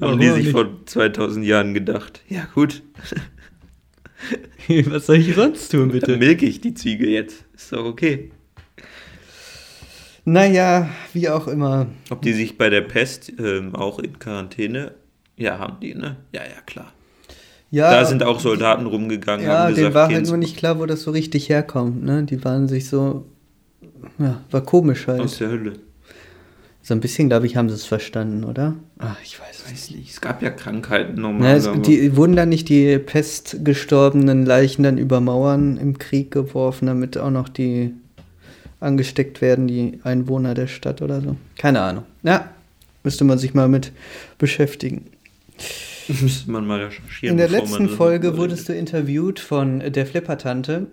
Haben 0.01 0.19
die 0.19 0.29
sich 0.29 0.49
vor 0.49 0.85
2000 0.85 1.45
Jahren 1.45 1.73
gedacht. 1.73 2.21
Ja 2.27 2.47
gut, 2.53 2.81
was 4.85 5.05
soll 5.05 5.17
ich 5.17 5.35
sonst 5.35 5.69
tun, 5.69 5.89
dann 5.89 5.91
bitte? 5.91 6.17
milke 6.17 6.45
ich 6.45 6.59
die 6.59 6.73
Ziege 6.73 7.07
jetzt. 7.07 7.45
Ist 7.53 7.71
doch 7.71 7.85
okay. 7.85 8.31
Naja, 10.25 10.89
wie 11.13 11.29
auch 11.29 11.47
immer. 11.47 11.87
Ob 12.09 12.21
die 12.21 12.33
sich 12.33 12.57
bei 12.57 12.69
der 12.69 12.81
Pest 12.81 13.31
ähm, 13.39 13.73
auch 13.75 13.99
in 13.99 14.19
Quarantäne? 14.19 14.95
Ja, 15.37 15.57
haben 15.59 15.79
die, 15.79 15.93
ne? 15.95 16.17
Ja, 16.33 16.41
ja, 16.41 16.59
klar. 16.65 16.91
Ja, 17.69 17.91
da 17.91 18.05
sind 18.05 18.23
auch 18.23 18.39
Soldaten 18.39 18.85
rumgegangen, 18.85 19.45
Ja, 19.45 19.65
haben 19.65 19.75
denen 19.75 19.93
war 19.93 20.07
halt 20.09 20.25
nur 20.27 20.37
nicht 20.37 20.55
klar, 20.57 20.79
wo 20.79 20.85
das 20.85 21.01
so 21.03 21.11
richtig 21.11 21.49
herkommt, 21.49 22.03
ne? 22.03 22.23
Die 22.23 22.43
waren 22.45 22.67
sich 22.67 22.87
so, 22.87 23.25
ja, 24.19 24.41
war 24.51 24.61
komisch 24.61 25.07
halt. 25.07 25.19
aus 25.21 25.37
der 25.37 25.49
Hölle. 25.49 25.73
So 26.81 26.93
ein 26.93 27.01
bisschen, 27.01 27.27
glaube 27.27 27.45
ich, 27.47 27.57
haben 27.57 27.67
sie 27.67 27.75
es 27.75 27.83
verstanden, 27.83 28.45
oder? 28.45 28.75
Ach, 28.99 29.17
ich 29.21 29.37
weiß 29.37 29.47
es 29.51 29.65
nicht. 29.65 29.71
Weiß 29.73 29.91
nicht, 29.91 30.11
es 30.11 30.21
gab 30.21 30.41
ja 30.41 30.49
Krankheiten 30.49 31.15
Na, 31.15 31.21
normal. 31.23 31.55
es, 31.57 31.67
aber- 31.67 31.79
die, 31.79 32.15
wurden 32.15 32.37
dann 32.37 32.47
nicht 32.47 32.69
die 32.69 32.97
pestgestorbenen 32.97 34.45
Leichen 34.45 34.83
dann 34.83 34.97
über 34.97 35.19
Mauern 35.19 35.75
im 35.75 35.97
Krieg 35.97 36.31
geworfen, 36.31 36.85
damit 36.85 37.17
auch 37.17 37.31
noch 37.31 37.49
die 37.49 37.93
angesteckt 38.79 39.41
werden, 39.41 39.67
die 39.67 39.99
Einwohner 40.03 40.53
der 40.53 40.67
Stadt 40.67 41.01
oder 41.01 41.19
so? 41.19 41.35
Keine 41.57 41.81
Ahnung. 41.81 42.03
Ja, 42.23 42.49
müsste 43.03 43.25
man 43.25 43.37
sich 43.37 43.53
mal 43.53 43.67
mit 43.67 43.91
beschäftigen. 44.37 45.07
Müsste 46.07 46.51
man 46.51 46.65
mal 46.65 46.83
recherchieren. 46.83 47.33
In 47.33 47.37
der 47.37 47.49
letzten 47.49 47.89
Folge 47.89 48.37
wurdest 48.37 48.69
du 48.69 48.73
interviewt 48.73 49.39
von 49.39 49.79
der 49.79 50.05
Flippertante. 50.05 50.87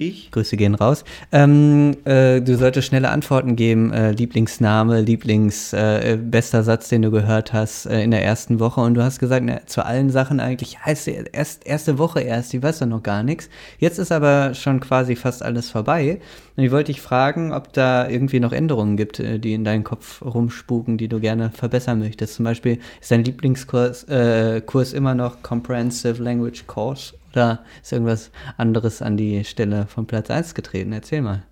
Ich? 0.00 0.30
Grüße 0.30 0.56
gehen 0.56 0.74
raus. 0.74 1.04
Ähm, 1.30 1.94
äh, 2.06 2.40
du 2.40 2.56
solltest 2.56 2.88
schnelle 2.88 3.10
Antworten 3.10 3.54
geben. 3.54 3.92
Äh, 3.92 4.12
Lieblingsname, 4.12 5.02
Lieblings, 5.02 5.74
äh, 5.74 6.16
bester 6.18 6.62
Satz, 6.62 6.88
den 6.88 7.02
du 7.02 7.10
gehört 7.10 7.52
hast 7.52 7.84
äh, 7.84 8.02
in 8.02 8.10
der 8.10 8.24
ersten 8.24 8.60
Woche. 8.60 8.80
Und 8.80 8.94
du 8.94 9.02
hast 9.02 9.18
gesagt, 9.18 9.44
na, 9.44 9.60
zu 9.66 9.84
allen 9.84 10.08
Sachen 10.08 10.40
eigentlich, 10.40 10.78
ja, 10.86 10.90
ist 10.90 11.06
erst, 11.06 11.66
erste 11.66 11.98
Woche 11.98 12.22
erst, 12.22 12.54
die 12.54 12.62
weiß 12.62 12.78
doch 12.78 12.86
noch 12.86 13.02
gar 13.02 13.22
nichts. 13.22 13.50
Jetzt 13.78 13.98
ist 13.98 14.10
aber 14.10 14.54
schon 14.54 14.80
quasi 14.80 15.16
fast 15.16 15.42
alles 15.42 15.68
vorbei. 15.68 16.18
Und 16.56 16.64
ich 16.64 16.70
wollte 16.70 16.92
dich 16.92 17.02
fragen, 17.02 17.52
ob 17.52 17.70
da 17.74 18.08
irgendwie 18.08 18.40
noch 18.40 18.52
Änderungen 18.52 18.96
gibt, 18.96 19.20
äh, 19.20 19.38
die 19.38 19.52
in 19.52 19.64
deinen 19.64 19.84
Kopf 19.84 20.22
rumspuken, 20.22 20.96
die 20.96 21.08
du 21.08 21.20
gerne 21.20 21.50
verbessern 21.50 21.98
möchtest. 21.98 22.36
Zum 22.36 22.46
Beispiel 22.46 22.78
ist 23.02 23.10
dein 23.10 23.22
Lieblingskurs 23.22 24.04
äh, 24.04 24.62
Kurs 24.64 24.94
immer 24.94 25.14
noch 25.14 25.42
Comprehensive 25.42 26.22
Language 26.22 26.66
Course 26.66 27.19
oder 27.32 27.64
ist 27.82 27.92
irgendwas 27.92 28.30
anderes 28.56 29.02
an 29.02 29.16
die 29.16 29.44
Stelle 29.44 29.86
von 29.86 30.06
Platz 30.06 30.30
1 30.30 30.54
getreten? 30.54 30.92
Erzähl 30.92 31.22
mal. 31.22 31.44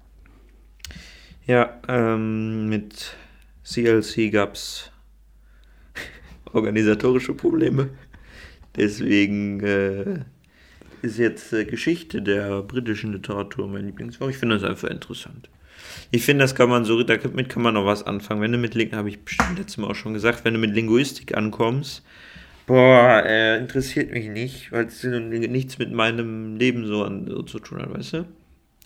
Ja, 1.47 1.81
ähm, 1.89 2.69
mit 2.69 3.17
CLC 3.65 4.31
gab 4.31 4.55
es 4.55 4.91
organisatorische 6.53 7.35
Probleme. 7.35 7.91
Deswegen 8.77 9.61
äh, 9.61 10.21
ist 11.03 11.19
jetzt 11.19 11.53
äh, 11.53 11.65
Geschichte 11.65 12.23
der 12.23 12.63
britischen 12.63 13.13
Literatur 13.13 13.69
mein 13.69 13.87
Lieblingsfach. 13.87 14.29
Ich 14.29 14.37
finde 14.37 14.59
das 14.59 14.69
einfach 14.69 14.89
interessant. 14.89 15.49
Ich 16.11 16.25
finde, 16.25 16.45
das 16.45 16.55
kann 16.55 16.69
man 16.69 16.85
so, 16.85 17.03
damit 17.03 17.49
kann 17.49 17.63
man 17.63 17.75
noch 17.75 17.87
was 17.87 18.03
anfangen. 18.03 18.41
Wenn 18.41 18.53
du 18.53 18.59
mit, 18.59 18.75
habe 18.93 19.09
ich 19.09 19.25
bestimmt 19.25 19.59
letztes 19.59 19.79
Mal 19.79 19.89
auch 19.89 19.95
schon 19.95 20.15
gesagt, 20.15 20.45
wenn 20.45 20.55
du 20.55 20.61
mit 20.61 20.75
Linguistik 20.75 21.37
ankommst, 21.37 22.03
boah, 22.69 23.25
äh, 23.27 23.59
interessiert 23.59 24.13
mich 24.13 24.29
nicht, 24.29 24.71
weil 24.71 24.87
es 24.87 25.03
nichts 25.03 25.79
mit 25.79 25.91
meinem 25.91 26.57
Leben 26.57 26.87
so, 26.87 27.03
an, 27.03 27.27
so 27.29 27.43
zu 27.43 27.59
tun 27.59 27.83
hat, 27.83 27.93
weißt 27.93 28.13
du? 28.13 28.25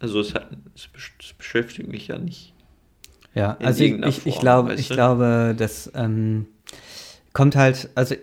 Also 0.00 0.20
es, 0.20 0.34
hat, 0.34 0.48
es, 0.74 0.88
es 1.20 1.32
beschäftigt 1.34 1.88
mich 1.88 2.08
ja 2.08 2.18
nicht. 2.18 2.54
Ja, 3.34 3.52
in 3.60 3.66
also 3.66 3.84
ich, 3.84 3.92
ich, 4.02 4.26
ich 4.26 4.40
glaube, 4.40 4.74
ich 4.74 4.88
glaube, 4.88 5.54
das 5.56 5.90
ähm, 5.94 6.46
kommt 7.32 7.56
halt, 7.56 7.90
also 7.94 8.14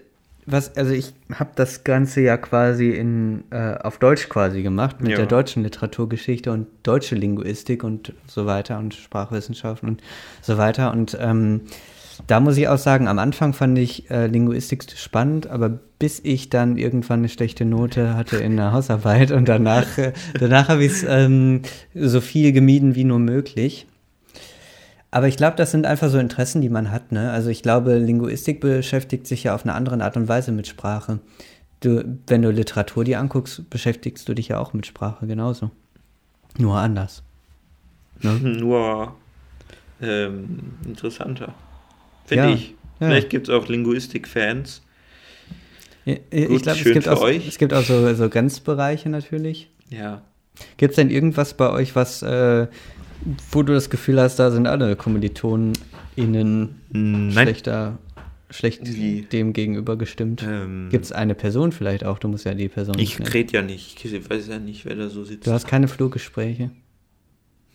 was, 0.46 0.76
also 0.78 0.92
ich 0.94 1.14
habe 1.34 1.52
das 1.56 1.84
Ganze 1.84 2.22
ja 2.22 2.38
quasi 2.38 2.90
in 2.90 3.44
äh, 3.52 3.76
auf 3.76 4.00
Deutsch 4.00 4.30
quasi 4.30 4.64
gemacht 4.64 5.00
mit 5.02 5.12
Ja. 5.12 5.18
der 5.18 5.26
deutschen 5.28 5.64
Literaturgeschichte 5.64 6.52
und 6.52 6.68
deutsche 6.84 7.16
Linguistik 7.16 7.84
und 7.84 8.14
so 8.28 8.46
weiter 8.46 8.80
und 8.80 8.94
Sprachwissenschaften 8.96 9.90
und 9.90 10.02
so 10.42 10.58
weiter 10.58 10.92
und 10.92 11.18
ähm, 11.20 11.62
da 12.30 12.40
muss 12.40 12.58
ich 12.58 12.68
auch 12.68 12.78
sagen, 12.78 13.08
am 13.08 13.18
Anfang 13.18 13.54
fand 13.54 13.80
ich 13.80 14.12
äh, 14.12 14.28
Linguistik 14.28 14.86
spannend, 14.96 15.48
aber 15.48 15.70
bis 15.70 16.20
ich 16.24 16.50
dann 16.50 16.78
irgendwann 16.78 17.22
eine 17.22 17.30
schlechte 17.30 17.66
Note 17.66 18.14
hatte 18.14 18.38
in 18.38 18.56
der 18.56 18.72
Hausarbeit 18.72 19.32
und 19.32 19.50
danach, 19.50 19.98
äh, 19.98 20.14
danach 20.40 20.70
habe 20.70 20.86
ich 20.86 20.92
es 20.92 21.06
ähm, 21.08 21.64
so 21.96 22.22
viel 22.22 22.52
gemieden 22.52 22.94
wie 22.94 23.04
nur 23.04 23.18
möglich. 23.18 23.88
Aber 25.10 25.28
ich 25.28 25.38
glaube, 25.38 25.58
das 25.58 25.72
sind 25.72 25.88
einfach 25.88 26.10
so 26.10 26.20
Interessen, 26.20 26.62
die 26.62 26.70
man 26.70 26.92
hat. 26.92 27.12
Ne? 27.12 27.32
Also 27.32 27.50
ich 27.50 27.64
glaube, 27.64 27.98
Linguistik 27.98 28.62
beschäftigt 28.62 29.26
sich 29.26 29.46
ja 29.46 29.56
auf 29.56 29.64
eine 29.64 29.74
andere 29.74 30.00
Art 30.04 30.16
und 30.16 30.28
Weise 30.28 30.52
mit 30.52 30.68
Sprache. 30.68 31.22
Du, 31.80 32.04
wenn 32.28 32.44
du 32.44 32.52
Literatur 32.52 33.06
dir 33.06 33.20
anguckst, 33.20 33.68
beschäftigst 33.72 34.30
du 34.30 34.36
dich 34.36 34.50
ja 34.50 34.60
auch 34.60 34.74
mit 34.74 34.86
Sprache 34.86 35.26
genauso. 35.26 35.72
Nur 36.60 36.78
anders. 36.78 37.24
Nur 38.22 39.16
ähm, 40.00 40.74
interessanter. 40.86 41.56
Finde 42.30 42.44
Ja, 42.50 42.54
ich. 42.54 42.76
ja. 43.00 43.08
Vielleicht 43.08 43.30
gibt 43.32 43.50
es 43.50 43.54
auch 43.54 43.68
Linguistik-Fans. 43.68 44.84
Ich 46.06 46.62
glaube, 46.62 46.80
es 46.80 46.84
gibt 46.84 47.08
auch, 47.10 47.28
es 47.28 47.58
gibt 47.58 47.74
auch 47.74 47.84
so, 47.84 48.14
so 48.14 48.30
Grenzbereiche 48.30 49.10
natürlich. 49.10 49.70
Ja. 49.90 50.22
Gibt 50.78 50.92
es 50.92 50.96
denn 50.96 51.10
irgendwas 51.10 51.56
bei 51.56 51.70
euch, 51.72 51.96
was, 51.96 52.22
äh, 52.22 52.68
wo 53.52 53.64
du 53.64 53.74
das 53.74 53.90
Gefühl 53.90 54.20
hast, 54.22 54.38
da 54.38 54.52
sind 54.52 54.68
alle 54.68 54.96
KommilitonInnen 54.96 56.76
Nein. 56.92 57.32
schlechter, 57.32 57.98
schlecht 58.50 58.82
Wie? 58.86 59.22
dem 59.24 59.54
gegenüber 59.54 59.98
gestimmt? 59.98 60.44
Ähm, 60.48 60.90
Gibt 60.92 61.06
es 61.06 61.12
eine 61.12 61.36
Person 61.36 61.72
vielleicht 61.72 62.04
auch? 62.06 62.20
Du 62.20 62.28
musst 62.28 62.46
ja 62.46 62.54
die 62.54 62.70
Person 62.70 62.98
ich 63.00 63.20
rede 63.34 63.54
ja 63.54 63.62
nicht. 63.62 64.04
Ich 64.06 64.30
weiß 64.30 64.48
ja 64.48 64.60
nicht, 64.60 64.86
wer 64.86 64.96
da 64.96 65.10
so 65.10 65.24
sitzt. 65.24 65.48
Du 65.48 65.52
hast 65.52 65.68
keine 65.68 65.88
Flurgespräche? 65.88 66.70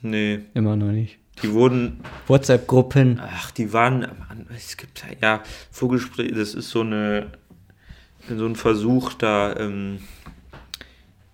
nee. 0.03 0.41
Immer 0.55 0.77
noch 0.77 0.93
nicht. 0.93 1.19
Die 1.43 1.53
wurden 1.53 2.01
WhatsApp-Gruppen. 2.27 3.21
Ach, 3.23 3.51
die 3.51 3.73
waren, 3.73 4.07
es 4.57 4.77
gibt 4.77 5.05
ja, 5.21 5.43
Vorgespräche, 5.71 6.35
das 6.35 6.55
ist 6.55 6.71
so 6.71 6.81
eine, 6.81 7.33
so 8.29 8.47
ein 8.47 8.57
Versuch 8.57 9.15
da, 9.15 9.57
ähm, 9.57 9.99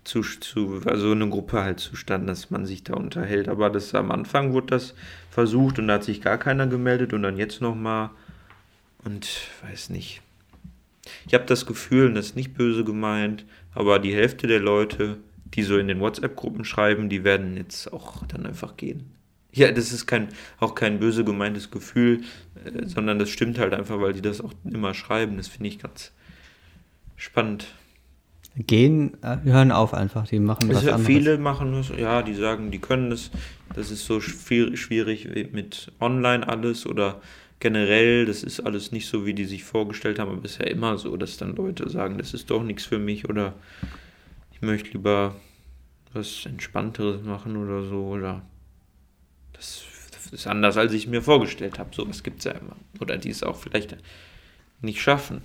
zu, 0.04 0.22
zu, 0.22 0.82
also 0.86 1.12
eine 1.12 1.28
Gruppe 1.28 1.62
halt 1.62 1.78
zustande, 1.78 2.26
dass 2.26 2.50
man 2.50 2.66
sich 2.66 2.82
da 2.82 2.94
unterhält. 2.94 3.48
Aber 3.48 3.70
das 3.70 3.94
am 3.94 4.10
Anfang 4.10 4.52
wurde 4.52 4.68
das 4.68 4.94
versucht 5.30 5.78
und 5.78 5.86
da 5.86 5.94
hat 5.94 6.04
sich 6.04 6.20
gar 6.20 6.38
keiner 6.38 6.66
gemeldet 6.66 7.12
und 7.12 7.22
dann 7.22 7.36
jetzt 7.36 7.60
nochmal 7.60 8.10
und 9.04 9.28
weiß 9.62 9.90
nicht. 9.90 10.22
Ich 11.26 11.34
habe 11.34 11.44
das 11.44 11.66
Gefühl, 11.66 12.12
das 12.14 12.26
ist 12.26 12.36
nicht 12.36 12.54
böse 12.54 12.84
gemeint, 12.84 13.44
aber 13.74 13.98
die 13.98 14.14
Hälfte 14.14 14.46
der 14.46 14.60
Leute, 14.60 15.18
die 15.54 15.62
so 15.62 15.78
in 15.78 15.88
den 15.88 16.00
WhatsApp-Gruppen 16.00 16.64
schreiben, 16.64 17.08
die 17.08 17.24
werden 17.24 17.56
jetzt 17.56 17.92
auch 17.92 18.26
dann 18.26 18.46
einfach 18.46 18.76
gehen. 18.76 19.12
Ja, 19.52 19.72
das 19.72 19.92
ist 19.92 20.06
kein, 20.06 20.28
auch 20.58 20.74
kein 20.74 21.00
böse 21.00 21.24
gemeintes 21.24 21.70
Gefühl, 21.70 22.20
äh, 22.64 22.86
sondern 22.86 23.18
das 23.18 23.30
stimmt 23.30 23.58
halt 23.58 23.74
einfach, 23.74 24.00
weil 24.00 24.12
die 24.12 24.22
das 24.22 24.40
auch 24.40 24.52
immer 24.64 24.94
schreiben. 24.94 25.36
Das 25.36 25.48
finde 25.48 25.68
ich 25.68 25.78
ganz 25.78 26.12
spannend. 27.16 27.66
Gehen, 28.56 29.16
äh, 29.22 29.38
hören 29.44 29.70
auf 29.72 29.94
einfach, 29.94 30.26
die 30.26 30.40
machen 30.40 30.68
was 30.68 30.76
Also 30.78 30.90
anderes. 30.92 31.06
viele 31.06 31.38
machen 31.38 31.72
das, 31.72 31.88
ja, 31.96 32.22
die 32.22 32.34
sagen, 32.34 32.70
die 32.70 32.78
können 32.80 33.10
das, 33.10 33.30
das 33.74 33.90
ist 33.90 34.04
so 34.04 34.18
schwier- 34.20 34.76
schwierig 34.76 35.28
mit 35.52 35.92
online 36.00 36.46
alles 36.48 36.84
oder 36.86 37.20
generell, 37.60 38.26
das 38.26 38.42
ist 38.42 38.60
alles 38.60 38.90
nicht 38.90 39.06
so, 39.06 39.24
wie 39.26 39.34
die 39.34 39.44
sich 39.44 39.64
vorgestellt 39.64 40.18
haben, 40.18 40.30
aber 40.32 40.44
es 40.44 40.52
ist 40.52 40.60
ja 40.60 40.66
immer 40.66 40.98
so, 40.98 41.16
dass 41.16 41.36
dann 41.36 41.54
Leute 41.54 41.88
sagen, 41.88 42.18
das 42.18 42.34
ist 42.34 42.50
doch 42.50 42.62
nichts 42.62 42.84
für 42.86 42.98
mich 42.98 43.28
oder 43.28 43.54
ich 44.52 44.60
möchte 44.62 44.90
lieber 44.92 45.36
was 46.12 46.44
Entspannteres 46.46 47.22
machen 47.22 47.56
oder 47.56 47.84
so 47.84 48.06
oder 48.06 48.42
das, 49.60 49.84
das 50.12 50.32
ist 50.32 50.46
anders, 50.46 50.76
als 50.78 50.92
ich 50.94 51.06
mir 51.06 51.22
vorgestellt 51.22 51.78
habe. 51.78 51.94
Sowas 51.94 52.22
gibt 52.22 52.38
es 52.38 52.44
ja 52.46 52.52
immer. 52.52 52.76
Oder 53.00 53.18
die 53.18 53.30
es 53.30 53.42
auch 53.42 53.56
vielleicht 53.56 53.96
nicht 54.80 55.00
schaffen. 55.02 55.42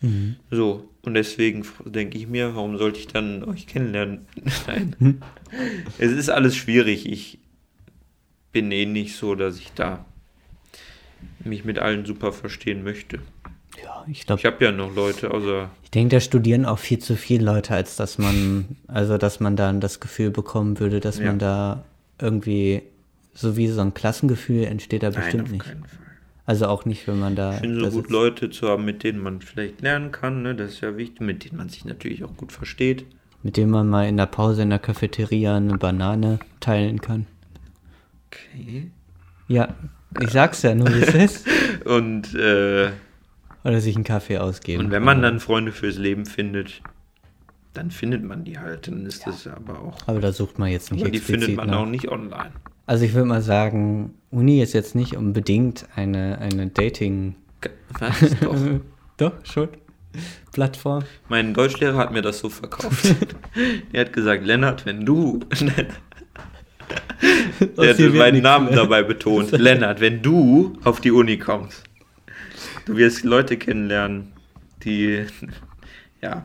Mhm. 0.00 0.36
So, 0.50 0.88
und 1.02 1.14
deswegen 1.14 1.66
denke 1.84 2.18
ich 2.18 2.26
mir, 2.28 2.54
warum 2.54 2.76
sollte 2.78 3.00
ich 3.00 3.08
dann 3.08 3.44
euch 3.44 3.66
kennenlernen? 3.66 4.26
Nein. 4.66 4.96
es 5.98 6.12
ist 6.12 6.28
alles 6.30 6.56
schwierig. 6.56 7.06
Ich 7.08 7.38
bin 8.52 8.70
eh 8.70 8.86
nicht 8.86 9.16
so, 9.16 9.34
dass 9.34 9.58
ich 9.58 9.72
da 9.74 10.04
mich 11.44 11.64
mit 11.64 11.78
allen 11.78 12.04
super 12.04 12.32
verstehen 12.32 12.84
möchte. 12.84 13.18
Ja, 13.82 14.04
ich 14.06 14.20
Ich 14.20 14.26
glaube, 14.26 14.42
habe 14.44 14.64
ja 14.64 14.72
noch 14.72 14.94
Leute, 14.94 15.30
außer 15.32 15.70
ich 15.82 15.90
denke, 15.90 16.16
da 16.16 16.20
studieren 16.20 16.66
auch 16.66 16.78
viel 16.78 16.98
zu 16.98 17.16
viele 17.16 17.44
Leute, 17.44 17.74
als 17.74 17.96
dass 17.96 18.18
man, 18.18 18.76
also 18.86 19.18
dass 19.18 19.40
man 19.40 19.56
dann 19.56 19.80
das 19.80 19.98
Gefühl 20.00 20.30
bekommen 20.30 20.78
würde, 20.78 21.00
dass 21.00 21.18
Ja. 21.18 21.26
man 21.26 21.38
da 21.38 21.84
irgendwie, 22.22 22.82
so 23.34 23.56
wie 23.56 23.68
so 23.68 23.80
ein 23.80 23.92
Klassengefühl 23.92 24.64
entsteht 24.64 25.02
da 25.02 25.10
Nein, 25.10 25.20
bestimmt 25.20 25.44
auf 25.44 25.50
nicht. 25.50 25.64
Also 26.46 26.66
auch 26.66 26.84
nicht, 26.84 27.06
wenn 27.06 27.20
man 27.20 27.36
da. 27.36 27.54
Ich 27.54 27.60
finde 27.60 27.80
so 27.80 27.90
gut 27.90 28.04
sitzt. 28.04 28.10
Leute 28.10 28.50
zu 28.50 28.68
haben, 28.68 28.84
mit 28.84 29.04
denen 29.04 29.20
man 29.20 29.40
vielleicht 29.40 29.80
lernen 29.80 30.10
kann, 30.12 30.42
ne? 30.42 30.54
das 30.54 30.72
ist 30.72 30.80
ja 30.80 30.96
wichtig, 30.96 31.20
mit 31.20 31.44
denen 31.44 31.56
man 31.56 31.68
sich 31.68 31.84
natürlich 31.84 32.24
auch 32.24 32.36
gut 32.36 32.52
versteht. 32.52 33.04
mit 33.44 33.56
dem 33.56 33.70
man 33.70 33.88
mal 33.88 34.08
in 34.08 34.16
der 34.16 34.26
Pause 34.26 34.62
in 34.62 34.70
der 34.70 34.78
Cafeteria 34.78 35.56
eine 35.56 35.76
Banane 35.78 36.38
teilen 36.60 37.00
kann. 37.00 37.26
Okay. 38.28 38.90
Ja, 39.48 39.74
ich 40.20 40.30
sag's 40.30 40.62
ja 40.62 40.74
nur, 40.74 40.88
wie 40.88 41.00
es 41.00 41.14
ist. 41.14 41.46
Und, 41.84 42.34
äh, 42.34 42.90
Oder 43.64 43.80
sich 43.80 43.94
einen 43.96 44.04
Kaffee 44.04 44.38
ausgeben. 44.38 44.84
und 44.86 44.90
wenn 44.90 45.02
man 45.04 45.22
dann 45.22 45.40
Freunde 45.40 45.72
fürs 45.72 45.96
Leben 45.98 46.26
findet, 46.26 46.82
dann 47.74 47.90
findet 47.90 48.22
man 48.22 48.44
die 48.44 48.58
halt. 48.58 48.88
Dann 48.88 49.06
ist 49.06 49.26
das 49.26 49.46
aber 49.46 49.80
auch. 49.80 49.98
Aber 50.06 50.20
da 50.20 50.32
sucht 50.32 50.58
man 50.58 50.70
jetzt 50.70 50.92
nicht 50.92 51.02
Aber 51.02 51.10
die 51.10 51.18
explizit 51.18 51.44
findet 51.44 51.56
man 51.56 51.70
nach. 51.70 51.80
auch 51.80 51.86
nicht 51.86 52.08
online. 52.08 52.52
Also 52.86 53.04
ich 53.04 53.14
würde 53.14 53.28
mal 53.28 53.42
sagen, 53.42 54.14
Uni 54.30 54.60
ist 54.60 54.72
jetzt 54.72 54.94
nicht 54.94 55.16
unbedingt 55.16 55.86
eine, 55.94 56.38
eine 56.38 56.66
Dating... 56.68 57.36
Was? 57.98 58.18
Doch. 58.40 58.56
Doch, 59.16 59.32
schon. 59.44 59.68
Plattform. 60.52 61.04
Mein 61.28 61.54
Deutschlehrer 61.54 61.96
hat 61.96 62.12
mir 62.12 62.22
das 62.22 62.40
so 62.40 62.48
verkauft. 62.48 63.14
er 63.92 64.04
hat 64.04 64.12
gesagt, 64.12 64.44
Lennart, 64.44 64.86
wenn 64.86 65.04
du. 65.04 65.40
Er 67.78 67.90
hat 67.90 68.14
meinen 68.14 68.42
Namen 68.42 68.66
mehr. 68.66 68.74
dabei 68.76 69.02
betont. 69.02 69.52
Lennart, 69.52 70.00
wenn 70.00 70.20
du 70.20 70.76
auf 70.84 71.00
die 71.00 71.12
Uni 71.12 71.38
kommst, 71.38 71.84
du 72.84 72.96
wirst 72.96 73.24
Leute 73.24 73.56
kennenlernen, 73.56 74.32
die. 74.84 75.24
Ja. 76.20 76.44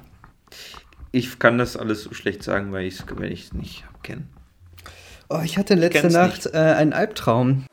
Ich 1.11 1.39
kann 1.39 1.57
das 1.57 1.77
alles 1.77 2.03
so 2.03 2.13
schlecht 2.13 2.43
sagen, 2.43 2.71
weil 2.71 2.85
ich 2.85 2.99
es 2.99 3.53
nicht 3.53 3.85
kenne. 4.03 4.23
Oh, 5.29 5.39
ich 5.43 5.57
hatte 5.57 5.75
letzte 5.75 6.01
kenn's 6.01 6.13
Nacht 6.13 6.45
äh, 6.47 6.57
einen 6.57 6.93
Albtraum. 6.93 7.65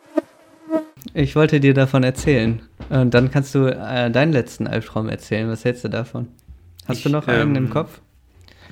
Ich 1.12 1.36
wollte 1.36 1.60
dir 1.60 1.74
davon 1.74 2.02
erzählen. 2.02 2.62
Und 2.88 3.14
dann 3.14 3.30
kannst 3.30 3.54
du 3.54 3.66
äh, 3.66 4.10
deinen 4.10 4.32
letzten 4.32 4.66
Albtraum 4.66 5.08
erzählen. 5.08 5.48
Was 5.48 5.64
hältst 5.64 5.84
du 5.84 5.88
davon? 5.88 6.28
Hast 6.86 6.98
Ich, 6.98 7.02
du 7.04 7.10
noch 7.10 7.28
einen 7.28 7.56
ähm, 7.56 7.64
im 7.66 7.70
Kopf? 7.70 8.00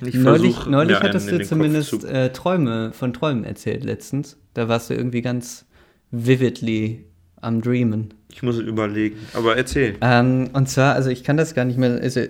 Ich 0.01 0.15
neulich 0.15 0.65
neulich 0.65 0.99
hattest 0.99 1.31
du 1.31 1.41
zumindest 1.45 1.89
zu- 2.01 2.07
äh, 2.07 2.31
Träume 2.33 2.91
von 2.93 3.13
Träumen 3.13 3.45
erzählt 3.45 3.85
letztens. 3.85 4.37
Da 4.53 4.67
warst 4.67 4.89
du 4.89 4.95
irgendwie 4.95 5.21
ganz 5.21 5.65
vividly 6.11 7.05
am 7.41 7.61
Dreamen. 7.61 8.13
Ich 8.29 8.43
muss 8.43 8.57
überlegen. 8.57 9.17
Aber 9.33 9.55
erzähl. 9.55 9.95
Ähm, 10.01 10.49
und 10.53 10.67
zwar, 10.67 10.95
also 10.95 11.09
ich 11.09 11.23
kann 11.23 11.37
das 11.37 11.53
gar 11.53 11.65
nicht 11.65 11.77
mehr, 11.77 11.99
also 12.01 12.21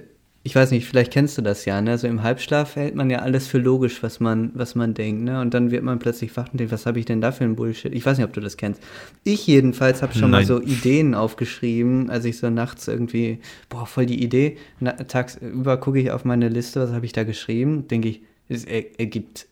ich 0.46 0.56
weiß 0.56 0.72
nicht, 0.72 0.86
vielleicht 0.86 1.14
kennst 1.14 1.38
du 1.38 1.42
das 1.42 1.64
ja, 1.64 1.80
ne? 1.82 1.92
Also 1.92 2.06
im 2.08 2.22
Halbschlaf 2.22 2.76
hält 2.76 2.96
man 2.96 3.10
ja 3.10 3.20
alles 3.20 3.48
für 3.48 3.60
logisch, 3.60 4.04
was 4.04 4.20
man, 4.20 4.52
was 4.56 4.76
man 4.76 4.94
denkt, 4.94 5.24
ne? 5.24 5.40
Und 5.40 5.54
dann 5.54 5.72
wird 5.72 5.84
man 5.84 6.00
plötzlich 6.00 6.36
wach 6.36 6.52
und 6.52 6.60
denkt, 6.60 6.74
was 6.74 6.86
habe 6.86 7.00
ich 7.00 7.06
denn 7.06 7.22
da 7.22 7.32
für 7.32 7.46
ein 7.46 7.56
Bullshit? 7.56 7.94
Ich 7.96 8.06
weiß 8.06 8.18
nicht, 8.18 8.28
ob 8.28 8.34
du 8.34 8.42
das 8.42 8.58
kennst. 8.58 8.82
Ich 9.24 9.48
jedenfalls 9.48 10.02
habe 10.02 10.14
schon 10.14 10.32
mal 10.32 10.40
Nein. 10.40 10.46
so 10.48 10.62
Ideen 10.62 11.16
aufgeschrieben, 11.16 12.10
als 12.10 12.26
ich 12.26 12.38
so 12.38 12.50
nachts 12.50 12.88
irgendwie, 12.90 13.40
boah, 13.70 13.86
voll 13.86 14.06
die 14.06 14.22
Idee. 14.22 14.58
Na, 14.82 14.92
tagsüber 14.92 15.78
gucke 15.78 16.00
ich 16.00 16.12
auf 16.12 16.26
meine 16.26 16.50
Liste, 16.50 16.82
was 16.82 16.92
habe 16.92 17.06
ich 17.06 17.14
da 17.14 17.24
geschrieben? 17.24 17.88
Denke 17.88 18.10
ich, 18.10 18.22
es 18.50 18.66
er- 18.66 19.00
ergibt 19.00 19.48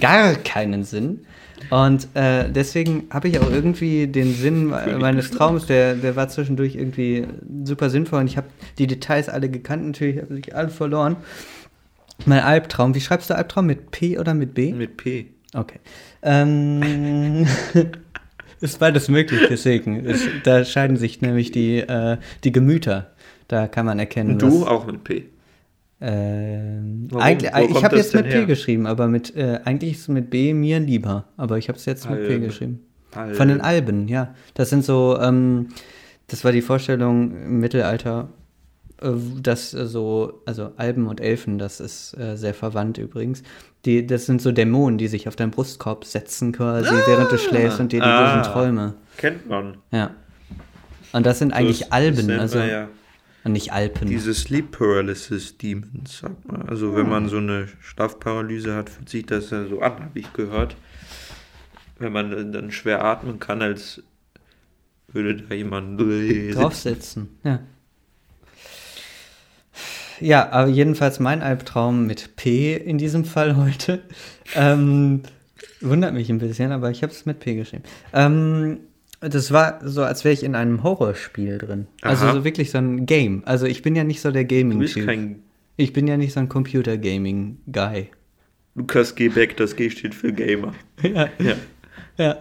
gar 0.00 0.34
keinen 0.34 0.84
Sinn. 0.84 1.20
Und 1.70 2.08
äh, 2.14 2.50
deswegen 2.50 3.04
habe 3.10 3.28
ich 3.28 3.38
auch 3.38 3.50
irgendwie 3.50 4.08
den 4.08 4.34
Sinn 4.34 4.66
me- 4.66 4.98
meines 5.00 5.30
Traums, 5.30 5.66
der, 5.66 5.94
der 5.94 6.16
war 6.16 6.28
zwischendurch 6.28 6.74
irgendwie 6.74 7.26
super 7.64 7.88
sinnvoll 7.88 8.20
und 8.20 8.26
ich 8.26 8.36
habe 8.36 8.48
die 8.78 8.88
Details 8.88 9.28
alle 9.28 9.48
gekannt, 9.48 9.86
natürlich 9.86 10.20
habe 10.20 10.38
ich 10.38 10.56
alle 10.56 10.70
verloren. 10.70 11.16
Mein 12.26 12.40
Albtraum, 12.40 12.94
wie 12.96 13.00
schreibst 13.00 13.30
du 13.30 13.36
Albtraum? 13.36 13.66
Mit 13.66 13.90
P 13.92 14.18
oder 14.18 14.34
mit 14.34 14.54
B? 14.54 14.72
Mit 14.72 14.96
P. 14.96 15.28
Okay. 15.54 15.78
Ähm, 16.22 17.46
ist 18.60 18.78
beides 18.80 19.08
möglich, 19.08 19.40
deswegen. 19.48 20.04
Es, 20.04 20.22
da 20.44 20.64
scheiden 20.64 20.96
sich 20.96 21.20
nämlich 21.20 21.52
die, 21.52 21.78
äh, 21.78 22.18
die 22.44 22.52
Gemüter. 22.52 23.12
Da 23.48 23.66
kann 23.68 23.86
man 23.86 23.98
erkennen, 23.98 24.32
Und 24.32 24.42
du 24.42 24.62
was, 24.62 24.68
auch 24.68 24.86
mit 24.86 25.04
P. 25.04 25.24
ähm, 26.02 27.06
Warum? 27.10 27.22
eigentlich, 27.24 27.52
Wo 27.52 27.78
ich 27.78 27.84
habe 27.84 27.96
jetzt 27.96 28.14
mit 28.14 28.24
denn 28.24 28.32
P 28.32 28.38
her? 28.38 28.46
geschrieben, 28.46 28.86
aber 28.86 29.06
mit 29.08 29.34
äh, 29.36 29.60
eigentlich 29.64 29.92
ist 29.92 30.00
es 30.02 30.08
mit 30.08 30.30
B 30.30 30.52
mir 30.52 30.80
lieber. 30.80 31.24
Aber 31.36 31.58
ich 31.58 31.68
habe 31.68 31.78
es 31.78 31.84
jetzt 31.84 32.10
mit 32.10 32.26
P 32.26 32.38
geschrieben. 32.40 32.80
Albe. 33.14 33.34
Von 33.34 33.48
den 33.48 33.60
Alben, 33.60 34.08
ja. 34.08 34.34
Das 34.54 34.70
sind 34.70 34.84
so, 34.84 35.18
ähm, 35.20 35.68
das 36.28 36.44
war 36.44 36.52
die 36.52 36.62
Vorstellung 36.62 37.30
im 37.44 37.60
Mittelalter, 37.60 38.28
äh, 39.00 39.10
dass 39.42 39.74
äh, 39.74 39.86
so, 39.86 40.42
also 40.46 40.72
Alben 40.76 41.06
und 41.06 41.20
Elfen, 41.20 41.58
das 41.58 41.78
ist 41.80 42.16
äh, 42.18 42.36
sehr 42.36 42.54
verwandt 42.54 42.98
übrigens. 42.98 43.42
Die, 43.84 44.06
das 44.06 44.26
sind 44.26 44.40
so 44.40 44.50
Dämonen, 44.52 44.96
die 44.98 45.08
sich 45.08 45.28
auf 45.28 45.36
deinen 45.36 45.50
Brustkorb 45.50 46.04
setzen 46.04 46.52
quasi, 46.52 46.94
während 47.06 47.30
du 47.32 47.36
schläfst 47.38 47.80
und 47.80 47.92
dir 47.92 48.00
die 48.00 48.06
Ah. 48.06 48.36
bösen 48.38 48.52
Träume. 48.52 48.94
Kennt 49.18 49.48
man. 49.48 49.76
Ja. 49.90 50.10
Und 51.12 51.26
das 51.26 51.38
sind 51.38 51.52
eigentlich 51.52 51.80
Das- 51.80 51.92
Alben, 51.92 52.30
also 52.30 52.58
man 52.58 52.68
ja 52.68 52.88
und 53.44 53.52
nicht 53.52 53.72
Alpen. 53.72 54.08
diese 54.08 54.34
Sleep 54.34 54.70
Paralysis 54.70 55.58
Demons, 55.58 56.18
sagt 56.18 56.46
man. 56.46 56.62
Also 56.68 56.94
wenn 56.94 57.08
man 57.08 57.28
so 57.28 57.38
eine 57.38 57.68
Schlafparalyse 57.80 58.74
hat, 58.74 58.90
fühlt 58.90 59.08
sich 59.08 59.26
das 59.26 59.50
ja 59.50 59.66
so 59.66 59.80
an, 59.80 60.04
habe 60.04 60.18
ich 60.18 60.32
gehört. 60.32 60.76
Wenn 61.98 62.12
man 62.12 62.52
dann 62.52 62.70
schwer 62.70 63.04
atmen 63.04 63.38
kann, 63.38 63.62
als 63.62 64.02
würde 65.08 65.36
da 65.36 65.54
jemand 65.54 66.00
sitzen. 66.00 66.52
Draufsetzen, 66.52 67.28
ja. 67.44 67.60
Ja, 70.20 70.50
aber 70.50 70.68
jedenfalls 70.68 71.18
mein 71.18 71.42
Albtraum 71.42 72.06
mit 72.06 72.36
P 72.36 72.76
in 72.76 72.96
diesem 72.96 73.24
Fall 73.24 73.56
heute. 73.56 74.02
Ähm, 74.54 75.22
wundert 75.80 76.14
mich 76.14 76.30
ein 76.30 76.38
bisschen, 76.38 76.70
aber 76.70 76.90
ich 76.90 77.02
habe 77.02 77.12
es 77.12 77.26
mit 77.26 77.40
P 77.40 77.56
geschrieben. 77.56 77.82
Ähm, 78.12 78.78
das 79.28 79.52
war 79.52 79.80
so, 79.82 80.02
als 80.02 80.24
wäre 80.24 80.32
ich 80.32 80.42
in 80.42 80.54
einem 80.54 80.82
Horrorspiel 80.82 81.58
drin. 81.58 81.86
Also 82.00 82.26
Aha. 82.26 82.34
so 82.34 82.44
wirklich 82.44 82.70
so 82.70 82.78
ein 82.78 83.06
Game. 83.06 83.42
Also 83.44 83.66
ich 83.66 83.82
bin 83.82 83.94
ja 83.94 84.04
nicht 84.04 84.20
so 84.20 84.30
der 84.30 84.44
Du 84.44 84.78
bist 84.78 84.96
kein 84.96 85.42
Ich 85.76 85.92
bin 85.92 86.06
ja 86.06 86.16
nicht 86.16 86.32
so 86.32 86.40
ein 86.40 86.48
Computer-Gaming-Guy. 86.48 88.08
Lukas 88.74 89.14
G. 89.14 89.28
Beck, 89.28 89.56
das 89.56 89.76
G 89.76 89.90
steht 89.90 90.14
für 90.14 90.32
Gamer. 90.32 90.72
ja, 91.02 91.28
Ja, 91.38 91.56
ja. 92.18 92.36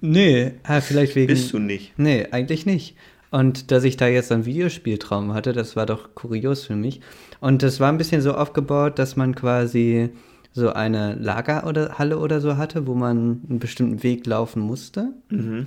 Nee, 0.00 0.52
ah, 0.62 0.80
vielleicht 0.80 1.14
wegen... 1.14 1.28
bist 1.28 1.52
du 1.52 1.58
nicht. 1.58 1.92
Nee, 1.98 2.26
eigentlich 2.30 2.66
nicht. 2.66 2.96
Und 3.30 3.70
dass 3.70 3.84
ich 3.84 3.96
da 3.96 4.06
jetzt 4.06 4.30
einen 4.30 4.46
Videospieltraum 4.46 5.34
hatte, 5.34 5.52
das 5.52 5.76
war 5.76 5.86
doch 5.86 6.14
kurios 6.14 6.64
für 6.64 6.76
mich. 6.76 7.00
Und 7.40 7.62
das 7.62 7.80
war 7.80 7.90
ein 7.90 7.98
bisschen 7.98 8.20
so 8.20 8.34
aufgebaut, 8.34 8.98
dass 8.98 9.16
man 9.16 9.34
quasi 9.34 10.10
so 10.52 10.72
eine 10.72 11.14
Lager 11.14 11.66
oder 11.66 11.98
Halle 11.98 12.18
oder 12.18 12.40
so 12.40 12.56
hatte, 12.56 12.86
wo 12.86 12.94
man 12.94 13.40
einen 13.48 13.58
bestimmten 13.58 14.02
Weg 14.04 14.24
laufen 14.26 14.60
musste. 14.60 15.12
Mhm. 15.30 15.66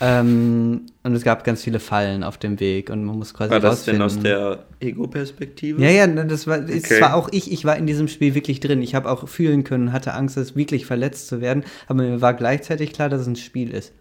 Ähm, 0.00 0.86
und 1.02 1.14
es 1.14 1.24
gab 1.24 1.42
ganz 1.42 1.64
viele 1.64 1.80
Fallen 1.80 2.22
auf 2.22 2.38
dem 2.38 2.60
Weg 2.60 2.88
und 2.88 3.04
man 3.04 3.18
muss 3.18 3.34
quasi 3.34 3.50
War 3.50 3.58
das 3.58 3.84
denn 3.84 4.00
aus 4.00 4.18
der 4.20 4.64
Ego-Perspektive? 4.78 5.82
ja, 5.82 5.90
ja, 5.90 6.06
das 6.06 6.46
war, 6.46 6.58
es 6.68 6.84
Okay. 6.84 7.00
war 7.00 7.14
auch 7.14 7.28
ich, 7.32 7.50
ich 7.50 7.64
war 7.64 7.76
in 7.76 7.86
diesem 7.86 8.06
Spiel 8.06 8.34
wirklich 8.36 8.60
drin. 8.60 8.80
Ich 8.80 8.94
habe 8.94 9.10
auch 9.10 9.28
fühlen 9.28 9.64
können, 9.64 9.92
hatte 9.92 10.14
Angst, 10.14 10.36
es 10.36 10.54
wirklich 10.54 10.86
verletzt 10.86 11.26
zu 11.26 11.40
werden, 11.40 11.64
aber 11.88 12.02
mir 12.02 12.20
war 12.20 12.34
gleichzeitig 12.34 12.92
klar, 12.92 13.08
dass 13.08 13.22
es 13.22 13.26
ein 13.26 13.34
Spiel 13.36 13.70
ist. 13.74 13.92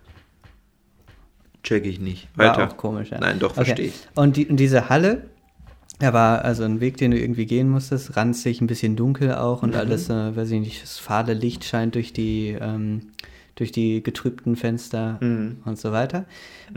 Check 1.64 1.86
ich 1.86 2.00
nicht. 2.00 2.28
War 2.36 2.50
Weiter. 2.58 2.68
auch 2.72 2.78
komisch, 2.78 3.10
ja. 3.10 3.20
Nein, 3.20 3.40
doch, 3.40 3.52
Okay. 3.58 3.66
verstehe 3.66 3.88
ich. 3.88 3.94
Und, 4.16 4.38
die, 4.38 4.46
und 4.48 4.58
diese 4.58 4.90
Halle, 4.90 5.24
da 6.00 6.14
war 6.14 6.46
also 6.46 6.64
ein 6.64 6.80
Weg, 6.80 6.98
den 6.98 7.12
du 7.12 7.20
irgendwie 7.20 7.48
gehen 7.48 7.70
musstest, 7.70 8.16
ranzig, 8.16 8.62
ein 8.62 8.68
bisschen 8.68 8.96
dunkel 8.96 9.34
auch 9.34 9.64
Mhm. 9.64 9.70
und 9.70 9.76
alles, 9.76 10.10
äh, 10.10 10.36
weiß 10.36 10.52
ich 10.52 10.60
nicht, 10.60 10.84
das 10.84 11.00
fahle 11.00 11.34
Licht 11.34 11.64
scheint 11.66 11.96
durch 11.96 12.14
die, 12.14 12.56
ähm, 12.62 13.08
durch 13.58 13.72
die 13.72 14.02
getrübten 14.02 14.56
Fenster 14.56 15.18
Mhm. 15.22 15.58
und 15.66 15.78
so 15.78 15.92
weiter. 15.92 16.26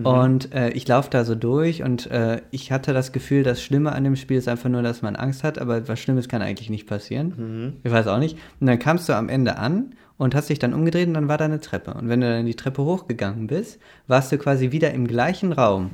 Und 0.02 0.52
äh, 0.52 0.70
ich 0.70 0.86
laufe 0.88 1.10
da 1.10 1.24
so 1.24 1.34
durch 1.34 1.82
und 1.82 2.10
äh, 2.10 2.42
ich 2.50 2.72
hatte 2.72 2.92
das 2.92 3.12
Gefühl, 3.12 3.42
das 3.44 3.62
Schlimme 3.62 3.92
an 3.92 4.02
dem 4.04 4.16
Spiel 4.16 4.36
ist 4.38 4.48
einfach 4.48 4.68
nur, 4.68 4.82
dass 4.82 5.02
man 5.02 5.14
Angst 5.16 5.44
hat, 5.44 5.58
aber 5.58 5.86
was 5.88 6.00
Schlimmes 6.00 6.28
kann 6.28 6.42
eigentlich 6.42 6.70
nicht 6.70 6.86
passieren. 6.86 7.34
Mhm. 7.36 7.72
Ich 7.84 7.92
weiß 7.92 8.06
auch 8.08 8.18
nicht. 8.18 8.36
Und 8.60 8.66
dann 8.66 8.78
kamst 8.78 9.08
du 9.08 9.12
am 9.14 9.28
Ende 9.28 9.56
an 9.58 9.94
und 10.16 10.34
hast 10.34 10.48
dich 10.50 10.58
dann 10.58 10.74
umgedreht 10.74 11.08
und 11.08 11.14
dann 11.14 11.28
war 11.28 11.38
da 11.38 11.44
eine 11.46 11.60
Treppe. 11.60 11.94
Und 11.94 12.08
wenn 12.08 12.20
du 12.20 12.28
dann 12.28 12.46
die 12.46 12.54
Treppe 12.54 12.82
hochgegangen 12.84 13.46
bist, 13.46 13.78
warst 14.06 14.32
du 14.32 14.38
quasi 14.38 14.72
wieder 14.72 14.92
im 14.92 15.06
gleichen 15.06 15.52
Raum. 15.52 15.90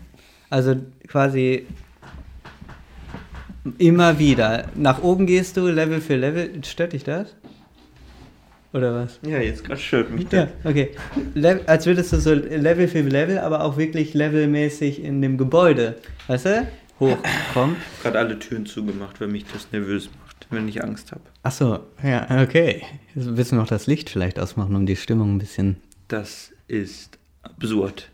Also 0.50 0.76
quasi 1.08 1.66
immer 3.78 4.18
wieder. 4.18 4.66
Nach 4.76 5.02
oben 5.02 5.26
gehst 5.26 5.56
du, 5.56 5.66
Level 5.68 6.00
für 6.00 6.16
Level. 6.16 6.50
Stört 6.64 6.92
dich 6.92 7.04
das? 7.04 7.34
Oder 8.76 8.94
was? 8.94 9.18
Ja, 9.22 9.38
jetzt 9.38 9.64
gerade 9.64 9.80
stört 9.80 10.10
mich 10.10 10.30
Ja, 10.30 10.48
okay. 10.64 10.90
Le 11.34 11.62
als 11.66 11.86
würdest 11.86 12.12
du 12.12 12.20
so 12.20 12.34
Level 12.34 12.88
für 12.88 13.00
Level, 13.00 13.38
aber 13.38 13.64
auch 13.64 13.78
wirklich 13.78 14.12
levelmäßig 14.12 15.02
in 15.02 15.22
dem 15.22 15.38
Gebäude, 15.38 15.96
weißt 16.26 16.44
du, 16.44 16.68
hochkommen. 17.00 17.76
gerade 18.02 18.18
alle 18.18 18.38
Türen 18.38 18.66
zugemacht, 18.66 19.18
weil 19.18 19.28
mich 19.28 19.46
das 19.50 19.68
nervös 19.72 20.10
macht, 20.22 20.46
wenn 20.50 20.68
ich 20.68 20.84
Angst 20.84 21.12
habe. 21.12 21.22
Ach 21.42 21.52
so, 21.52 21.78
ja, 22.02 22.42
okay. 22.42 22.82
Jetzt 23.14 23.34
willst 23.34 23.52
du 23.52 23.56
noch 23.56 23.66
das 23.66 23.86
Licht 23.86 24.10
vielleicht 24.10 24.38
ausmachen, 24.38 24.76
um 24.76 24.84
die 24.84 24.96
Stimmung 24.96 25.36
ein 25.36 25.38
bisschen. 25.38 25.76
Das 26.08 26.52
ist 26.68 27.18
absurd. 27.42 28.10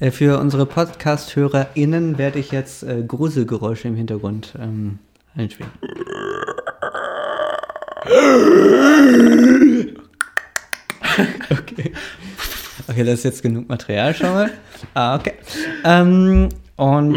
Äh, 0.00 0.10
für 0.10 0.40
unsere 0.40 0.66
Podcast-HörerInnen 0.66 2.18
werde 2.18 2.40
ich 2.40 2.50
jetzt 2.50 2.82
äh, 2.82 3.04
Gruselgeräusche 3.06 3.86
im 3.86 3.94
Hintergrund 3.94 4.54
ähm, 4.58 4.98
einspielen. 5.36 5.70
Okay. 11.50 11.92
Okay, 12.88 13.04
das 13.04 13.14
ist 13.14 13.24
jetzt 13.24 13.42
genug 13.42 13.68
Material 13.68 14.14
schon 14.14 14.30
mal. 14.30 14.50
Ah, 14.94 15.16
okay. 15.16 15.34
Ähm, 15.84 16.48
und 16.76 17.16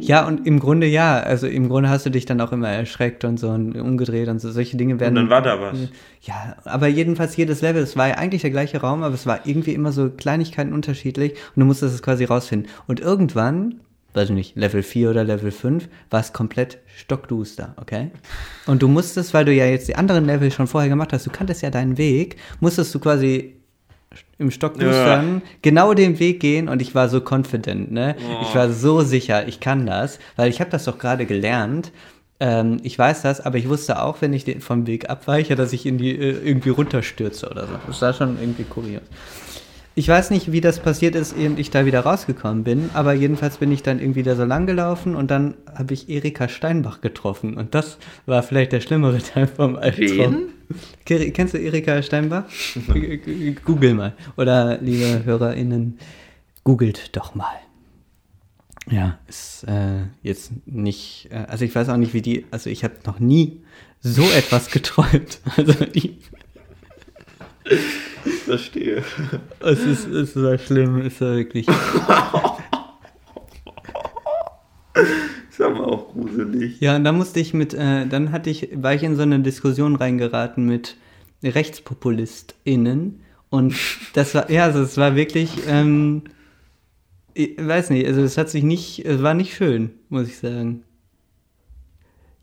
ja, 0.00 0.26
und 0.26 0.46
im 0.46 0.60
Grunde 0.60 0.86
ja, 0.86 1.18
also 1.18 1.46
im 1.46 1.68
Grunde 1.68 1.88
hast 1.88 2.06
du 2.06 2.10
dich 2.10 2.26
dann 2.26 2.40
auch 2.40 2.52
immer 2.52 2.68
erschreckt 2.68 3.24
und 3.24 3.40
so 3.40 3.48
und 3.48 3.74
umgedreht 3.74 4.28
und 4.28 4.38
so. 4.38 4.50
Solche 4.50 4.76
Dinge 4.76 5.00
werden. 5.00 5.16
Und 5.16 5.24
dann 5.24 5.30
war 5.30 5.42
da 5.42 5.60
was. 5.60 5.78
Ja, 6.22 6.56
aber 6.64 6.86
jedenfalls 6.86 7.36
jedes 7.36 7.62
Level, 7.62 7.82
es 7.82 7.96
war 7.96 8.08
ja 8.08 8.14
eigentlich 8.14 8.42
der 8.42 8.50
gleiche 8.50 8.80
Raum, 8.80 9.02
aber 9.02 9.14
es 9.14 9.26
war 9.26 9.40
irgendwie 9.44 9.72
immer 9.72 9.92
so 9.92 10.10
Kleinigkeiten 10.10 10.72
unterschiedlich 10.72 11.32
und 11.32 11.60
du 11.60 11.64
musstest 11.64 11.94
es 11.94 12.02
quasi 12.02 12.24
rausfinden. 12.24 12.70
Und 12.86 13.00
irgendwann, 13.00 13.80
weiß 14.14 14.30
ich 14.30 14.34
nicht, 14.34 14.56
Level 14.56 14.82
4 14.82 15.10
oder 15.10 15.24
Level 15.24 15.50
5, 15.50 15.88
war 16.10 16.20
es 16.20 16.32
komplett 16.32 16.78
stockduster, 16.96 17.74
okay? 17.80 18.10
Und 18.66 18.82
du 18.82 18.88
musstest, 18.88 19.34
weil 19.34 19.44
du 19.44 19.52
ja 19.52 19.66
jetzt 19.66 19.88
die 19.88 19.96
anderen 19.96 20.24
Level 20.24 20.50
schon 20.50 20.66
vorher 20.66 20.88
gemacht 20.88 21.12
hast, 21.12 21.26
du 21.26 21.30
kanntest 21.30 21.62
ja 21.62 21.70
deinen 21.70 21.98
Weg, 21.98 22.36
musstest 22.60 22.94
du 22.94 23.00
quasi 23.00 23.56
im 24.38 24.50
Stockdustern 24.50 25.42
genau 25.62 25.94
den 25.94 26.18
Weg 26.18 26.40
gehen 26.40 26.68
und 26.68 26.80
ich 26.80 26.94
war 26.94 27.08
so 27.08 27.20
confident, 27.20 27.90
ne? 27.92 28.16
Ich 28.42 28.54
war 28.54 28.70
so 28.70 29.00
sicher, 29.02 29.46
ich 29.48 29.60
kann 29.60 29.86
das, 29.86 30.18
weil 30.36 30.50
ich 30.50 30.60
habe 30.60 30.70
das 30.70 30.84
doch 30.84 30.98
gerade 30.98 31.26
gelernt. 31.26 31.92
Ähm, 32.40 32.78
ich 32.82 32.98
weiß 32.98 33.22
das, 33.22 33.40
aber 33.40 33.58
ich 33.58 33.68
wusste 33.68 34.02
auch, 34.02 34.20
wenn 34.20 34.32
ich 34.32 34.44
den 34.44 34.60
vom 34.60 34.86
Weg 34.86 35.08
abweiche, 35.08 35.54
dass 35.54 35.72
ich 35.72 35.86
in 35.86 35.98
die 35.98 36.10
äh, 36.10 36.40
irgendwie 36.44 36.70
runterstürze 36.70 37.48
oder 37.48 37.66
so. 37.66 37.74
Das 37.86 38.02
war 38.02 38.12
schon 38.12 38.38
irgendwie 38.40 38.64
kurios. 38.64 39.02
Ich 39.96 40.08
weiß 40.08 40.30
nicht, 40.30 40.50
wie 40.50 40.60
das 40.60 40.80
passiert 40.80 41.14
ist, 41.14 41.36
ehe 41.38 41.52
ich 41.56 41.70
da 41.70 41.86
wieder 41.86 42.00
rausgekommen 42.00 42.64
bin, 42.64 42.90
aber 42.94 43.12
jedenfalls 43.12 43.58
bin 43.58 43.70
ich 43.70 43.84
dann 43.84 44.00
irgendwie 44.00 44.24
da 44.24 44.34
so 44.34 44.44
lang 44.44 44.66
gelaufen 44.66 45.14
und 45.14 45.30
dann 45.30 45.54
habe 45.72 45.94
ich 45.94 46.08
Erika 46.08 46.48
Steinbach 46.48 47.00
getroffen 47.00 47.56
und 47.56 47.76
das 47.76 47.98
war 48.26 48.42
vielleicht 48.42 48.72
der 48.72 48.80
schlimmere 48.80 49.18
Teil 49.18 49.46
vom 49.46 49.76
Albtraum. 49.76 50.48
Ken- 51.04 51.32
Kennst 51.32 51.54
du 51.54 51.58
Erika 51.58 52.02
Steinbach? 52.02 52.44
Google 53.64 53.94
mal. 53.94 54.14
Oder 54.36 54.78
liebe 54.78 55.22
HörerInnen, 55.24 55.98
googelt 56.64 57.14
doch 57.16 57.36
mal. 57.36 57.46
Ja, 58.90 59.18
ist 59.28 59.62
äh, 59.68 60.02
jetzt 60.22 60.50
nicht, 60.66 61.28
äh, 61.30 61.36
also 61.48 61.64
ich 61.64 61.74
weiß 61.74 61.88
auch 61.88 61.96
nicht, 61.96 62.14
wie 62.14 62.20
die, 62.20 62.46
also 62.50 62.68
ich 62.68 62.82
habe 62.82 62.94
noch 63.06 63.20
nie 63.20 63.60
so 64.00 64.22
etwas 64.36 64.70
geträumt. 64.70 65.38
Also 65.56 65.72
ich, 65.92 66.18
Verstehe. 68.44 69.02
es 69.60 69.80
ist, 69.80 70.06
es 70.06 70.28
ist 70.28 70.34
so 70.34 70.58
schlimm, 70.58 71.00
ist 71.00 71.20
ja 71.20 71.34
wirklich. 71.34 71.66
Ist 75.50 75.60
aber 75.60 75.86
auch 75.86 76.12
gruselig. 76.12 76.80
Ja, 76.80 76.96
und 76.96 77.04
dann 77.04 77.16
musste 77.16 77.40
ich 77.40 77.54
mit, 77.54 77.74
äh, 77.74 78.06
dann 78.06 78.32
hatte 78.32 78.50
ich, 78.50 78.70
war 78.74 78.94
ich 78.94 79.02
in 79.02 79.16
so 79.16 79.22
eine 79.22 79.40
Diskussion 79.40 79.96
reingeraten 79.96 80.66
mit 80.66 80.96
RechtspopulistInnen 81.42 83.20
und 83.50 83.74
das 84.14 84.34
war, 84.34 84.50
ja, 84.50 84.64
also 84.64 84.82
es 84.82 84.96
war 84.96 85.14
wirklich, 85.16 85.50
ähm, 85.68 86.22
ich 87.34 87.56
weiß 87.56 87.90
nicht, 87.90 88.06
also 88.06 88.22
es 88.22 88.36
hat 88.36 88.50
sich 88.50 88.64
nicht, 88.64 89.04
es 89.04 89.22
war 89.22 89.34
nicht 89.34 89.54
schön, 89.54 89.90
muss 90.08 90.28
ich 90.28 90.38
sagen. 90.38 90.82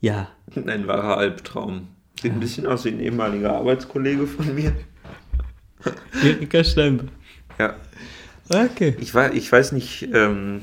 Ja, 0.00 0.28
Ein 0.54 0.86
wahrer 0.86 1.18
Albtraum. 1.18 1.88
Sieht 2.20 2.32
ein 2.32 2.40
bisschen 2.40 2.66
aus 2.66 2.84
wie 2.84 2.90
ein 2.90 3.00
ehemaliger 3.00 3.56
Arbeitskollege 3.56 4.26
von 4.26 4.54
mir. 4.54 4.72
Erika 6.22 6.64
Steinbe. 6.64 7.08
Ja. 7.58 7.76
Okay. 8.48 8.96
Ich, 9.00 9.14
weiß, 9.14 9.32
ich 9.34 9.50
weiß 9.50 9.72
nicht, 9.72 10.08
ähm, 10.12 10.62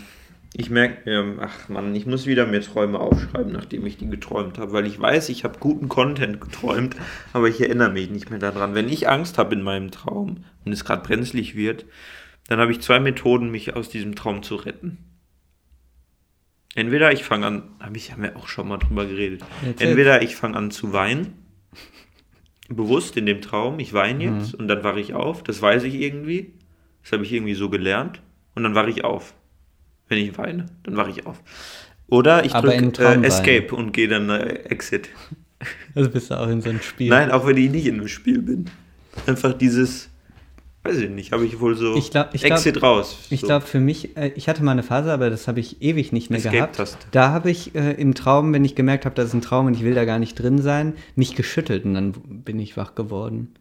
ich 0.53 0.70
merke, 0.70 1.09
ähm, 1.09 1.39
ach 1.41 1.70
man, 1.70 1.95
ich 1.95 2.05
muss 2.05 2.26
wieder 2.26 2.45
mir 2.45 2.61
Träume 2.61 2.99
aufschreiben, 2.99 3.51
nachdem 3.51 3.86
ich 3.86 3.97
die 3.97 4.09
geträumt 4.09 4.57
habe, 4.57 4.72
weil 4.74 4.86
ich 4.86 4.99
weiß, 4.99 5.30
ich 5.30 5.43
habe 5.43 5.59
guten 5.59 5.88
Content 5.88 6.41
geträumt, 6.41 6.95
aber 7.34 7.47
ich 7.47 7.61
erinnere 7.61 7.91
mich 7.91 8.09
nicht 8.09 8.30
mehr 8.30 8.39
daran. 8.39 8.76
Wenn 8.76 8.89
ich 8.89 9.07
Angst 9.07 9.38
habe 9.38 9.55
in 9.55 9.61
meinem 9.61 9.91
Traum 9.91 10.43
und 10.65 10.72
es 10.72 10.86
gerade 10.86 11.03
brenzlig 11.03 11.55
wird, 11.55 11.86
dann 12.47 12.59
habe 12.59 12.72
ich 12.72 12.82
zwei 12.82 12.99
Methoden, 12.99 13.51
mich 13.51 13.76
aus 13.76 13.89
diesem 13.89 14.15
Traum 14.15 14.41
zu 14.43 14.55
retten. 14.55 14.97
Entweder 16.76 17.11
ich 17.11 17.24
fange 17.24 17.45
an, 17.45 17.63
habe 17.80 17.97
ich 17.97 18.13
wir 18.17 18.36
auch 18.36 18.47
schon 18.47 18.67
mal 18.67 18.78
drüber 18.78 19.05
geredet. 19.05 19.43
Entweder 19.80 20.22
ich 20.22 20.36
fange 20.36 20.57
an 20.57 20.72
zu 20.72 20.93
weinen, 20.93 21.38
bewusst 22.70 23.17
in 23.17 23.26
dem 23.26 23.41
Traum, 23.41 23.80
ich 23.80 23.93
weine 23.93 24.24
jetzt 24.24 24.53
und 24.53 24.67
dann 24.67 24.84
wache 24.84 24.99
ich 24.99 25.13
auf, 25.13 25.43
das 25.43 25.61
weiß 25.61 25.84
ich 25.84 25.95
irgendwie, 25.95 26.53
das 27.03 27.11
habe 27.11 27.24
ich 27.24 27.34
irgendwie 27.34 27.55
so 27.55 27.70
gelernt 27.70 28.22
und 28.55 28.63
dann 28.63 28.76
wache 28.76 28.89
ich 28.89 29.03
auf. 29.03 29.34
Wenn 30.07 30.20
ich 30.20 30.38
weine, 30.38 30.67
dann 30.84 30.95
wache 30.95 31.11
ich 31.11 31.26
auf. 31.26 31.41
Oder 32.07 32.43
ich 32.45 32.53
drücke 32.53 33.03
äh, 33.03 33.24
Escape 33.24 33.76
und 33.76 33.91
gehe 33.91 34.07
dann 34.07 34.30
äh, 34.30 34.45
Exit. 34.70 35.09
Also 35.93 36.09
bist 36.09 36.32
du 36.32 36.39
auch 36.39 36.47
in 36.47 36.61
so 36.61 36.70
einem 36.70 36.82
Spiel. 36.82 37.09
Nein, 37.09 37.32
auch 37.32 37.45
wenn 37.45 37.57
ich 37.57 37.70
nicht 37.70 37.86
in 37.86 37.95
einem 37.95 38.07
Spiel 38.07 38.41
bin. 38.41 38.65
Einfach 39.28 39.53
dieses, 39.53 40.09
weiß 40.84 40.97
ich 40.97 41.09
nicht, 41.09 41.32
habe 41.32 41.45
ich 41.45 41.59
wohl 41.59 41.75
so 41.75 41.95
Ich 41.95 42.09
glaub- 42.11 42.30
ich 42.34 42.41
glaub- 42.41 42.57
Exit 42.57 42.82
raus. 42.82 43.17
Ich 43.30 43.41
so. 43.41 43.47
glaube, 43.47 43.65
für 43.65 43.80
mich, 43.80 44.15
äh, 44.17 44.32
ich 44.36 44.47
hatte 44.47 44.63
mal 44.63 44.71
eine 44.71 44.84
Phase, 44.84 45.11
aber 45.11 45.30
das 45.30 45.47
habe 45.47 45.59
ich 45.59 45.82
ewig 45.82 46.11
nicht 46.11 46.30
mehr 46.30 46.39
gehabt. 46.39 46.80
Escape-Taste. 46.80 46.97
Da 47.11 47.32
habe 47.32 47.51
ich 47.51 47.75
äh, 47.75 47.91
im 47.93 48.13
Traum, 48.15 48.53
wenn 48.53 48.63
ich 48.65 48.75
gemerkt 48.75 49.05
habe, 49.05 49.15
das 49.15 49.27
ist 49.27 49.34
ein 49.34 49.41
Traum 49.41 49.65
und 49.67 49.73
ich 49.75 49.84
will 49.84 49.93
da 49.93 50.05
gar 50.05 50.19
nicht 50.19 50.36
drin 50.36 50.59
sein, 50.61 50.93
mich 51.15 51.36
geschüttelt 51.36 51.86
und 51.86 51.93
dann 51.95 52.11
bin 52.11 52.59
ich 52.59 52.77
wach 52.77 52.95
geworden. 52.95 53.53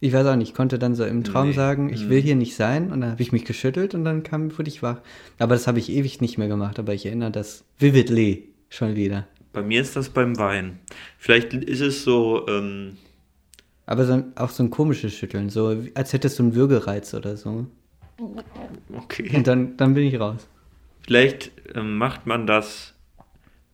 Ich 0.00 0.12
weiß 0.12 0.26
auch 0.26 0.36
nicht, 0.36 0.50
ich 0.50 0.54
konnte 0.54 0.78
dann 0.78 0.94
so 0.94 1.04
im 1.04 1.24
Traum 1.24 1.48
Nee. 1.48 1.54
Sagen, 1.54 1.90
ich 1.92 2.08
will 2.10 2.20
hier 2.20 2.36
nicht 2.36 2.54
sein 2.54 2.92
und 2.92 3.00
dann 3.00 3.10
habe 3.12 3.22
ich 3.22 3.32
mich 3.32 3.44
geschüttelt 3.46 3.94
und 3.94 4.04
dann 4.04 4.22
kam, 4.22 4.56
wurde 4.56 4.68
ich 4.68 4.82
wach. 4.82 5.00
Aber 5.38 5.54
das 5.54 5.66
habe 5.66 5.78
ich 5.78 5.90
ewig 5.90 6.20
nicht 6.20 6.36
mehr 6.36 6.48
gemacht, 6.48 6.78
aber 6.78 6.92
ich 6.92 7.06
erinnere 7.06 7.30
das 7.30 7.64
vividly 7.78 8.48
schon 8.68 8.94
wieder. 8.94 9.26
Bei 9.54 9.62
mir 9.62 9.80
ist 9.80 9.96
das 9.96 10.10
beim 10.10 10.36
Weinen. 10.38 10.80
Vielleicht 11.18 11.54
ist 11.54 11.80
es 11.80 12.04
so, 12.04 12.46
ähm, 12.46 12.98
Aber 13.86 14.04
so, 14.04 14.24
auch 14.34 14.50
so 14.50 14.64
ein 14.64 14.70
komisches 14.70 15.14
Schütteln, 15.14 15.48
so 15.48 15.82
als 15.94 16.12
hättest 16.12 16.38
du 16.38 16.42
einen 16.44 16.54
Würgereiz 16.54 17.14
oder 17.14 17.36
so. 17.36 17.66
okay. 18.96 19.30
Und 19.34 19.46
dann, 19.46 19.76
dann 19.76 19.94
bin 19.94 20.04
ich 20.04 20.18
raus. 20.18 20.48
Vielleicht 21.02 21.52
ähm, 21.74 21.96
macht 21.96 22.26
man 22.26 22.48
das, 22.48 22.94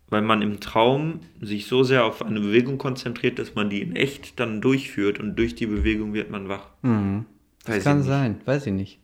weil 0.08 0.20
man 0.20 0.42
im 0.42 0.60
Traum 0.60 1.20
sich 1.40 1.66
so 1.66 1.82
sehr 1.82 2.04
auf 2.04 2.22
eine 2.22 2.40
Bewegung 2.40 2.76
konzentriert, 2.76 3.38
dass 3.38 3.54
man 3.54 3.70
die 3.70 3.80
in 3.80 3.96
echt 3.96 4.38
dann 4.38 4.60
durchführt 4.60 5.18
und 5.18 5.36
durch 5.36 5.54
die 5.54 5.66
Bewegung 5.66 6.12
wird 6.12 6.30
man 6.30 6.48
wach. 6.48 6.68
Mhm. 6.82 7.24
Das 7.64 7.84
kann 7.84 8.02
sein, 8.02 8.40
weiß 8.44 8.66
ich 8.66 8.72
nicht. 8.72 8.98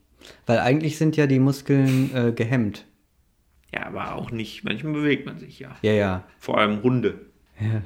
Weil 0.47 0.59
eigentlich 0.59 0.99
sind 0.99 1.17
ja 1.17 1.27
die 1.27 1.39
Muskeln 1.39 2.11
äh, 2.15 2.33
gehemmt. 2.33 2.85
Ja, 3.73 3.87
aber 3.87 4.15
auch 4.15 4.31
nicht. 4.31 4.65
Manchmal 4.65 4.93
bewegt 4.93 5.25
man 5.25 5.39
sich 5.39 5.59
ja. 5.59 5.77
Ja, 5.83 5.93
ja. 5.93 6.25
Vor 6.39 6.59
allem 6.59 6.83
Hunde. 6.83 7.21
ja. 7.61 7.83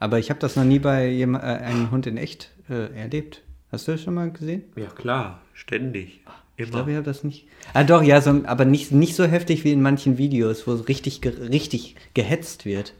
Aber 0.00 0.18
ich 0.18 0.30
habe 0.30 0.40
das 0.40 0.56
noch 0.56 0.64
nie 0.64 0.80
bei 0.80 1.08
jem- 1.08 1.34
äh, 1.36 1.38
einem 1.38 1.90
Hund 1.92 2.06
in 2.08 2.16
echt 2.16 2.50
äh, 2.68 2.92
erlebt. 2.98 3.42
Hast 3.70 3.86
du 3.86 3.92
das 3.92 4.02
schon 4.02 4.14
mal 4.14 4.32
gesehen? 4.32 4.64
Ja, 4.74 4.86
klar. 4.86 5.42
Ständig. 5.52 6.20
Ich 6.56 6.64
Immer. 6.64 6.70
glaube, 6.78 6.90
ich 6.90 6.96
habe 6.96 7.04
das 7.06 7.22
nicht. 7.22 7.46
Ah, 7.74 7.84
doch, 7.84 8.02
ja, 8.02 8.20
so, 8.20 8.42
aber 8.44 8.64
nicht, 8.64 8.90
nicht 8.92 9.14
so 9.14 9.24
heftig 9.24 9.62
wie 9.64 9.72
in 9.72 9.80
manchen 9.82 10.18
Videos, 10.18 10.66
wo 10.66 10.72
richtig, 10.74 11.20
richtig 11.24 11.94
gehetzt 12.14 12.64
wird. 12.64 12.94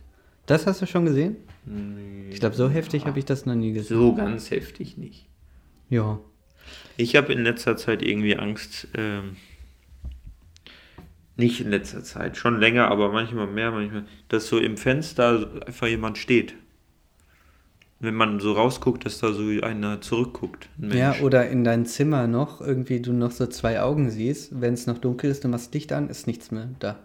Das 0.46 0.66
hast 0.66 0.80
du 0.82 0.86
schon 0.86 1.04
gesehen? 1.06 1.36
Ich 2.30 2.40
glaube, 2.40 2.54
so 2.54 2.68
heftig 2.70 3.06
habe 3.06 3.18
ich 3.18 3.24
das 3.24 3.44
noch 3.46 3.54
nie 3.54 3.72
gesehen. 3.72 3.96
so 3.98 4.14
ganz 4.14 4.50
heftig 4.50 4.96
nicht. 4.96 5.26
Ja. 5.88 6.20
Ich 6.96 7.16
habe 7.16 7.32
in 7.32 7.42
letzter 7.42 7.76
Zeit 7.76 8.02
irgendwie 8.02 8.36
Angst, 8.36 8.88
ähm, 8.94 9.36
nicht 11.36 11.60
in 11.60 11.70
letzter 11.70 12.02
Zeit, 12.04 12.36
schon 12.36 12.60
länger, 12.60 12.88
aber 12.88 13.10
manchmal 13.12 13.46
mehr, 13.46 13.70
manchmal, 13.70 14.04
dass 14.28 14.48
so 14.48 14.58
im 14.58 14.76
Fenster 14.76 15.50
einfach 15.66 15.86
jemand 15.86 16.18
steht. 16.18 16.54
Wenn 18.02 18.14
man 18.14 18.40
so 18.40 18.54
rausguckt, 18.54 19.04
dass 19.04 19.18
da 19.18 19.32
so 19.32 19.42
einer 19.62 20.00
zurückguckt. 20.00 20.70
Ein 20.80 20.96
Ja, 20.96 21.16
oder 21.20 21.48
in 21.48 21.64
dein 21.64 21.84
Zimmer 21.84 22.26
noch, 22.26 22.62
irgendwie 22.62 23.00
du 23.00 23.12
noch 23.12 23.30
so 23.30 23.46
zwei 23.46 23.82
Augen 23.82 24.10
siehst, 24.10 24.60
wenn 24.60 24.72
es 24.72 24.86
noch 24.86 24.98
dunkel 24.98 25.30
ist, 25.30 25.44
du 25.44 25.48
machst 25.48 25.74
Licht 25.74 25.92
an, 25.92 26.08
ist 26.08 26.26
nichts 26.26 26.50
mehr 26.50 26.68
da. 26.78 26.98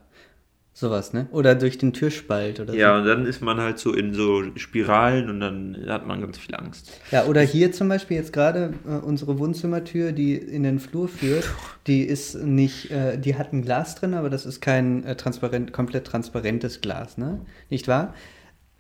Sowas, 0.78 1.14
ne? 1.14 1.28
Oder 1.32 1.56
durch 1.56 1.78
den 1.78 1.94
Türspalt 1.94 2.60
oder 2.60 2.74
Ja, 2.74 2.98
und 2.98 3.06
dann 3.06 3.26
ist 3.26 3.42
man 3.42 3.62
halt 3.62 3.80
so 3.80 3.94
in 3.94 4.14
so 4.14 4.44
Spiralen 4.58 5.30
und 5.30 5.40
dann 5.40 5.78
hat 5.88 6.06
man 6.06 6.20
ganz 6.20 6.38
viel 6.38 6.54
Angst. 6.54 6.88
so. 6.88 7.16
Ja, 7.16 7.26
oder 7.28 7.40
hier 7.40 7.72
zum 7.72 7.88
Beispiel 7.88 8.18
jetzt 8.18 8.34
gerade 8.34 8.74
äh, 8.86 8.98
unsere 8.98 9.40
Wohnzimmertür, 9.40 10.12
die 10.12 10.36
in 10.36 10.64
den 10.64 10.80
Flur 10.80 11.08
führt, 11.08 11.50
die 11.88 12.02
ist 12.02 12.36
nicht, 12.36 12.92
äh, 12.92 13.18
die 13.18 13.36
hat 13.36 13.54
ein 13.54 13.62
Glas 13.62 13.96
drin, 13.96 14.14
aber 14.16 14.30
das 14.30 14.46
ist 14.46 14.60
kein 14.60 15.06
äh, 15.06 15.16
transparent, 15.16 15.72
komplett 15.72 16.08
transparentes 16.08 16.82
Glas, 16.82 17.18
ne? 17.18 17.40
Nicht 17.70 17.88
wahr? 17.88 18.14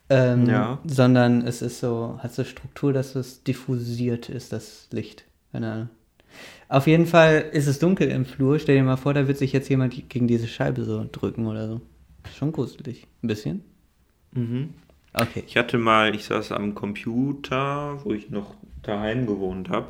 Ähm, 0.09 0.47
Ja. 0.47 0.79
Sondern 0.85 1.41
es 1.41 1.61
ist 1.61 1.79
so, 1.79 2.19
hat 2.21 2.33
so 2.33 2.43
Struktur, 2.43 2.93
dass 2.93 3.15
es 3.15 3.43
diffusiert 3.43 4.29
ist, 4.29 4.53
das 4.53 4.87
Licht. 4.91 5.25
Keine 5.51 5.71
Ahnung. 5.71 5.89
Auf 6.67 6.87
jeden 6.87 7.05
Fall 7.05 7.45
ist 7.53 7.67
es 7.67 7.79
dunkel 7.79 8.09
im 8.09 8.25
Flur. 8.25 8.59
Stell 8.59 8.75
dir 8.75 8.83
mal 8.83 8.97
vor, 8.97 9.13
da 9.13 9.27
wird 9.27 9.37
sich 9.37 9.53
jetzt 9.53 9.69
jemand 9.69 10.09
gegen 10.09 10.27
diese 10.27 10.47
Scheibe 10.47 10.83
so 10.83 11.05
drücken 11.11 11.47
oder 11.47 11.67
so. 11.67 11.81
Schon 12.37 12.51
gruselig. 12.51 13.07
Ein 13.23 13.27
bisschen? 13.27 13.63
Mhm. 14.31 14.73
Okay. 15.13 15.43
Ich 15.47 15.55
hatte 15.57 15.77
mal, 15.77 16.13
ich 16.13 16.25
saß 16.25 16.51
am 16.51 16.75
Computer, 16.75 18.03
wo 18.03 18.11
ich 18.11 18.29
noch 18.29 18.55
daheim 18.81 19.25
gewohnt 19.25 19.69
habe. 19.69 19.87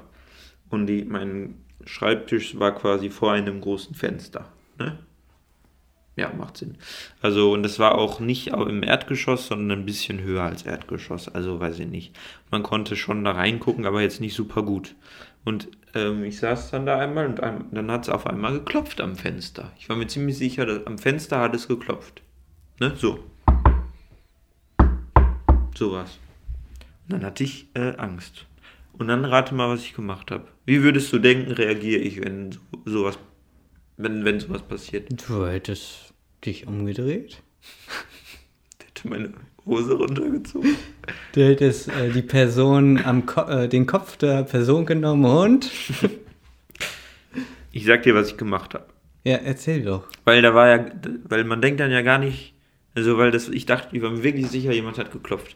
Und 0.70 0.88
die, 0.88 1.04
mein 1.04 1.56
Schreibtisch 1.86 2.60
war 2.60 2.76
quasi 2.76 3.10
vor 3.10 3.32
einem 3.32 3.62
großen 3.62 3.96
Fenster. 3.96 4.50
Ne? 4.78 5.00
Ja, 6.16 6.32
macht 6.34 6.58
Sinn. 6.58 6.78
Also, 7.22 7.52
und 7.52 7.64
das 7.64 7.78
war 7.78 7.96
auch 7.96 8.20
nicht 8.22 8.48
im 8.48 8.84
Erdgeschoss, 8.84 9.48
sondern 9.48 9.80
ein 9.80 9.86
bisschen 9.86 10.22
höher 10.22 10.44
als 10.44 10.64
Erdgeschoss. 10.64 11.28
Also, 11.28 11.60
weiß 11.60 11.80
ich 11.80 11.88
nicht. 11.88 12.16
Man 12.52 12.64
konnte 12.64 12.96
schon 12.96 13.24
da 13.26 13.32
reingucken, 13.32 13.86
aber 13.86 14.02
jetzt 14.02 14.22
nicht 14.22 14.34
super 14.34 14.64
gut. 14.64 14.96
Und 15.44 15.68
ähm, 15.94 16.24
ich 16.24 16.40
saß 16.40 16.72
dann 16.72 16.86
da 16.86 16.98
einmal 16.98 17.28
und 17.28 17.42
ein, 17.42 17.66
dann 17.72 17.92
hat 17.92 18.04
es 18.04 18.10
auf 18.10 18.28
einmal 18.28 18.54
geklopft 18.54 19.00
am 19.00 19.16
Fenster. 19.16 19.72
Ich 19.78 19.88
war 19.90 19.96
mir 19.96 20.08
ziemlich 20.08 20.38
sicher, 20.38 20.66
dass 20.66 20.88
am 20.88 20.98
Fenster 20.98 21.40
hat 21.40 21.54
es 21.54 21.68
geklopft. 21.68 22.22
Ne? 22.80 22.94
So. 22.96 23.20
Sowas. 25.76 26.18
Und 27.04 27.14
dann 27.14 27.26
hatte 27.26 27.44
ich 27.44 27.68
äh, 27.76 27.96
Angst. 27.98 28.46
Und 28.94 29.08
dann 29.10 29.26
rate 29.26 29.54
mal, 29.54 29.70
was 29.70 29.82
ich 29.82 29.94
gemacht 29.94 30.32
habe. 30.32 30.48
Wie 30.66 30.82
würdest 30.82 31.12
du 31.14 31.20
denken, 31.20 31.52
reagiere 31.52 32.02
ich, 32.02 32.24
wenn 32.24 32.54
so, 32.54 32.60
sowas, 32.86 33.20
wenn, 33.98 34.26
wenn 34.26 34.40
sowas 34.40 34.64
passiert? 34.64 35.10
Du 35.28 35.46
hättest 35.46 36.05
dich 36.46 36.68
umgedreht. 36.68 37.42
Hätte 38.86 39.08
meine 39.08 39.34
Hose 39.66 39.94
runtergezogen. 39.94 40.76
Du 41.34 41.44
hättest 41.44 41.90
äh, 41.90 42.10
die 42.12 42.22
Person 42.22 43.04
am 43.04 43.26
Ko 43.26 43.42
äh, 43.42 43.68
den 43.68 43.86
Kopf 43.86 44.18
der 44.18 44.44
Person 44.44 44.86
genommen 44.86 45.26
und. 45.26 45.72
Ich 47.72 47.86
sag 47.86 48.04
dir, 48.04 48.16
was 48.16 48.30
ich 48.30 48.38
gemacht 48.38 48.74
habe. 48.74 48.86
Ja, 49.24 49.38
erzähl 49.38 49.84
doch. 49.84 50.08
Weil 50.24 50.42
da 50.42 50.54
war 50.54 50.68
ja, 50.70 50.86
weil 51.28 51.44
man 51.44 51.62
denkt 51.62 51.80
dann 51.80 51.92
ja 51.92 52.02
gar 52.04 52.20
nicht, 52.20 52.54
also 52.94 53.18
weil 53.18 53.32
das, 53.32 53.50
ich 53.50 53.66
dachte, 53.66 53.96
ich 53.96 54.02
war 54.02 54.12
mir 54.12 54.24
wirklich 54.24 54.48
sicher, 54.48 54.72
jemand 54.72 55.00
hat 55.00 55.12
geklopft. 55.12 55.56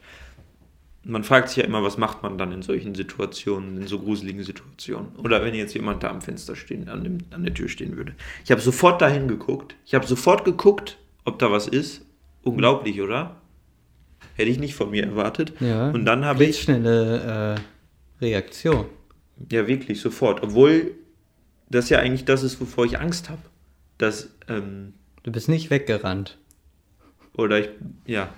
Man 1.09 1.23
fragt 1.23 1.49
sich 1.49 1.57
ja 1.57 1.63
immer, 1.63 1.83
was 1.83 1.97
macht 1.97 2.21
man 2.21 2.37
dann 2.37 2.51
in 2.51 2.61
solchen 2.61 2.93
Situationen, 2.93 3.77
in 3.77 3.87
so 3.87 3.99
gruseligen 3.99 4.43
Situationen. 4.43 5.15
Oder 5.17 5.43
wenn 5.43 5.55
jetzt 5.55 5.73
jemand 5.73 6.03
da 6.03 6.09
am 6.09 6.21
Fenster 6.21 6.55
stehen, 6.55 6.87
an, 6.87 7.03
dem, 7.03 7.17
an 7.31 7.43
der 7.43 7.53
Tür 7.53 7.67
stehen 7.67 7.97
würde. 7.97 8.13
Ich 8.45 8.51
habe 8.51 8.61
sofort 8.61 9.01
dahin 9.01 9.27
geguckt. 9.27 9.75
Ich 9.85 9.95
habe 9.95 10.05
sofort 10.05 10.45
geguckt, 10.45 10.97
ob 11.25 11.39
da 11.39 11.51
was 11.51 11.67
ist. 11.67 12.05
Unglaublich, 12.43 13.01
oder? 13.01 13.37
Hätte 14.35 14.49
ich 14.49 14.59
nicht 14.59 14.75
von 14.75 14.91
mir 14.91 15.03
erwartet. 15.03 15.53
Ja. 15.59 15.89
Und 15.89 16.05
dann 16.05 16.23
habe 16.25 16.43
ich, 16.43 16.51
Blitzschnelle 16.65 17.55
äh, 18.21 18.23
Reaktion. 18.23 18.85
ja 19.51 19.67
wirklich, 19.67 19.99
sofort. 19.99 20.43
Obwohl 20.43 20.91
das 21.69 21.89
ja 21.89 21.99
eigentlich 21.99 22.25
das 22.25 22.43
ist, 22.43 22.61
wovor 22.61 22.85
ich 22.85 22.99
Angst 22.99 23.29
habe. 23.29 23.41
Dass, 23.97 24.29
ähm, 24.47 24.93
Du 25.23 25.31
bist 25.31 25.49
nicht 25.49 25.69
weggerannt. 25.69 26.37
Oder 27.39 27.59
ich, 27.59 27.69
ja. 28.05 28.29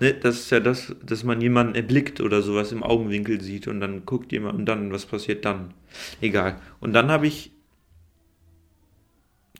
Ne, 0.00 0.14
das 0.14 0.36
ist 0.36 0.50
ja 0.50 0.60
das, 0.60 0.94
dass 1.04 1.24
man 1.24 1.40
jemanden 1.40 1.74
erblickt 1.74 2.20
oder 2.20 2.42
sowas 2.42 2.72
im 2.72 2.82
Augenwinkel 2.82 3.40
sieht 3.40 3.68
und 3.68 3.80
dann 3.80 4.06
guckt 4.06 4.32
jemand 4.32 4.58
und 4.58 4.66
dann, 4.66 4.92
was 4.92 5.06
passiert 5.06 5.44
dann? 5.44 5.74
Egal. 6.20 6.60
Und 6.80 6.92
dann 6.92 7.10
habe 7.10 7.26
ich, 7.26 7.52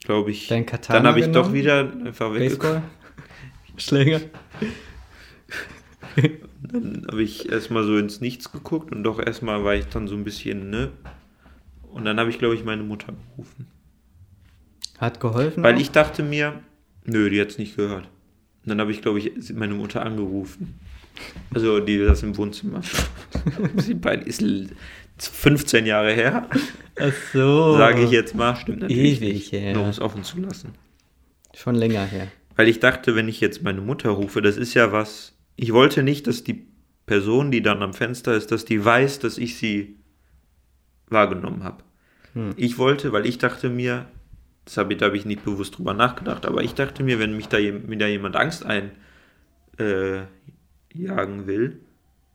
glaube 0.05 0.31
ich, 0.31 0.49
dann 0.49 1.07
habe 1.07 1.21
ich 1.21 1.31
doch 1.31 1.53
wieder 1.53 1.93
einfach. 2.05 2.33
Baseball? 2.33 2.83
Schläger? 3.77 4.21
Dann 6.63 7.07
habe 7.11 7.23
ich 7.23 7.51
erstmal 7.51 7.85
so 7.85 7.97
ins 7.97 8.21
Nichts 8.21 8.51
geguckt 8.51 8.93
und 8.93 9.05
doch 9.05 9.19
erstmal 9.21 9.65
war 9.65 9.75
ich 9.75 9.87
dann 9.87 10.09
so 10.09 10.17
ein 10.17 10.25
bisschen, 10.25 10.71
ne? 10.71 10.91
Und 11.83 12.05
dann 12.05 12.19
habe 12.19 12.31
ich, 12.31 12.39
glaube 12.39 12.55
ich, 12.55 12.65
meine 12.65 12.83
Mutter 12.83 13.13
gerufen. 13.31 13.67
Hat 14.99 15.21
geholfen? 15.21 15.63
Weil 15.63 15.77
auch? 15.77 15.81
ich 15.81 15.91
dachte 15.91 16.23
mir, 16.23 16.61
nö, 17.05 17.31
die 17.31 17.41
hat 17.41 17.49
es 17.49 17.59
nicht 17.59 17.77
gehört. 17.77 18.09
Und 18.69 18.73
dann 18.73 18.81
habe 18.83 18.93
ich, 18.93 19.01
glaube 19.01 19.19
ich, 19.19 19.33
meine 19.55 19.73
Mutter 19.73 20.05
angerufen. 20.05 20.79
Also, 21.55 21.81
die 21.81 21.97
das 21.99 22.23
im 22.23 22.37
Wohnzimmer. 22.37 22.83
Sie 23.77 23.95
beide 23.95 24.25
ist 24.25 24.43
l- 24.43 24.69
15 25.19 25.87
Jahre 25.87 26.13
her, 26.13 26.47
Ach 27.01 27.13
so. 27.33 27.77
sage 27.79 28.03
ich 28.05 28.11
jetzt 28.11 28.35
mal. 28.35 28.55
Stimmt 28.57 28.81
natürlich. 28.83 29.21
Ewig 29.23 29.51
her. 29.53 29.73
Nur 29.73 29.85
um 29.85 29.89
es 29.89 30.01
offen 30.01 30.23
zu 30.23 30.39
lassen. 30.39 30.75
Schon 31.57 31.75
länger 31.77 32.05
her. 32.05 32.29
Weil 32.57 32.69
ich 32.69 32.79
dachte, 32.79 33.17
wenn 33.17 33.27
ich 33.27 33.41
jetzt 33.41 33.63
meine 33.63 33.81
Mutter 33.81 34.11
rufe, 34.11 34.43
das 34.43 34.57
ist 34.59 34.75
ja 34.75 34.93
was. 34.93 35.33
Ich 35.57 35.73
wollte 35.73 36.03
nicht, 36.03 36.27
dass 36.27 36.45
die 36.45 36.67
Person, 37.07 37.51
die 37.51 37.63
dann 37.63 37.83
am 37.83 37.95
Fenster 37.95 38.35
ist, 38.35 38.53
dass 38.53 38.65
die 38.67 38.85
weiß, 38.85 39.19
dass 39.21 39.39
ich 39.39 39.57
sie 39.57 39.97
wahrgenommen 41.09 41.65
habe. 41.65 41.83
Hm. 42.35 42.53
Ich 42.57 42.77
wollte, 42.79 43.13
weil 43.13 43.27
ich 43.27 43.39
dachte 43.39 43.71
mir, 43.71 44.07
das 44.69 44.77
habe 44.77 44.93
ich, 44.93 44.99
da 44.99 45.07
habe 45.07 45.17
ich 45.17 45.25
nicht 45.25 45.47
bewusst 45.47 45.79
drüber 45.79 45.95
nachgedacht, 45.95 46.45
aber 46.45 46.63
ich 46.63 46.75
dachte 46.75 47.03
mir, 47.03 47.19
wenn 47.19 47.35
mich 47.35 47.49
da, 47.49 47.57
mir 47.57 47.97
da 47.97 48.07
jemand 48.07 48.37
Angst 48.37 48.67
einjagen 48.67 48.99
äh, 49.79 51.47
will, 51.47 51.81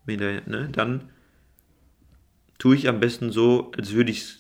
ne, 0.08 0.70
dann 0.72 1.12
tue 2.58 2.76
ich 2.76 2.90
am 2.90 3.00
besten 3.00 3.32
so, 3.32 3.72
als 3.78 3.94
würde 3.94 4.10
ich 4.10 4.40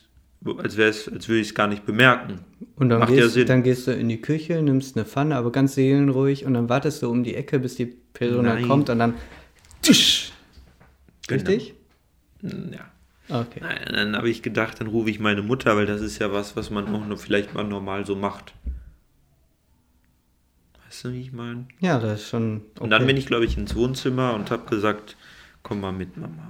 als 0.58 0.76
wäre 0.76 0.89
es, 0.89 1.08
als 1.08 1.30
würde 1.30 1.39
ich 1.39 1.50
es 1.50 1.56
gar 1.56 1.68
nicht 1.68 1.86
bemerken. 1.86 2.39
Und 2.76 2.89
dann 2.89 3.00
Macht 3.00 3.12
ja 3.12 3.18
gehst, 3.22 3.36
Sinn. 3.36 3.46
dann 3.46 3.62
gehst 3.62 3.86
du 3.86 3.91
in 3.91 4.10
die 4.10 4.22
Küche, 4.22 4.62
nimmst 4.62 4.98
eine 4.98 5.06
Pfanne, 5.06 5.36
aber 5.36 5.52
ganz 5.52 5.76
seelenruhig 5.76 6.46
und 6.46 6.56
dann 6.56 6.68
wartest 6.68 7.04
du 7.04 7.12
um 7.12 7.24
die 7.24 7.36
Ecke, 7.36 7.60
bis 7.60 7.76
die 7.76 7.86
Person 7.86 8.46
Nein. 8.46 8.68
kommt 8.68 8.89
und 8.89 8.98
dann. 9.00 9.14
Tisch. 9.84 10.34
Genau. 11.28 11.44
Richtig? 11.44 11.76
Ja. 12.41 12.91
Okay. 13.30 13.59
Nein, 13.61 13.80
dann 13.91 14.17
habe 14.17 14.30
ich 14.30 14.41
gedacht, 14.41 14.82
dann 14.82 14.88
rufe 14.88 15.09
ich 15.09 15.19
meine 15.19 15.41
Mutter, 15.41 15.76
weil 15.78 15.86
das 15.86 16.01
ist 16.01 16.19
ja 16.19 16.32
was, 16.34 16.55
was 16.55 16.69
man 16.69 16.93
auch 16.93 17.05
nur 17.05 17.17
vielleicht 17.17 17.53
mal 17.53 17.63
normal 17.63 18.05
so 18.05 18.15
macht. 18.15 18.53
Weißt 20.86 21.05
du, 21.05 21.13
wie 21.13 21.21
ich 21.21 21.32
meine? 21.32 21.65
Ja, 21.80 21.99
das 21.99 22.21
ist 22.21 22.30
schon. 22.30 22.61
Okay. 22.76 22.84
Und 22.84 22.89
dann 22.89 23.07
bin 23.07 23.17
ich, 23.17 23.26
glaube 23.26 23.45
ich, 23.45 23.57
ins 23.57 23.76
Wohnzimmer 23.76 24.34
und 24.34 24.51
habe 24.51 24.69
gesagt, 24.69 25.15
komm 25.63 25.80
mal 25.80 25.93
mit, 25.93 26.17
Mama. 26.17 26.49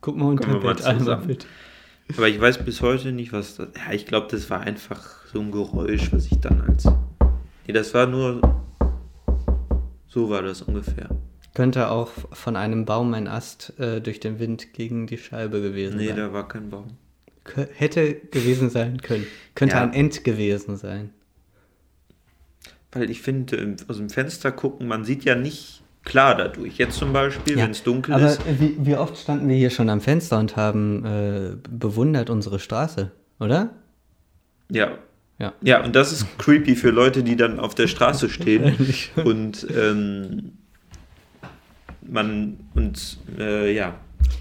Guck 0.00 0.16
mal 0.16 0.26
unter 0.26 0.48
mal 0.48 0.60
Bett 0.60 0.84
einmal 0.84 1.24
mit. 1.24 1.46
Aber 2.16 2.28
ich 2.28 2.40
weiß 2.40 2.64
bis 2.64 2.82
heute 2.82 3.12
nicht, 3.12 3.32
was 3.32 3.56
das. 3.56 3.68
Ja, 3.76 3.92
ich 3.92 4.06
glaube, 4.06 4.28
das 4.30 4.50
war 4.50 4.60
einfach 4.60 5.26
so 5.26 5.40
ein 5.40 5.50
Geräusch, 5.50 6.12
was 6.12 6.26
ich 6.26 6.38
dann 6.38 6.60
als. 6.60 6.86
Nee, 7.66 7.72
das 7.72 7.94
war 7.94 8.06
nur. 8.06 8.40
So 10.06 10.28
war 10.28 10.42
das 10.42 10.62
ungefähr. 10.62 11.08
Könnte 11.54 11.90
auch 11.90 12.10
von 12.32 12.56
einem 12.56 12.84
Baum 12.84 13.12
ein 13.14 13.26
Ast 13.26 13.72
äh, 13.80 14.00
durch 14.00 14.20
den 14.20 14.38
Wind 14.38 14.72
gegen 14.72 15.06
die 15.06 15.18
Scheibe 15.18 15.60
gewesen 15.60 15.96
Nee, 15.96 16.08
sein. 16.08 16.16
da 16.16 16.32
war 16.32 16.46
kein 16.48 16.70
Baum. 16.70 16.88
Kö- 17.44 17.66
Hätte 17.74 18.14
gewesen 18.14 18.70
sein 18.70 19.00
können. 19.02 19.26
Könnte 19.54 19.74
Ja. 19.76 19.82
ein 19.82 19.92
Ent 19.92 20.22
gewesen 20.24 20.76
sein. 20.76 21.10
Weil 22.92 23.10
ich 23.10 23.22
finde, 23.22 23.76
aus 23.88 23.96
dem 23.98 24.10
Fenster 24.10 24.50
gucken, 24.52 24.86
man 24.88 25.04
sieht 25.04 25.24
ja 25.24 25.34
nicht 25.34 25.82
klar 26.04 26.36
dadurch. 26.36 26.76
Jetzt 26.78 26.98
zum 26.98 27.12
Beispiel, 27.12 27.56
Ja, 27.56 27.64
wenn 27.64 27.70
es 27.72 27.82
dunkel 27.82 28.14
Aber 28.14 28.26
ist. 28.26 28.40
wie, 28.60 28.76
wie 28.84 28.96
oft 28.96 29.16
standen 29.16 29.48
wir 29.48 29.56
hier 29.56 29.70
schon 29.70 29.88
am 29.90 30.00
Fenster 30.00 30.38
und 30.38 30.56
haben 30.56 31.04
äh, 31.04 31.56
bewundert 31.70 32.30
unsere 32.30 32.58
Straße, 32.58 33.10
oder? 33.38 33.70
Ja. 34.70 34.98
Ja. 35.38 35.52
Ja, 35.62 35.82
und 35.84 35.96
das 35.96 36.12
ist 36.12 36.26
creepy 36.38 36.76
für 36.76 36.90
Leute, 36.90 37.22
die 37.22 37.34
dann 37.36 37.58
auf 37.60 37.74
der 37.74 37.86
Straße 37.86 38.28
stehen 38.28 38.76
und 39.24 39.66
ähm, 39.74 40.52
man 42.10 42.58
und 42.74 43.18
äh, 43.38 43.72
ja. 43.74 43.94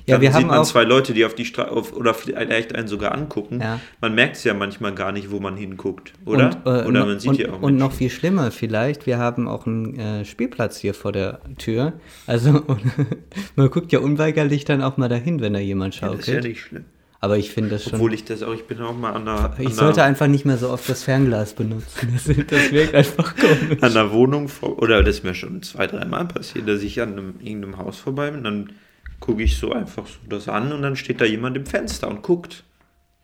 Ja, 0.06 0.16
Dann 0.16 0.22
wir 0.22 0.32
sieht 0.34 0.42
haben 0.42 0.48
man 0.48 0.66
zwei 0.66 0.84
Leute, 0.84 1.14
die 1.14 1.24
auf 1.24 1.36
die 1.36 1.46
Straße 1.46 1.96
oder 1.96 2.14
vielleicht 2.14 2.76
einen 2.76 2.88
sogar 2.90 3.14
angucken. 3.14 3.62
Ja. 3.62 3.80
Man 4.02 4.14
merkt 4.14 4.36
es 4.36 4.44
ja 4.44 4.54
manchmal 4.54 4.94
gar 4.94 5.12
nicht, 5.14 5.32
wo 5.32 5.40
man 5.40 5.56
hinguckt, 5.56 6.14
oder? 6.26 6.48
Und, 6.66 6.66
äh, 6.66 6.86
oder 6.86 7.06
man 7.06 7.20
sieht 7.20 7.30
und, 7.30 7.38
ja 7.40 7.50
auch 7.54 7.62
Und 7.62 7.76
noch 7.78 7.86
Menschen. 7.88 7.98
viel 7.98 8.10
schlimmer 8.10 8.52
vielleicht, 8.52 9.06
wir 9.06 9.18
haben 9.20 9.48
auch 9.48 9.66
einen 9.66 9.98
äh, 9.98 10.26
Spielplatz 10.26 10.78
hier 10.78 10.94
vor 10.94 11.12
der 11.14 11.40
Tür. 11.58 11.94
Also 12.28 12.64
man 13.56 13.70
guckt 13.70 13.92
ja 13.94 14.00
unweigerlich 14.00 14.66
dann 14.66 14.82
auch 14.84 14.98
mal 14.98 15.08
dahin, 15.10 15.40
wenn 15.42 15.54
da 15.54 15.60
jemand 15.60 15.96
Ja, 15.96 16.08
schaukelt. 16.08 16.20
das 16.20 16.28
ist 16.28 16.34
ja 16.36 16.42
nicht 16.50 16.62
schlimm. 16.62 16.86
Aber 17.22 17.38
ich 17.38 17.52
finde 17.52 17.72
das 17.72 17.84
schon. 17.84 17.96
Obwohl 17.96 18.14
ich 18.14 18.24
das 18.24 18.44
auch, 18.44 18.54
ich 18.54 18.66
bin 18.66 18.80
auch 18.82 18.96
mal 18.96 19.12
an 19.12 19.26
der, 19.26 19.54
ich 19.60 19.68
an 19.68 19.74
sollte 19.74 19.96
der, 19.96 20.06
einfach 20.06 20.28
nicht 20.28 20.46
mehr 20.46 20.58
so 20.58 20.70
oft 20.70 20.88
das 20.88 21.04
Fernglas 21.04 21.54
benutzen. 21.54 22.14
Das, 22.14 22.24
das 22.24 22.72
wirkt 22.72 22.96
einfach 22.96 23.36
komisch. 23.36 23.82
an 23.84 23.94
der 23.94 24.12
Wohnung 24.12 24.48
vor, 24.48 24.82
oder 24.82 25.04
das 25.04 25.18
ist 25.18 25.24
mir 25.24 25.36
schon 25.36 25.62
zwei, 25.62 25.88
dreimal 25.88 26.26
passiert, 26.26 26.68
dass 26.68 26.82
ich 26.82 27.02
an 27.02 27.14
einem, 27.14 27.34
irgendeinem 27.42 27.78
Haus 27.78 27.98
vorbei 27.98 28.32
bin, 28.32 28.44
dann 28.44 28.72
gucke 29.20 29.44
ich 29.44 29.58
so 29.58 29.74
einfach 29.74 30.08
so 30.08 30.20
das 30.30 30.48
an 30.48 30.72
und 30.72 30.82
dann 30.82 30.96
steht 30.96 31.20
da 31.20 31.26
jemand 31.26 31.58
im 31.58 31.66
Fenster 31.66 32.08
und 32.08 32.22
guckt. 32.22 32.64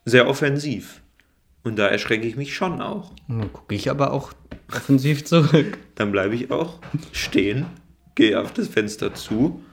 Sehr 0.04 0.28
offensiv. 0.28 1.02
Und 1.64 1.80
da 1.80 1.88
erschrecke 1.88 2.28
ich 2.28 2.36
mich 2.36 2.54
schon 2.54 2.80
auch. 2.80 3.12
Dann 3.28 3.52
gucke 3.52 3.74
ich 3.74 3.90
aber 3.90 4.12
auch 4.12 4.34
offensiv 4.72 5.26
zurück. 5.26 5.80
Dann 5.96 6.12
bleibe 6.12 6.36
ich 6.36 6.52
auch 6.52 6.80
stehen, 7.12 7.66
gehe 8.14 8.40
auf 8.40 8.54
das 8.54 8.68
Fenster 8.68 9.16
zu 9.16 9.64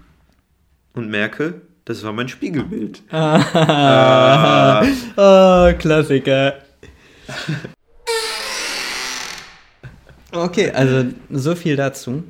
und 0.95 1.11
merke, 1.11 1.61
das 1.85 2.03
war 2.05 2.13
mein 2.13 2.29
Spiegelbild. 2.29 3.03
Ah. 3.13 4.85
Oh, 5.17 5.73
Klassiker. 5.79 6.55
Okay, 10.33 10.71
also 10.71 11.11
so 11.31 11.55
viel 11.55 11.77
dazu. 11.77 12.25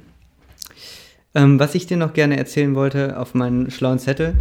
Ähm, 1.34 1.58
was 1.58 1.74
ich 1.74 1.86
dir 1.86 1.96
noch 1.96 2.12
gerne 2.12 2.36
erzählen 2.36 2.74
wollte 2.74 3.18
auf 3.18 3.34
meinen 3.34 3.70
schlauen 3.70 3.98
Zettel, 3.98 4.34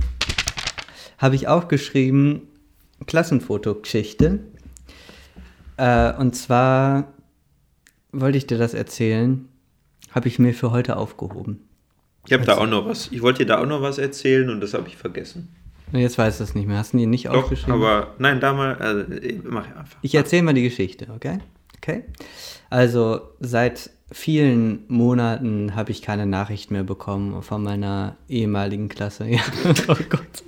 habe 1.18 1.36
ich 1.36 1.48
auch 1.48 1.68
geschrieben, 1.68 2.48
Klassenfotogeschichte. 3.06 4.40
Äh, 5.78 6.14
und 6.14 6.36
zwar 6.36 7.14
wollte 8.12 8.38
ich 8.38 8.48
dir 8.48 8.58
das 8.58 8.74
erzählen, 8.74 9.48
habe 10.12 10.28
ich 10.28 10.40
mir 10.40 10.54
für 10.54 10.72
heute 10.72 10.98
aufgehoben. 10.98 11.68
Ich 12.28 12.34
habe 12.34 12.46
da 12.46 12.58
auch 12.58 12.68
noch 12.68 12.86
was. 12.86 13.10
Ich 13.12 13.22
wollte 13.22 13.40
dir 13.40 13.54
da 13.54 13.62
auch 13.62 13.66
noch 13.66 13.82
was 13.82 13.98
erzählen 13.98 14.50
und 14.50 14.62
das 14.62 14.74
habe 14.74 14.88
ich 14.88 14.98
vergessen. 14.98 15.50
Jetzt 15.94 16.18
weiß 16.18 16.36
ich 16.36 16.42
es 16.42 16.56
nicht 16.56 16.68
mehr. 16.68 16.78
Hast 16.78 16.94
du 16.94 16.98
die 16.98 17.06
nicht 17.06 17.26
Doch, 17.26 17.34
aufgeschrieben? 17.44 17.74
aber 17.74 18.14
nein, 18.18 18.40
da 18.40 18.54
mal, 18.54 18.76
also, 18.76 19.04
mach 19.44 19.68
ich 19.68 19.76
einfach. 19.76 19.98
Ich 20.02 20.16
erzähle 20.16 20.44
mal 20.44 20.54
die 20.54 20.64
Geschichte, 20.64 21.08
okay? 21.14 21.40
Okay. 21.78 22.04
Also 22.70 23.22
seit 23.40 23.90
vielen 24.12 24.84
Monaten 24.88 25.76
habe 25.76 25.92
ich 25.92 26.02
keine 26.02 26.26
Nachricht 26.26 26.70
mehr 26.72 26.84
bekommen 26.84 27.42
von 27.42 27.64
meiner 27.64 28.16
ehemaligen 28.30 28.88
Klasse. 28.90 29.26
Ja. 29.30 29.40
Oh 29.88 29.96
Gott. 30.10 30.44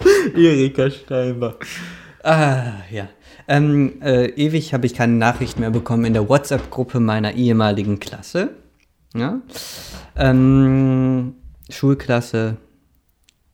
Erika 0.36 0.88
Steinbach. 0.90 1.56
Ah, 2.22 2.74
ja. 2.90 3.08
Ähm, 3.48 4.00
äh, 4.02 4.26
ewig 4.26 4.72
habe 4.74 4.86
ich 4.86 4.94
keine 4.94 5.14
Nachricht 5.14 5.58
mehr 5.58 5.70
bekommen 5.70 6.04
in 6.04 6.12
der 6.12 6.28
WhatsApp-Gruppe 6.28 7.00
meiner 7.00 7.34
ehemaligen 7.34 7.98
Klasse. 7.98 8.50
Ja. 9.14 9.40
Ähm, 10.16 11.34
Schulklasse. 11.70 12.56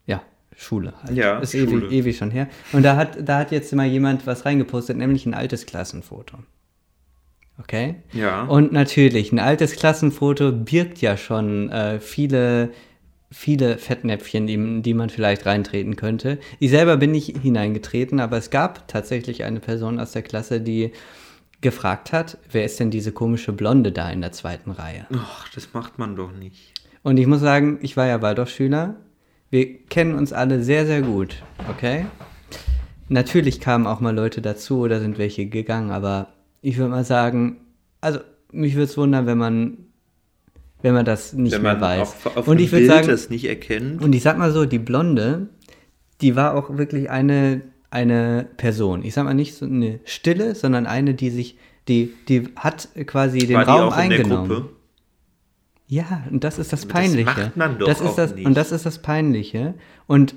Ja, 0.05 0.21
Schule 0.55 0.93
halt. 1.03 1.15
Ja, 1.15 1.39
Ist 1.39 1.51
Schule. 1.51 1.85
Ewig, 1.87 1.91
ewig 1.91 2.17
schon 2.17 2.31
her. 2.31 2.47
Und 2.73 2.83
da 2.83 2.95
hat, 2.95 3.17
da 3.27 3.39
hat 3.39 3.51
jetzt 3.51 3.73
mal 3.73 3.85
jemand 3.85 4.27
was 4.27 4.45
reingepostet, 4.45 4.97
nämlich 4.97 5.25
ein 5.25 5.33
altes 5.33 5.65
Klassenfoto. 5.65 6.37
Okay? 7.59 7.95
Ja. 8.11 8.43
Und 8.43 8.73
natürlich, 8.73 9.31
ein 9.31 9.39
altes 9.39 9.75
Klassenfoto 9.75 10.51
birgt 10.51 10.99
ja 11.01 11.15
schon 11.15 11.69
äh, 11.69 11.99
viele, 11.99 12.71
viele 13.31 13.77
Fettnäpfchen, 13.77 14.45
die, 14.45 14.81
die 14.81 14.93
man 14.93 15.09
vielleicht 15.09 15.45
reintreten 15.45 15.95
könnte. 15.95 16.37
Ich 16.59 16.71
selber 16.71 16.97
bin 16.97 17.11
nicht 17.11 17.37
hineingetreten, 17.37 18.19
aber 18.19 18.37
es 18.37 18.49
gab 18.49 18.87
tatsächlich 18.89 19.45
eine 19.45 19.61
Person 19.61 19.99
aus 19.99 20.11
der 20.11 20.21
Klasse, 20.21 20.59
die 20.59 20.91
gefragt 21.61 22.11
hat, 22.13 22.37
wer 22.51 22.65
ist 22.65 22.79
denn 22.79 22.91
diese 22.91 23.11
komische 23.11 23.51
Blonde 23.53 23.91
da 23.91 24.09
in 24.09 24.21
der 24.21 24.31
zweiten 24.31 24.71
Reihe? 24.71 25.05
Ach, 25.13 25.47
das 25.53 25.69
macht 25.73 25.97
man 25.97 26.15
doch 26.15 26.31
nicht. 26.31 26.73
Und 27.03 27.17
ich 27.17 27.27
muss 27.27 27.41
sagen, 27.41 27.79
ich 27.81 27.97
war 27.97 28.07
ja 28.07 28.21
Waldorfschüler. 28.21 28.95
Wir 29.49 29.77
kennen 29.85 30.15
uns 30.15 30.33
alle 30.33 30.63
sehr, 30.63 30.85
sehr 30.85 31.01
gut, 31.01 31.43
okay? 31.69 32.05
Natürlich 33.09 33.59
kamen 33.61 33.85
auch 33.85 33.99
mal 33.99 34.15
Leute 34.15 34.41
dazu 34.41 34.79
oder 34.79 34.99
sind 34.99 35.17
welche 35.17 35.45
gegangen, 35.45 35.91
aber 35.91 36.29
ich 36.61 36.77
würde 36.77 36.89
mal 36.89 37.05
sagen, 37.05 37.57
also 38.01 38.19
mich 38.51 38.73
würde 38.73 38.85
es 38.85 38.97
wundern, 38.97 39.27
wenn 39.27 39.37
man, 39.37 39.77
wenn 40.81 40.95
man 40.95 41.05
das 41.05 41.33
nicht 41.33 41.53
Wenn 41.53 41.61
mehr 41.61 41.73
man 41.73 41.81
weiß. 41.81 42.01
auf, 42.01 42.37
auf 42.37 42.47
und 42.47 42.59
ich 42.59 42.71
würde 42.71 42.87
sagen, 42.87 43.07
das 43.07 43.29
nicht 43.29 43.45
erkennt. 43.45 44.01
und 44.01 44.13
ich 44.13 44.23
sag 44.23 44.37
mal 44.37 44.51
so, 44.51 44.65
die 44.65 44.79
Blonde, 44.79 45.49
die 46.21 46.35
war 46.35 46.55
auch 46.55 46.75
wirklich 46.77 47.09
eine, 47.11 47.61
eine 47.95 48.47
Person. 48.57 49.03
Ich 49.03 49.13
sag 49.13 49.23
mal 49.23 49.33
nicht 49.33 49.55
so 49.55 49.65
eine 49.65 49.99
Stille, 50.03 50.53
sondern 50.53 50.85
eine, 50.85 51.13
die 51.15 51.29
sich 51.31 51.57
Die, 51.87 52.13
die 52.27 52.49
hat 52.55 52.89
quasi 53.05 53.39
den 53.39 53.57
War 53.57 53.67
Raum 53.67 53.93
eingenommen. 53.93 54.69
Ja, 55.87 56.23
und 56.31 56.43
das 56.43 56.57
ist 56.57 56.73
das 56.73 56.81
das 56.81 56.89
Peinliche. 56.89 57.25
macht 57.25 57.55
man 57.55 57.77
doch 57.77 57.87
das 57.87 58.01
ist 58.01 58.15
das, 58.15 58.33
nicht. 58.33 58.47
Und 58.47 58.57
das 58.57 58.71
ist 58.71 58.87
das 58.87 59.03
Peinliche. 59.03 59.75
Und 60.07 60.33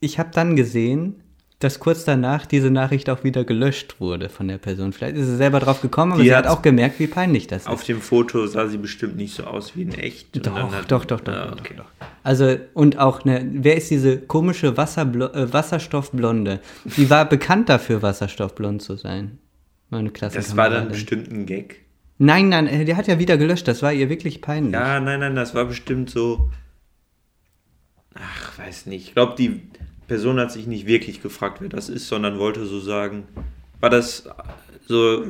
ich 0.00 0.18
habe 0.18 0.30
dann 0.32 0.56
gesehen, 0.56 1.22
dass 1.60 1.80
kurz 1.80 2.04
danach 2.04 2.46
diese 2.46 2.70
Nachricht 2.70 3.10
auch 3.10 3.24
wieder 3.24 3.42
gelöscht 3.44 3.96
wurde 4.00 4.28
von 4.28 4.46
der 4.46 4.58
Person. 4.58 4.92
Vielleicht 4.92 5.16
ist 5.16 5.26
sie 5.26 5.36
selber 5.36 5.58
drauf 5.58 5.80
gekommen, 5.82 6.12
aber 6.12 6.22
Die 6.22 6.28
sie 6.28 6.34
hat 6.36 6.46
auch 6.46 6.62
gemerkt, 6.62 7.00
wie 7.00 7.08
peinlich 7.08 7.48
das 7.48 7.66
Auf 7.66 7.80
ist. 7.80 7.88
dem 7.88 8.00
Foto 8.00 8.46
sah 8.46 8.68
sie 8.68 8.78
bestimmt 8.78 9.16
nicht 9.16 9.34
so 9.34 9.42
aus 9.44 9.74
wie 9.74 9.82
in 9.82 9.92
echt. 9.92 10.46
Doch, 10.46 10.54
hat- 10.72 10.90
doch, 10.92 11.04
doch, 11.04 11.20
doch, 11.20 11.32
Ah, 11.34 11.46
doch, 11.50 11.58
okay. 11.60 11.74
Also, 12.22 12.56
und 12.74 12.98
auch, 12.98 13.24
ne, 13.24 13.44
wer 13.52 13.74
ist 13.76 13.90
diese 13.90 14.18
komische 14.18 14.76
Wasserblo 14.76 15.26
äh, 15.26 15.52
Wasserstoffblonde? 15.52 16.60
Die 16.96 17.10
war 17.10 17.24
bekannt 17.28 17.68
dafür, 17.68 18.02
Wasserstoffblond 18.02 18.80
zu 18.80 18.96
sein. 18.96 19.38
Meine 19.90 20.10
Klasse. 20.10 20.36
Das 20.36 20.56
war 20.56 20.70
dann 20.70 20.88
bestimmt 20.88 21.28
ein 21.32 21.44
Gag. 21.46 21.80
Nein, 22.18 22.48
nein, 22.50 22.66
äh, 22.68 22.84
der 22.84 22.96
hat 22.96 23.08
ja 23.08 23.18
wieder 23.18 23.36
gelöscht. 23.36 23.66
Das 23.66 23.82
war 23.82 23.92
ihr 23.92 24.08
wirklich 24.08 24.42
peinlich. 24.42 24.74
Ja, 24.74 25.00
nein, 25.00 25.18
nein, 25.20 25.34
das 25.34 25.54
war 25.56 25.64
bestimmt 25.64 26.10
so. 26.10 26.50
Ach, 28.14 28.58
weiß 28.58 28.86
nicht. 28.86 29.08
Ich 29.08 29.14
glaube, 29.14 29.34
die 29.36 29.62
Person 30.08 30.40
hat 30.40 30.50
sich 30.50 30.66
nicht 30.66 30.86
wirklich 30.86 31.22
gefragt, 31.22 31.60
wer 31.60 31.68
das 31.68 31.88
ist, 31.88 32.08
sondern 32.08 32.38
wollte 32.38 32.66
so 32.66 32.80
sagen, 32.80 33.28
war 33.80 33.90
das 33.90 34.28
so 34.86 35.24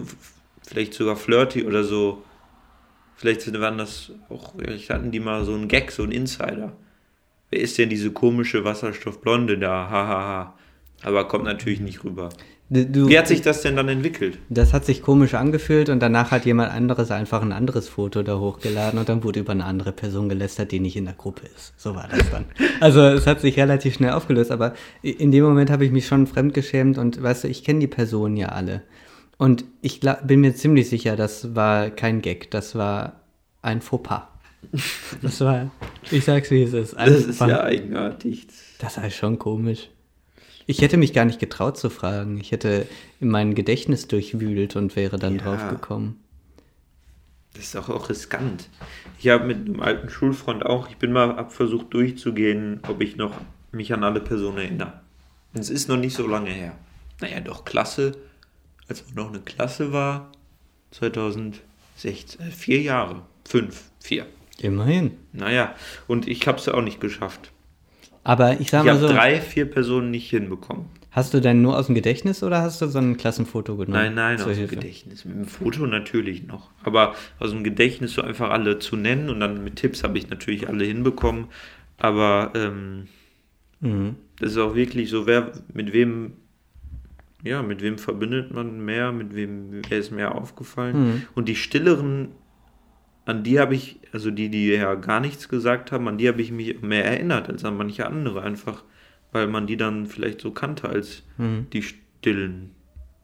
vielleicht 0.62 0.94
sogar 0.94 1.16
flirty 1.16 1.64
oder 1.64 1.84
so. 1.84 2.22
Vielleicht 3.16 3.52
waren 3.60 3.78
das 3.78 4.12
auch, 4.28 4.54
vielleicht 4.56 4.90
hatten 4.90 5.10
die 5.10 5.20
mal 5.20 5.44
so 5.44 5.52
einen 5.52 5.66
Gag, 5.68 5.90
so 5.90 6.04
einen 6.04 6.12
Insider. 6.12 6.76
Wer 7.50 7.60
ist 7.60 7.76
denn 7.76 7.90
diese 7.90 8.12
komische 8.12 8.64
Wasserstoffblonde 8.64 9.58
da? 9.58 9.90
Hahaha. 9.90 10.54
Aber 11.02 11.26
kommt 11.26 11.44
natürlich 11.44 11.80
nicht 11.80 12.04
rüber. 12.04 12.28
Du, 12.70 13.08
Wie 13.08 13.18
hat 13.18 13.28
sich 13.28 13.40
das 13.40 13.62
denn 13.62 13.76
dann 13.76 13.88
entwickelt? 13.88 14.38
Das 14.50 14.74
hat 14.74 14.84
sich 14.84 15.00
komisch 15.00 15.32
angefühlt 15.32 15.88
und 15.88 16.00
danach 16.00 16.30
hat 16.30 16.44
jemand 16.44 16.70
anderes 16.70 17.10
einfach 17.10 17.40
ein 17.40 17.52
anderes 17.52 17.88
Foto 17.88 18.22
da 18.22 18.38
hochgeladen 18.38 18.98
und 18.98 19.08
dann 19.08 19.24
wurde 19.24 19.40
über 19.40 19.52
eine 19.52 19.64
andere 19.64 19.92
Person 19.92 20.28
gelästert, 20.28 20.70
die 20.70 20.78
nicht 20.78 20.96
in 20.96 21.06
der 21.06 21.14
Gruppe 21.14 21.46
ist. 21.56 21.72
So 21.78 21.94
war 21.94 22.08
das 22.08 22.30
dann. 22.30 22.44
Also 22.80 23.00
es 23.00 23.26
hat 23.26 23.40
sich 23.40 23.58
relativ 23.58 23.94
schnell 23.94 24.12
aufgelöst, 24.12 24.50
aber 24.50 24.74
in 25.02 25.32
dem 25.32 25.44
Moment 25.44 25.70
habe 25.70 25.86
ich 25.86 25.90
mich 25.90 26.06
schon 26.06 26.26
fremdgeschämt 26.26 26.98
und 26.98 27.22
weißt 27.22 27.44
du, 27.44 27.48
ich 27.48 27.64
kenne 27.64 27.80
die 27.80 27.86
Personen 27.86 28.36
ja 28.36 28.48
alle. 28.48 28.82
Und 29.38 29.64
ich 29.80 30.00
glaub, 30.00 30.26
bin 30.26 30.40
mir 30.40 30.54
ziemlich 30.54 30.90
sicher, 30.90 31.16
das 31.16 31.54
war 31.54 31.88
kein 31.90 32.20
Gag, 32.20 32.50
das 32.50 32.74
war 32.74 33.20
ein 33.62 33.80
Fauxpas. 33.80 34.28
Das 35.22 35.40
war, 35.40 35.70
ich 36.10 36.24
sag's 36.24 36.50
wie 36.50 36.62
es 36.64 36.74
ist. 36.74 36.94
Ein 36.94 37.12
Das 37.12 37.24
ist 37.24 37.40
ja 37.40 37.62
eigenartig. 37.62 38.48
Das 38.78 38.96
war 38.98 39.08
schon 39.10 39.38
komisch. 39.38 39.88
Ich 40.70 40.82
hätte 40.82 40.98
mich 40.98 41.14
gar 41.14 41.24
nicht 41.24 41.40
getraut 41.40 41.78
zu 41.78 41.88
fragen. 41.88 42.38
Ich 42.38 42.52
hätte 42.52 42.86
in 43.20 43.30
mein 43.30 43.54
Gedächtnis 43.54 44.06
durchwühlt 44.06 44.76
und 44.76 44.96
wäre 44.96 45.18
dann 45.18 45.36
Ja. 45.36 45.42
drauf 45.42 45.70
gekommen. 45.70 46.22
Das 47.54 47.64
ist 47.64 47.76
auch, 47.76 47.88
auch 47.88 48.10
riskant. 48.10 48.68
Ich 49.18 49.28
habe 49.30 49.46
mit 49.46 49.56
einem 49.56 49.80
alten 49.80 50.10
Schulfreund 50.10 50.66
auch, 50.66 50.90
ich 50.90 50.98
bin 50.98 51.10
mal 51.12 51.48
versucht 51.48 51.94
durchzugehen, 51.94 52.80
ob 52.86 53.00
ich 53.00 53.16
noch 53.16 53.32
mich 53.72 53.94
an 53.94 54.04
alle 54.04 54.20
Personen 54.20 54.58
erinnere. 54.58 55.00
Und 55.54 55.60
es 55.60 55.70
ist 55.70 55.88
noch 55.88 55.96
nicht 55.96 56.14
so 56.14 56.26
lange 56.26 56.50
her. 56.50 56.74
Naja, 57.22 57.40
doch, 57.40 57.64
Klasse, 57.64 58.12
als 58.88 59.06
man 59.06 59.14
noch 59.14 59.28
eine 59.30 59.40
Klasse 59.40 59.90
war, 59.94 60.30
2016, 60.90 62.40
äh, 62.40 62.50
vier 62.50 62.82
Jahre, 62.82 63.22
fünf, 63.48 63.84
vier. 64.00 64.26
Immerhin. 64.60 65.12
Naja, 65.32 65.74
und 66.06 66.28
ich 66.28 66.46
habe 66.46 66.58
es 66.58 66.66
ja 66.66 66.74
auch 66.74 66.82
nicht 66.82 67.00
geschafft. 67.00 67.52
Aber 68.28 68.60
ich 68.60 68.70
sag 68.70 68.80
Ich 68.80 68.86
mal 68.86 68.94
habe 68.96 69.00
so, 69.00 69.08
drei, 69.08 69.40
vier 69.40 69.64
Personen 69.64 70.10
nicht 70.10 70.28
hinbekommen. 70.28 70.84
hast 71.10 71.32
du 71.32 71.40
denn 71.40 71.62
nur 71.62 71.78
aus 71.78 71.86
dem 71.86 71.94
Gedächtnis 71.94 72.42
oder 72.42 72.60
hast 72.60 72.80
du 72.82 72.86
so 72.86 72.98
ein 72.98 73.16
Klassenfoto 73.16 73.76
genommen? 73.76 73.92
Nein, 73.94 74.14
nein, 74.14 74.36
aus 74.36 74.44
dem 74.44 74.54
Hilfe? 74.54 74.74
Gedächtnis. 74.76 75.24
Mit 75.24 75.34
dem 75.36 75.44
Foto 75.46 75.86
natürlich 75.86 76.46
noch. 76.46 76.68
Aber 76.84 77.14
aus 77.38 77.50
dem 77.50 77.64
Gedächtnis 77.64 78.12
so 78.12 78.22
einfach 78.22 78.50
alle 78.50 78.78
zu 78.80 78.96
nennen 78.96 79.30
und 79.30 79.40
dann 79.40 79.64
mit 79.64 79.76
Tipps 79.76 80.04
habe 80.04 80.18
ich 80.18 80.28
natürlich 80.28 80.68
alle 80.68 80.84
hinbekommen. 80.84 81.46
Aber 81.96 82.52
ähm, 82.54 83.08
Mhm. 83.80 84.16
das 84.40 84.50
ist 84.52 84.58
auch 84.58 84.74
wirklich 84.74 85.08
so, 85.08 85.26
wer 85.26 85.52
mit 85.72 85.92
wem, 85.92 86.32
ja, 87.44 87.62
mit 87.62 87.80
wem 87.80 87.96
verbindet 87.96 88.52
man 88.52 88.84
mehr, 88.84 89.12
mit 89.12 89.34
wem 89.34 89.82
wer 89.88 89.98
ist 89.98 90.10
mehr 90.10 90.34
aufgefallen. 90.34 90.96
Mhm. 90.98 91.22
Und 91.36 91.48
die 91.48 91.54
stilleren, 91.56 92.28
an 93.28 93.44
die 93.44 93.60
habe 93.60 93.74
ich, 93.74 94.00
also 94.12 94.30
die, 94.30 94.48
die 94.48 94.68
ja 94.68 94.94
gar 94.94 95.20
nichts 95.20 95.50
gesagt 95.50 95.92
haben, 95.92 96.08
an 96.08 96.16
die 96.16 96.28
habe 96.28 96.40
ich 96.40 96.50
mich 96.50 96.80
mehr 96.80 97.04
erinnert 97.04 97.50
als 97.50 97.62
an 97.62 97.76
manche 97.76 98.06
andere 98.06 98.42
einfach, 98.42 98.84
weil 99.32 99.46
man 99.46 99.66
die 99.66 99.76
dann 99.76 100.06
vielleicht 100.06 100.40
so 100.40 100.50
kannte 100.50 100.88
als 100.88 101.24
Mhm. 101.36 101.66
die 101.72 101.82
stillen. 101.82 102.70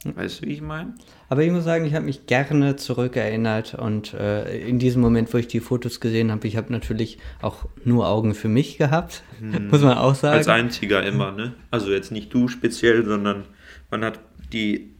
Weißt 0.04 0.42
du, 0.42 0.46
wie 0.46 0.52
ich 0.52 0.60
meine? 0.60 0.94
Aber 1.30 1.42
ich 1.42 1.50
muss 1.50 1.64
sagen, 1.64 1.86
ich 1.86 1.94
habe 1.94 2.04
mich 2.04 2.26
gerne 2.26 2.76
zurückerinnert 2.76 3.74
und 3.74 4.12
äh, 4.12 4.58
in 4.68 4.78
diesem 4.78 5.00
Moment, 5.00 5.32
wo 5.32 5.38
ich 5.38 5.48
die 5.48 5.60
Fotos 5.60 5.98
gesehen 6.00 6.30
habe, 6.30 6.46
ich 6.46 6.58
habe 6.58 6.70
natürlich 6.70 7.16
auch 7.40 7.64
nur 7.86 8.06
Augen 8.06 8.34
für 8.34 8.48
mich 8.48 8.76
gehabt, 8.76 9.22
muss 9.70 9.80
man 9.80 9.96
auch 9.96 10.14
sagen. 10.14 10.36
Als 10.36 10.48
einziger 10.48 11.02
immer, 11.02 11.32
ne? 11.32 11.54
Also 11.70 11.90
jetzt 11.90 12.12
nicht 12.12 12.34
du 12.34 12.48
speziell, 12.48 13.06
sondern 13.06 13.44
man 13.90 14.04
hat 14.04 14.20
die 14.52 14.90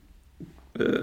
äh, 0.78 1.02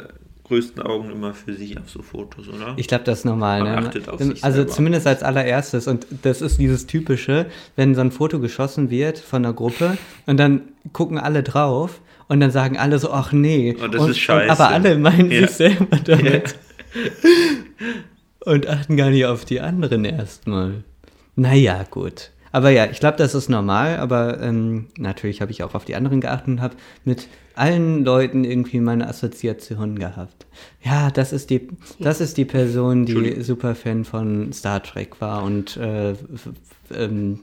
größten 0.52 0.82
Augen 0.84 1.10
immer 1.12 1.34
für 1.34 1.54
sich 1.54 1.78
auf 1.78 1.90
so 1.90 2.02
Fotos, 2.02 2.50
oder? 2.50 2.74
Ich 2.76 2.88
glaube, 2.88 3.06
das 3.06 3.20
ist 3.20 3.26
normal. 3.26 3.64
Man 3.64 3.72
Ne? 3.84 3.88
achtet 3.88 4.10
auf 4.10 4.20
also 4.20 4.32
sich 4.34 4.42
selber. 4.42 4.68
zumindest 4.68 5.08
als 5.08 5.24
allererstes. 5.24 5.88
Und 5.88 6.06
das 6.24 6.42
ist 6.42 6.60
dieses 6.60 6.88
typische, 6.88 7.46
wenn 7.78 7.96
so 7.96 8.02
ein 8.02 8.12
Foto 8.12 8.40
geschossen 8.40 8.90
wird 8.90 9.18
von 9.18 9.46
einer 9.46 9.54
Gruppe 9.54 9.98
und 10.26 10.38
dann 10.38 10.62
gucken 10.92 11.18
alle 11.18 11.42
drauf 11.44 12.02
und 12.28 12.42
dann 12.42 12.52
sagen 12.52 12.78
alle 12.78 13.00
so, 13.00 13.12
ach 13.12 13.32
nee. 13.32 13.78
Oh, 13.82 13.88
das 13.88 14.02
und, 14.02 14.10
ist 14.12 14.20
scheiße. 14.20 14.44
Und, 14.46 14.52
aber 14.52 14.70
alle 14.70 14.98
meinen 14.98 15.32
Ja. 15.32 15.42
sich 15.48 15.52
selber 15.52 15.98
damit. 16.06 16.56
Und 18.44 18.68
achten 18.68 18.98
gar 18.98 19.10
nicht 19.10 19.26
auf 19.26 19.46
die 19.46 19.62
anderen 19.62 20.04
erstmal. 20.04 20.84
Naja, 21.36 21.86
gut. 21.90 22.32
Aber 22.52 22.70
ja, 22.70 22.86
ich 22.88 23.00
glaube, 23.00 23.18
das 23.18 23.34
ist 23.34 23.48
normal, 23.50 23.98
aber 23.98 24.42
ähm, 24.42 24.88
natürlich 24.98 25.40
habe 25.42 25.52
ich 25.52 25.64
auch 25.64 25.74
auf 25.74 25.86
die 25.86 25.96
anderen 25.96 26.20
geachtet 26.20 26.48
und 26.50 26.62
habe 26.62 26.76
mit 27.06 27.28
allen 27.62 28.04
Leuten 28.04 28.44
irgendwie 28.44 28.80
meine 28.80 29.08
Assoziation 29.08 30.00
gehabt. 30.00 30.48
Ja, 30.84 31.12
das 31.12 31.32
ist 31.32 31.52
die, 31.52 31.68
das 32.00 32.20
ist 32.20 32.38
die 32.38 32.46
Person, 32.46 33.06
die 33.06 33.12
Entschuldigung. 33.12 33.44
super 33.44 33.76
Fan 33.76 34.04
von 34.04 34.52
Star 34.52 34.82
Trek 34.82 35.22
war 35.22 35.44
und 35.44 35.78
äh, 35.78 36.16
ähm, 36.92 37.42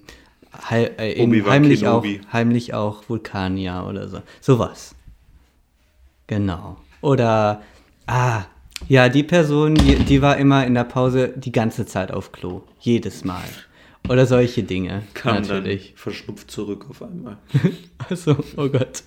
heil, 0.69 0.91
äh, 0.99 1.25
heimlich, 1.45 1.87
auch, 1.87 2.05
heimlich 2.33 2.75
auch 2.75 3.09
Vulkanier 3.09 3.87
oder 3.89 4.09
so. 4.09 4.21
Sowas. 4.41 4.97
Genau. 6.27 6.79
Oder, 7.01 7.63
ah, 8.09 8.43
ja, 8.89 9.09
die 9.09 9.23
Person, 9.23 9.77
die, 9.77 9.95
die 9.97 10.21
war 10.21 10.37
immer 10.37 10.67
in 10.67 10.75
der 10.75 10.85
Pause 10.85 11.33
die 11.37 11.53
ganze 11.53 11.87
Zeit 11.87 12.11
auf 12.11 12.33
Klo. 12.33 12.63
Jedes 12.81 13.25
Mal. 13.25 13.45
Oder 14.09 14.27
solche 14.27 14.65
Dinge. 14.65 15.05
Kam 15.15 15.43
natürlich. 15.43 15.91
dann 15.91 15.97
verschnupft 15.97 16.51
zurück 16.51 16.87
auf 16.91 17.03
einmal. 17.03 17.37
Also, 18.09 18.37
oh 18.57 18.69
Gott. 18.69 19.05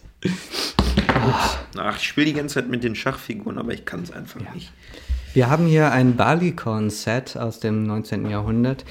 Ach, 1.77 1.97
ich 1.97 2.03
spiele 2.03 2.27
die 2.27 2.33
ganze 2.33 2.55
Zeit 2.55 2.69
mit 2.69 2.83
den 2.83 2.95
Schachfiguren, 2.95 3.57
aber 3.57 3.73
ich 3.73 3.85
kann 3.85 4.03
es 4.03 4.11
einfach 4.11 4.41
nicht. 4.53 4.71
Wir 5.33 5.49
haben 5.49 5.65
hier 5.65 5.91
ein 5.91 6.17
Barleycorn-Set 6.17 7.37
aus 7.37 7.59
dem 7.59 7.83
19. 7.83 8.29
Jahrhundert. 8.29 8.83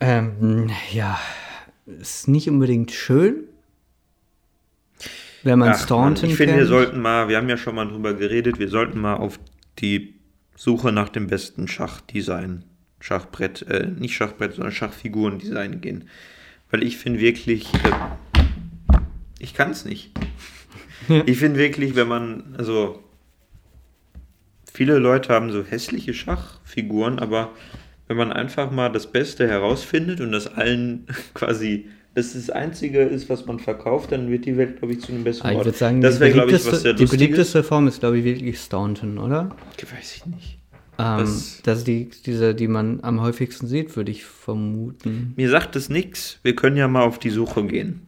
Ähm, 0.00 0.70
ja, 0.92 1.18
ist 1.86 2.28
nicht 2.28 2.48
unbedingt 2.48 2.90
schön. 2.90 3.44
Wenn 5.44 5.60
man 5.60 5.68
Ach, 5.68 5.74
Mann, 5.74 5.84
Staunton 5.84 6.30
ich 6.30 6.36
finde, 6.36 6.56
wir 6.56 6.66
sollten 6.66 7.00
mal, 7.00 7.28
wir 7.28 7.36
haben 7.36 7.48
ja 7.48 7.56
schon 7.56 7.76
mal 7.76 7.86
drüber 7.86 8.14
geredet, 8.14 8.58
wir 8.58 8.68
sollten 8.68 9.00
mal 9.00 9.14
auf 9.14 9.38
die 9.78 10.14
Suche 10.56 10.90
nach 10.90 11.08
dem 11.08 11.28
besten 11.28 11.68
Schachdesign, 11.68 12.64
Schachbrett, 12.98 13.62
äh, 13.62 13.86
nicht 13.86 14.16
Schachbrett, 14.16 14.54
sondern 14.54 14.72
Schachfigurendesign 14.72 15.80
gehen. 15.80 16.08
Weil 16.70 16.82
ich 16.82 16.96
finde 16.96 17.20
wirklich, 17.20 17.72
äh, 17.74 17.92
ich 19.38 19.54
kann 19.54 19.70
es 19.70 19.84
nicht. 19.84 20.10
Ich 21.26 21.38
finde 21.38 21.60
wirklich, 21.60 21.94
wenn 21.94 22.08
man, 22.08 22.54
also 22.58 23.00
viele 24.72 24.98
Leute 24.98 25.32
haben 25.32 25.52
so 25.52 25.62
hässliche 25.64 26.14
Schachfiguren, 26.14 27.18
aber 27.20 27.50
wenn 28.08 28.16
man 28.16 28.32
einfach 28.32 28.70
mal 28.72 28.88
das 28.90 29.06
Beste 29.12 29.46
herausfindet 29.46 30.20
und 30.20 30.32
das 30.32 30.46
allen 30.48 31.06
quasi 31.34 31.86
das 32.14 32.32
das 32.32 32.48
Einzige 32.48 33.02
ist, 33.02 33.28
was 33.28 33.44
man 33.44 33.58
verkauft, 33.60 34.10
dann 34.10 34.30
wird 34.30 34.46
die 34.46 34.56
Welt, 34.56 34.78
glaube 34.78 34.94
ich, 34.94 35.00
zu 35.02 35.12
einem 35.12 35.22
besseren 35.22 35.48
Ah, 35.48 35.52
ich 35.52 35.58
Ort. 35.58 35.66
würde 35.66 35.78
sagen, 35.78 36.00
das 36.00 36.14
die 36.14 36.20
wäre, 36.22 36.32
glaube 36.32 36.50
ich, 36.50 36.56
beliebteste- 36.56 36.72
was 36.72 36.80
sehr 36.82 36.94
Die 36.94 37.04
beliebteste 37.04 37.62
Form 37.62 37.86
ist, 37.88 38.00
glaube 38.00 38.18
ich, 38.18 38.24
wirklich 38.24 38.58
Staunton, 38.58 39.18
oder? 39.18 39.54
Weiß 39.94 40.16
ich 40.16 40.24
nicht. 40.26 40.58
Ähm, 40.98 41.18
das 41.64 41.78
ist 41.78 41.86
die, 41.86 42.08
diese, 42.24 42.54
die 42.54 42.68
man 42.68 43.00
am 43.02 43.20
häufigsten 43.20 43.66
sieht, 43.66 43.94
würde 43.96 44.10
ich 44.10 44.24
vermuten. 44.24 45.34
Mir 45.36 45.50
sagt 45.50 45.76
es 45.76 45.90
nichts. 45.90 46.40
Wir 46.42 46.56
können 46.56 46.78
ja 46.78 46.88
mal 46.88 47.02
auf 47.02 47.18
die 47.18 47.28
Suche 47.30 47.64
gehen. 47.66 48.05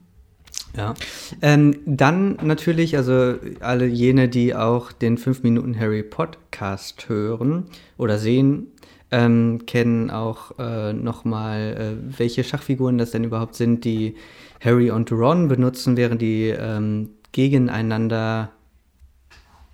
Ja. 0.76 0.94
Ähm, 1.42 1.76
dann 1.86 2.38
natürlich, 2.42 2.96
also 2.96 3.34
alle 3.60 3.86
jene, 3.86 4.28
die 4.28 4.54
auch 4.54 4.92
den 4.92 5.18
5 5.18 5.42
Minuten 5.42 5.78
Harry 5.78 6.02
Podcast 6.02 7.08
hören 7.08 7.64
oder 7.96 8.18
sehen, 8.18 8.68
ähm, 9.10 9.62
kennen 9.66 10.10
auch 10.10 10.58
äh, 10.58 10.92
nochmal, 10.92 11.96
äh, 11.96 12.18
welche 12.18 12.44
Schachfiguren 12.44 12.98
das 12.98 13.10
denn 13.10 13.24
überhaupt 13.24 13.54
sind, 13.54 13.84
die 13.84 14.16
Harry 14.62 14.90
und 14.90 15.10
Ron 15.10 15.48
benutzen, 15.48 15.96
während 15.96 16.20
die 16.20 16.48
ähm, 16.48 17.10
gegeneinander 17.32 18.50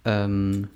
ähm, 0.04 0.68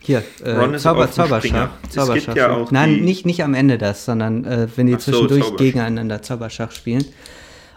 Hier, 0.00 0.22
äh, 0.44 0.50
Ron 0.50 0.74
ist 0.74 0.82
Zauber. 0.82 1.10
Zauberschach. 1.10 1.70
Es 1.88 1.94
Zauberschach. 1.94 2.26
gibt 2.26 2.36
ja 2.36 2.50
auch 2.54 2.70
Nein, 2.70 3.00
nicht, 3.00 3.24
nicht 3.24 3.42
am 3.42 3.54
Ende 3.54 3.78
das, 3.78 4.04
sondern 4.04 4.44
äh, 4.44 4.68
wenn 4.76 4.86
die 4.86 4.96
Ach 4.96 5.00
so, 5.00 5.12
zwischendurch 5.12 5.44
Zauberschach. 5.44 5.64
gegeneinander 5.64 6.22
Zauberschach 6.22 6.72
spielen. 6.72 7.04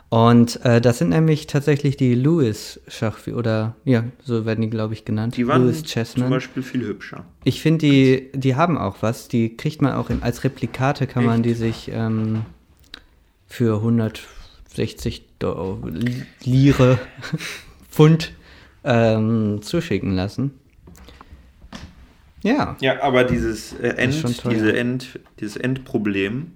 Und 0.10 0.64
äh, 0.64 0.80
das 0.82 1.00
sind 1.00 1.10
nämlich 1.10 1.48
tatsächlich 1.48 1.98
die 1.98 2.14
Lewis-Schach, 2.14 3.28
oder 3.28 3.76
ja, 3.86 4.04
so 4.24 4.46
werden 4.46 4.62
die, 4.62 4.70
glaube 4.70 4.94
ich, 4.94 5.04
genannt. 5.04 5.36
Die 5.36 5.48
waren 5.48 5.64
Lewis 5.64 5.80
zum 5.80 5.88
Chessman. 5.88 6.30
Beispiel 6.30 6.64
viel 6.64 6.86
hübscher. 6.86 7.26
Ich 7.44 7.62
finde, 7.62 7.88
die, 7.88 8.30
die 8.34 8.56
haben 8.56 8.78
auch 8.78 8.98
was. 9.02 9.28
Die 9.28 9.58
kriegt 9.58 9.82
man 9.82 9.94
auch 9.94 10.10
in, 10.10 10.22
als 10.22 10.44
Replikate, 10.44 11.08
kann 11.08 11.26
man 11.26 11.38
Echt? 11.38 11.46
die 11.46 11.54
sich 11.54 11.92
ähm, 11.92 12.44
für 13.48 13.78
160 13.78 15.26
Do 15.40 15.82
Lire, 16.44 17.00
Pfund 17.90 18.34
ähm, 18.84 19.62
zuschicken 19.64 20.14
lassen. 20.16 20.52
Ja. 22.44 22.78
Ja, 22.80 23.02
aber 23.02 23.24
dieses 23.24 23.74
äh, 23.74 23.88
End, 23.88 24.44
diese 24.52 24.78
End, 24.78 25.20
dieses 25.40 25.58
Endproblem 25.58 26.52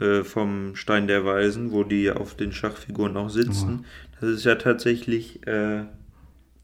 äh, 0.00 0.24
vom 0.24 0.74
Stein 0.76 1.06
der 1.06 1.24
Weisen, 1.24 1.72
wo 1.72 1.84
die 1.84 2.10
auf 2.10 2.34
den 2.34 2.52
Schachfiguren 2.52 3.16
auch 3.16 3.30
sitzen, 3.30 3.84
das 4.20 4.30
ist 4.30 4.44
ja 4.44 4.54
tatsächlich, 4.56 5.46
äh, 5.46 5.82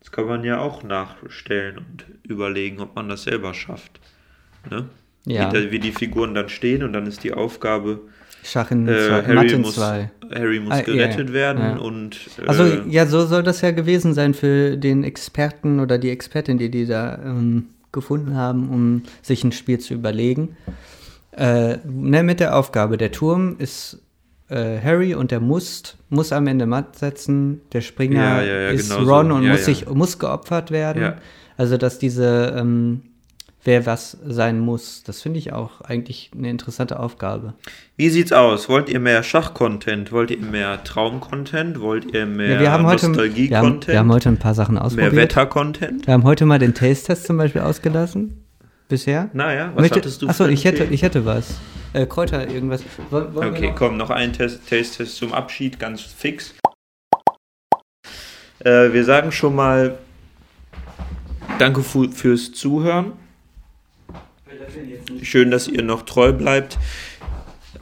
das 0.00 0.10
kann 0.12 0.26
man 0.26 0.44
ja 0.44 0.58
auch 0.60 0.82
nachstellen 0.82 1.78
und 1.78 2.04
überlegen, 2.22 2.80
ob 2.80 2.94
man 2.96 3.08
das 3.08 3.24
selber 3.24 3.54
schafft. 3.54 4.00
Ne? 4.70 4.86
Ja. 5.24 5.52
Wie, 5.52 5.70
wie 5.70 5.78
die 5.78 5.92
Figuren 5.92 6.34
dann 6.34 6.48
stehen 6.48 6.82
und 6.82 6.92
dann 6.92 7.06
ist 7.06 7.24
die 7.24 7.32
Aufgabe, 7.32 8.00
Schach 8.44 8.70
in 8.70 8.86
äh, 8.86 9.08
zwei, 9.08 9.22
Harry, 9.24 9.56
muss, 9.58 9.74
zwei. 9.74 10.10
Harry 10.32 10.60
muss 10.60 10.74
Ah, 10.74 10.80
gerettet 10.82 11.28
ja. 11.30 11.34
werden 11.34 11.60
Ja. 11.62 11.76
und 11.78 12.16
äh, 12.40 12.46
Also 12.46 12.64
ja, 12.88 13.06
so 13.06 13.26
soll 13.26 13.42
das 13.42 13.60
ja 13.60 13.72
gewesen 13.72 14.14
sein 14.14 14.34
für 14.34 14.76
den 14.76 15.02
Experten 15.02 15.80
oder 15.80 15.98
die 15.98 16.10
Expertin, 16.10 16.56
die 16.56 16.70
die 16.70 16.86
da 16.86 17.18
ähm, 17.24 17.64
gefunden 17.90 18.36
haben, 18.36 18.68
um 18.70 19.02
sich 19.22 19.42
ein 19.42 19.50
Spiel 19.50 19.78
zu 19.80 19.94
überlegen. 19.94 20.56
Äh, 21.36 21.78
ne, 21.84 22.22
mit 22.22 22.40
der 22.40 22.56
Aufgabe, 22.56 22.96
der 22.96 23.12
Turm 23.12 23.56
ist 23.58 24.02
äh, 24.48 24.80
Harry 24.80 25.14
und 25.14 25.30
der 25.30 25.40
muss, 25.40 25.96
muss 26.08 26.32
am 26.32 26.46
Ende 26.46 26.66
matt 26.66 26.98
setzen. 26.98 27.60
Der 27.72 27.80
Springer 27.80 28.42
Ja, 28.42 28.42
ja, 28.42 28.60
ja, 28.62 28.68
ist 28.70 28.90
genau 28.90 29.04
so. 29.04 29.14
Ron 29.14 29.32
und 29.32 29.42
Ja, 29.42 29.52
muss 29.52 29.64
sich 29.64 29.88
muss 29.88 30.18
geopfert 30.18 30.70
werden. 30.70 31.14
Also 31.56 31.76
dass 31.76 31.98
diese 31.98 32.54
ähm, 32.56 33.02
wer 33.66 33.84
was 33.84 34.16
sein 34.24 34.60
muss, 34.60 35.02
das 35.02 35.22
finde 35.22 35.38
ich 35.38 35.52
auch 35.52 35.80
eigentlich 35.80 36.30
eine 36.36 36.48
interessante 36.48 37.00
Aufgabe. 37.00 37.54
Wie 37.96 38.08
sieht's 38.08 38.32
aus? 38.32 38.68
Wollt 38.68 38.88
ihr 38.88 39.00
mehr 39.00 39.22
Schach-Content? 39.22 40.12
Wollt 40.12 40.30
ihr 40.30 40.38
mehr 40.40 40.82
Traum-Content? 40.84 41.80
Wollt 41.80 42.14
ihr 42.14 42.26
mehr 42.26 42.62
Ja, 42.62 42.82
heute 42.84 43.02
wir 43.02 43.08
Nostalgie-Content? 43.08 43.88
wir 43.88 43.98
haben 43.98 44.12
heute 44.12 44.28
ein 44.28 44.38
paar 44.38 44.54
Sachen 44.54 44.74
mehr 44.74 44.84
ausprobiert. 44.84 45.16
Wetter-Content? 45.16 46.06
Wir 46.06 46.14
haben 46.14 46.24
heute 46.24 46.46
mal 46.46 46.58
den 46.58 46.74
Taste-Test 46.74 47.26
zum 47.26 47.36
Beispiel 47.36 47.62
ausgelassen. 47.62 48.45
Bisher. 48.88 49.30
Naja, 49.32 49.72
was 49.74 49.82
Möchte, 49.82 49.96
hattest 49.96 50.22
du 50.22 50.28
Achso, 50.28 50.46
ich 50.46 50.64
hätte, 50.64 50.84
ich 50.84 51.02
hätte 51.02 51.24
was. 51.24 51.56
Äh, 51.92 52.06
Kräuter, 52.06 52.48
irgendwas. 52.48 52.82
Wollen, 53.10 53.34
wollen 53.34 53.50
Okay, 53.50 53.68
noch- 53.68 53.74
komm, 53.76 53.96
noch 53.96 54.10
ein 54.10 54.32
Test- 54.32 54.68
Taste-Test 54.68 55.16
zum 55.16 55.32
Abschied, 55.32 55.78
ganz 55.80 56.02
fix. 56.02 56.54
Äh, 58.60 58.92
wir 58.92 59.04
sagen 59.04 59.32
schon 59.32 59.54
mal 59.54 59.98
Danke 61.58 61.82
fürs 61.82 62.52
Zuhören. 62.52 63.12
Schön, 65.22 65.50
dass 65.50 65.68
ihr 65.68 65.82
noch 65.82 66.02
treu 66.02 66.32
bleibt. 66.32 66.78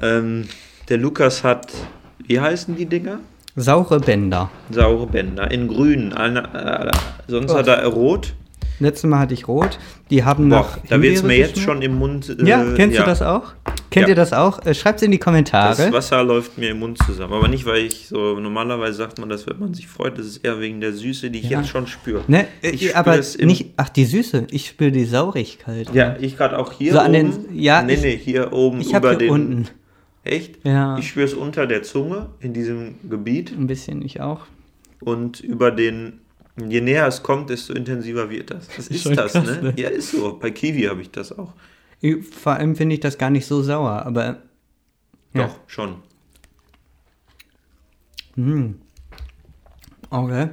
Ähm, 0.02 0.48
der 0.88 0.98
Lukas 0.98 1.42
hat, 1.44 1.72
wie 2.18 2.40
heißen 2.40 2.76
die 2.76 2.86
Dinger? 2.86 3.18
Saure 3.56 4.00
Bänder. 4.00 4.50
Saure 4.70 5.06
Bänder 5.06 5.50
in 5.50 5.68
grün. 5.68 6.12
Eine, 6.12 6.42
äh, 6.54 6.90
sonst 7.28 7.52
Oh. 7.52 7.56
hat 7.58 7.68
er 7.68 7.84
rot. 7.86 8.34
Letztes 8.80 9.08
Mal 9.08 9.20
hatte 9.20 9.34
ich 9.34 9.46
rot. 9.46 9.78
Die 10.10 10.24
haben 10.24 10.48
Boah, 10.48 10.56
nach 10.56 10.78
da 10.88 11.00
wird 11.00 11.14
es 11.16 11.22
mir 11.22 11.36
jetzt 11.36 11.58
schon 11.60 11.80
im 11.82 11.94
Mund. 11.98 12.28
äh, 12.40 12.44
Ja, 12.44 12.64
kennst 12.74 12.96
ja. 12.96 13.02
du 13.02 13.08
das 13.08 13.22
auch? 13.22 13.52
Kennt 13.90 14.04
Ja. 14.06 14.08
ihr 14.10 14.14
das 14.16 14.32
auch? 14.32 14.64
Äh, 14.66 14.74
Schreibt's 14.74 15.02
in 15.02 15.12
die 15.12 15.18
Kommentare. 15.18 15.76
Das 15.76 15.92
Wasser 15.92 16.24
läuft 16.24 16.58
mir 16.58 16.70
im 16.70 16.80
Mund 16.80 16.98
zusammen. 16.98 17.32
Aber 17.32 17.46
nicht, 17.46 17.64
weil 17.66 17.84
ich 17.84 18.08
so, 18.08 18.38
normalerweise 18.40 18.94
sagt 18.98 19.18
man 19.20 19.28
das, 19.28 19.46
wenn 19.46 19.58
man 19.60 19.74
sich 19.74 19.86
freut, 19.86 20.18
das 20.18 20.26
ist 20.26 20.38
eher 20.38 20.58
wegen 20.60 20.80
der 20.80 20.92
Süße, 20.92 21.30
die 21.30 21.38
ich 21.40 21.50
Ja. 21.50 21.60
jetzt 21.60 21.70
schon 21.70 21.86
spüre. 21.86 22.22
ne? 22.26 22.46
Ich 22.62 22.82
äh, 22.82 22.88
spür 22.88 22.96
aber 22.96 23.18
es 23.18 23.38
nicht. 23.38 23.72
Ach, 23.76 23.88
die 23.88 24.04
Süße. 24.04 24.48
Ich 24.50 24.66
spüre 24.66 24.90
die 24.90 25.04
Saurigkeit. 25.04 25.94
Ja, 25.94 26.16
ich 26.20 26.36
gerade 26.36 26.58
auch 26.58 26.72
hier 26.72 26.92
So 26.94 26.98
an 26.98 27.12
den- 27.12 27.32
oben. 27.32 27.44
ja, 27.58 27.82
nee, 27.82 27.94
ich- 27.94 28.02
nee, 28.02 28.16
hier 28.22 28.52
oben 28.52 28.80
Ich 28.80 28.92
habe 28.94 29.06
über 29.08 29.18
hier 29.18 29.28
den. 29.28 29.30
unten 29.30 29.68
Echt? 30.26 30.64
Ja. 30.64 30.96
Ich 30.98 31.08
spüre 31.08 31.26
es 31.26 31.34
unter 31.34 31.66
der 31.66 31.82
Zunge 31.82 32.30
in 32.40 32.54
diesem 32.54 32.94
Gebiet 33.08 33.52
ein 33.52 33.66
bisschen, 33.66 34.00
ich 34.02 34.20
auch. 34.22 34.40
und 35.00 35.40
über 35.40 35.70
den. 35.70 36.20
Je 36.56 36.80
näher 36.80 37.06
es 37.08 37.22
kommt, 37.22 37.50
desto 37.50 37.72
intensiver 37.74 38.30
wird 38.30 38.50
das. 38.50 38.68
Das 38.68 38.88
ist 38.88 39.02
schon 39.02 39.16
das, 39.16 39.32
krass, 39.32 39.44
ne? 39.46 39.62
ne? 39.62 39.74
Ja, 39.76 39.88
ist 39.88 40.12
so. 40.12 40.38
Bei 40.38 40.50
Kiwi 40.50 40.82
habe 40.84 41.02
ich 41.02 41.10
das 41.10 41.36
auch. 41.36 41.52
Ich- 42.00 42.24
Vor 42.28 42.52
allem 42.54 42.76
finde 42.76 42.94
ich 42.94 43.00
das 43.00 43.18
gar 43.18 43.30
nicht 43.30 43.46
so 43.46 43.62
sauer, 43.62 44.04
aber. 44.06 44.42
Ja. 45.34 45.46
Doch, 45.48 45.58
schon. 45.66 45.96
Hm. 48.36 48.76
Okay. 50.10 50.48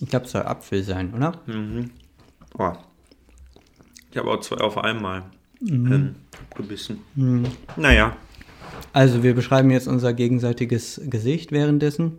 Ich 0.00 0.08
glaube, 0.08 0.24
es 0.26 0.32
soll 0.32 0.42
Apfel 0.42 0.82
sein, 0.82 1.12
oder? 1.14 1.40
Mhm. 1.46 1.90
Oh. 2.58 2.72
Ich 4.10 4.16
habe 4.16 4.30
auch 4.30 4.40
zwei 4.40 4.56
auf 4.58 4.78
einmal 4.78 5.24
Mhm. 5.60 5.92
ähm, 5.92 6.14
gebissen. 6.56 6.98
Naja. 7.76 8.16
Also, 8.92 9.22
wir 9.22 9.34
beschreiben 9.34 9.70
jetzt 9.70 9.86
unser 9.88 10.12
gegenseitiges 10.12 11.00
Gesicht 11.04 11.52
währenddessen. 11.52 12.18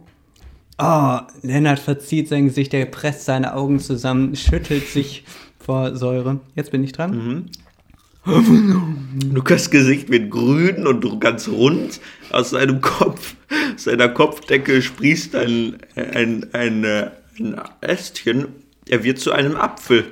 Oh, 0.78 1.20
Lennart 1.42 1.80
verzieht 1.80 2.28
sein 2.28 2.48
Gesicht, 2.48 2.74
er 2.74 2.86
presst 2.86 3.26
seine 3.26 3.54
Augen 3.54 3.80
zusammen, 3.80 4.36
schüttelt 4.36 4.88
sich 4.88 5.24
vor 5.58 5.96
Säure. 5.96 6.42
Jetzt 6.56 6.72
bin 6.72 6.84
ich 6.84 6.92
dran. 6.92 7.50
Lukas 8.26 9.70
Gesicht 9.70 10.10
wird 10.10 10.32
grün 10.32 10.88
und 10.88 11.20
ganz 11.22 11.48
rund. 11.48 12.02
Aus 12.32 12.50
seinem 12.50 12.82
Kopf, 12.82 13.36
aus 13.76 13.84
seiner 13.84 14.10
Kopfdecke 14.10 14.82
sprießt 14.82 15.36
ein, 15.36 15.78
ein, 15.96 16.48
ein, 16.54 16.86
ein 16.86 17.62
Ästchen. 17.82 18.48
Er 18.90 19.04
wird 19.04 19.20
zu 19.20 19.32
einem 19.32 19.56
Apfel. 19.56 20.12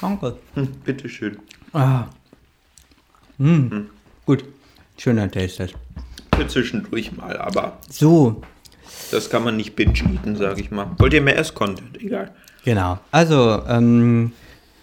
Danke. 0.00 0.36
Hm, 0.54 0.68
bitteschön. 0.84 1.38
Ah. 1.72 2.06
Mm. 3.38 3.86
Gut. 4.26 4.44
Schöner 4.98 5.30
Taste. 5.30 5.68
Für 6.34 6.46
zwischendurch 6.46 7.16
mal, 7.16 7.36
aber 7.38 7.78
So, 7.88 8.42
das 9.10 9.30
kann 9.30 9.44
man 9.44 9.56
nicht 9.56 9.76
binge-eaten, 9.76 10.36
sag 10.36 10.58
ich 10.58 10.70
mal. 10.70 10.90
Wollt 10.98 11.12
ihr 11.12 11.20
mehr 11.22 11.38
Ess-Content? 11.38 12.00
Egal. 12.02 12.34
genau. 12.64 12.98
Also, 13.10 13.62
ähm, 13.68 14.32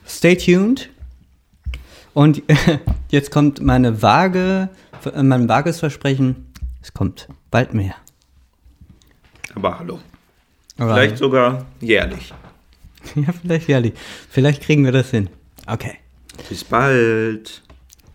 stay 0.08 0.36
tuned. 0.36 0.90
Und 2.14 2.42
jetzt 3.10 3.32
kommt 3.32 3.62
meine 3.62 4.02
vage, 4.02 4.70
äh, 5.14 5.24
mein 5.24 5.48
vages 5.50 5.80
Versprechen. 5.80 6.52
Es 6.82 6.94
kommt 6.94 7.28
bald 7.52 7.74
mehr. 7.74 7.96
Aber 9.56 9.80
hallo. 9.80 10.00
Aber- 10.78 10.94
Vielleicht 10.96 11.18
sogar 11.18 11.66
jährlich. 11.82 12.34
Ja, 13.16 13.32
vielleicht, 13.32 13.70
ja. 13.70 13.82
Vielleicht 14.30 14.62
kriegen 14.64 14.84
wir 14.84 14.92
das 14.92 15.12
hin. 15.12 15.30
Okay. 15.66 15.94
Bis 16.50 16.66
bald. 16.66 17.64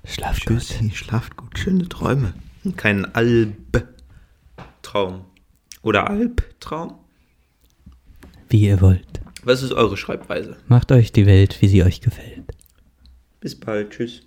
Schlaf 0.05 0.39
gut. 0.45 0.59
Tschüssi, 0.59 0.91
schlaft 0.95 1.35
gut, 1.39 1.59
schöne 1.59 1.89
Träume. 1.89 2.35
Kein 2.77 3.07
Albtraum. 3.15 5.25
Oder 5.83 6.09
Albtraum? 6.09 6.95
Wie 8.49 8.63
ihr 8.63 8.81
wollt. 8.81 9.21
Was 9.45 9.63
ist 9.63 9.73
eure 9.73 9.97
Schreibweise? 9.97 10.57
Macht 10.69 10.93
euch 10.93 11.11
die 11.11 11.27
Welt, 11.27 11.61
wie 11.61 11.69
sie 11.69 11.83
euch 11.83 12.01
gefällt. 12.01 12.45
Bis 13.41 13.59
bald, 13.59 13.91
tschüss. 13.91 14.23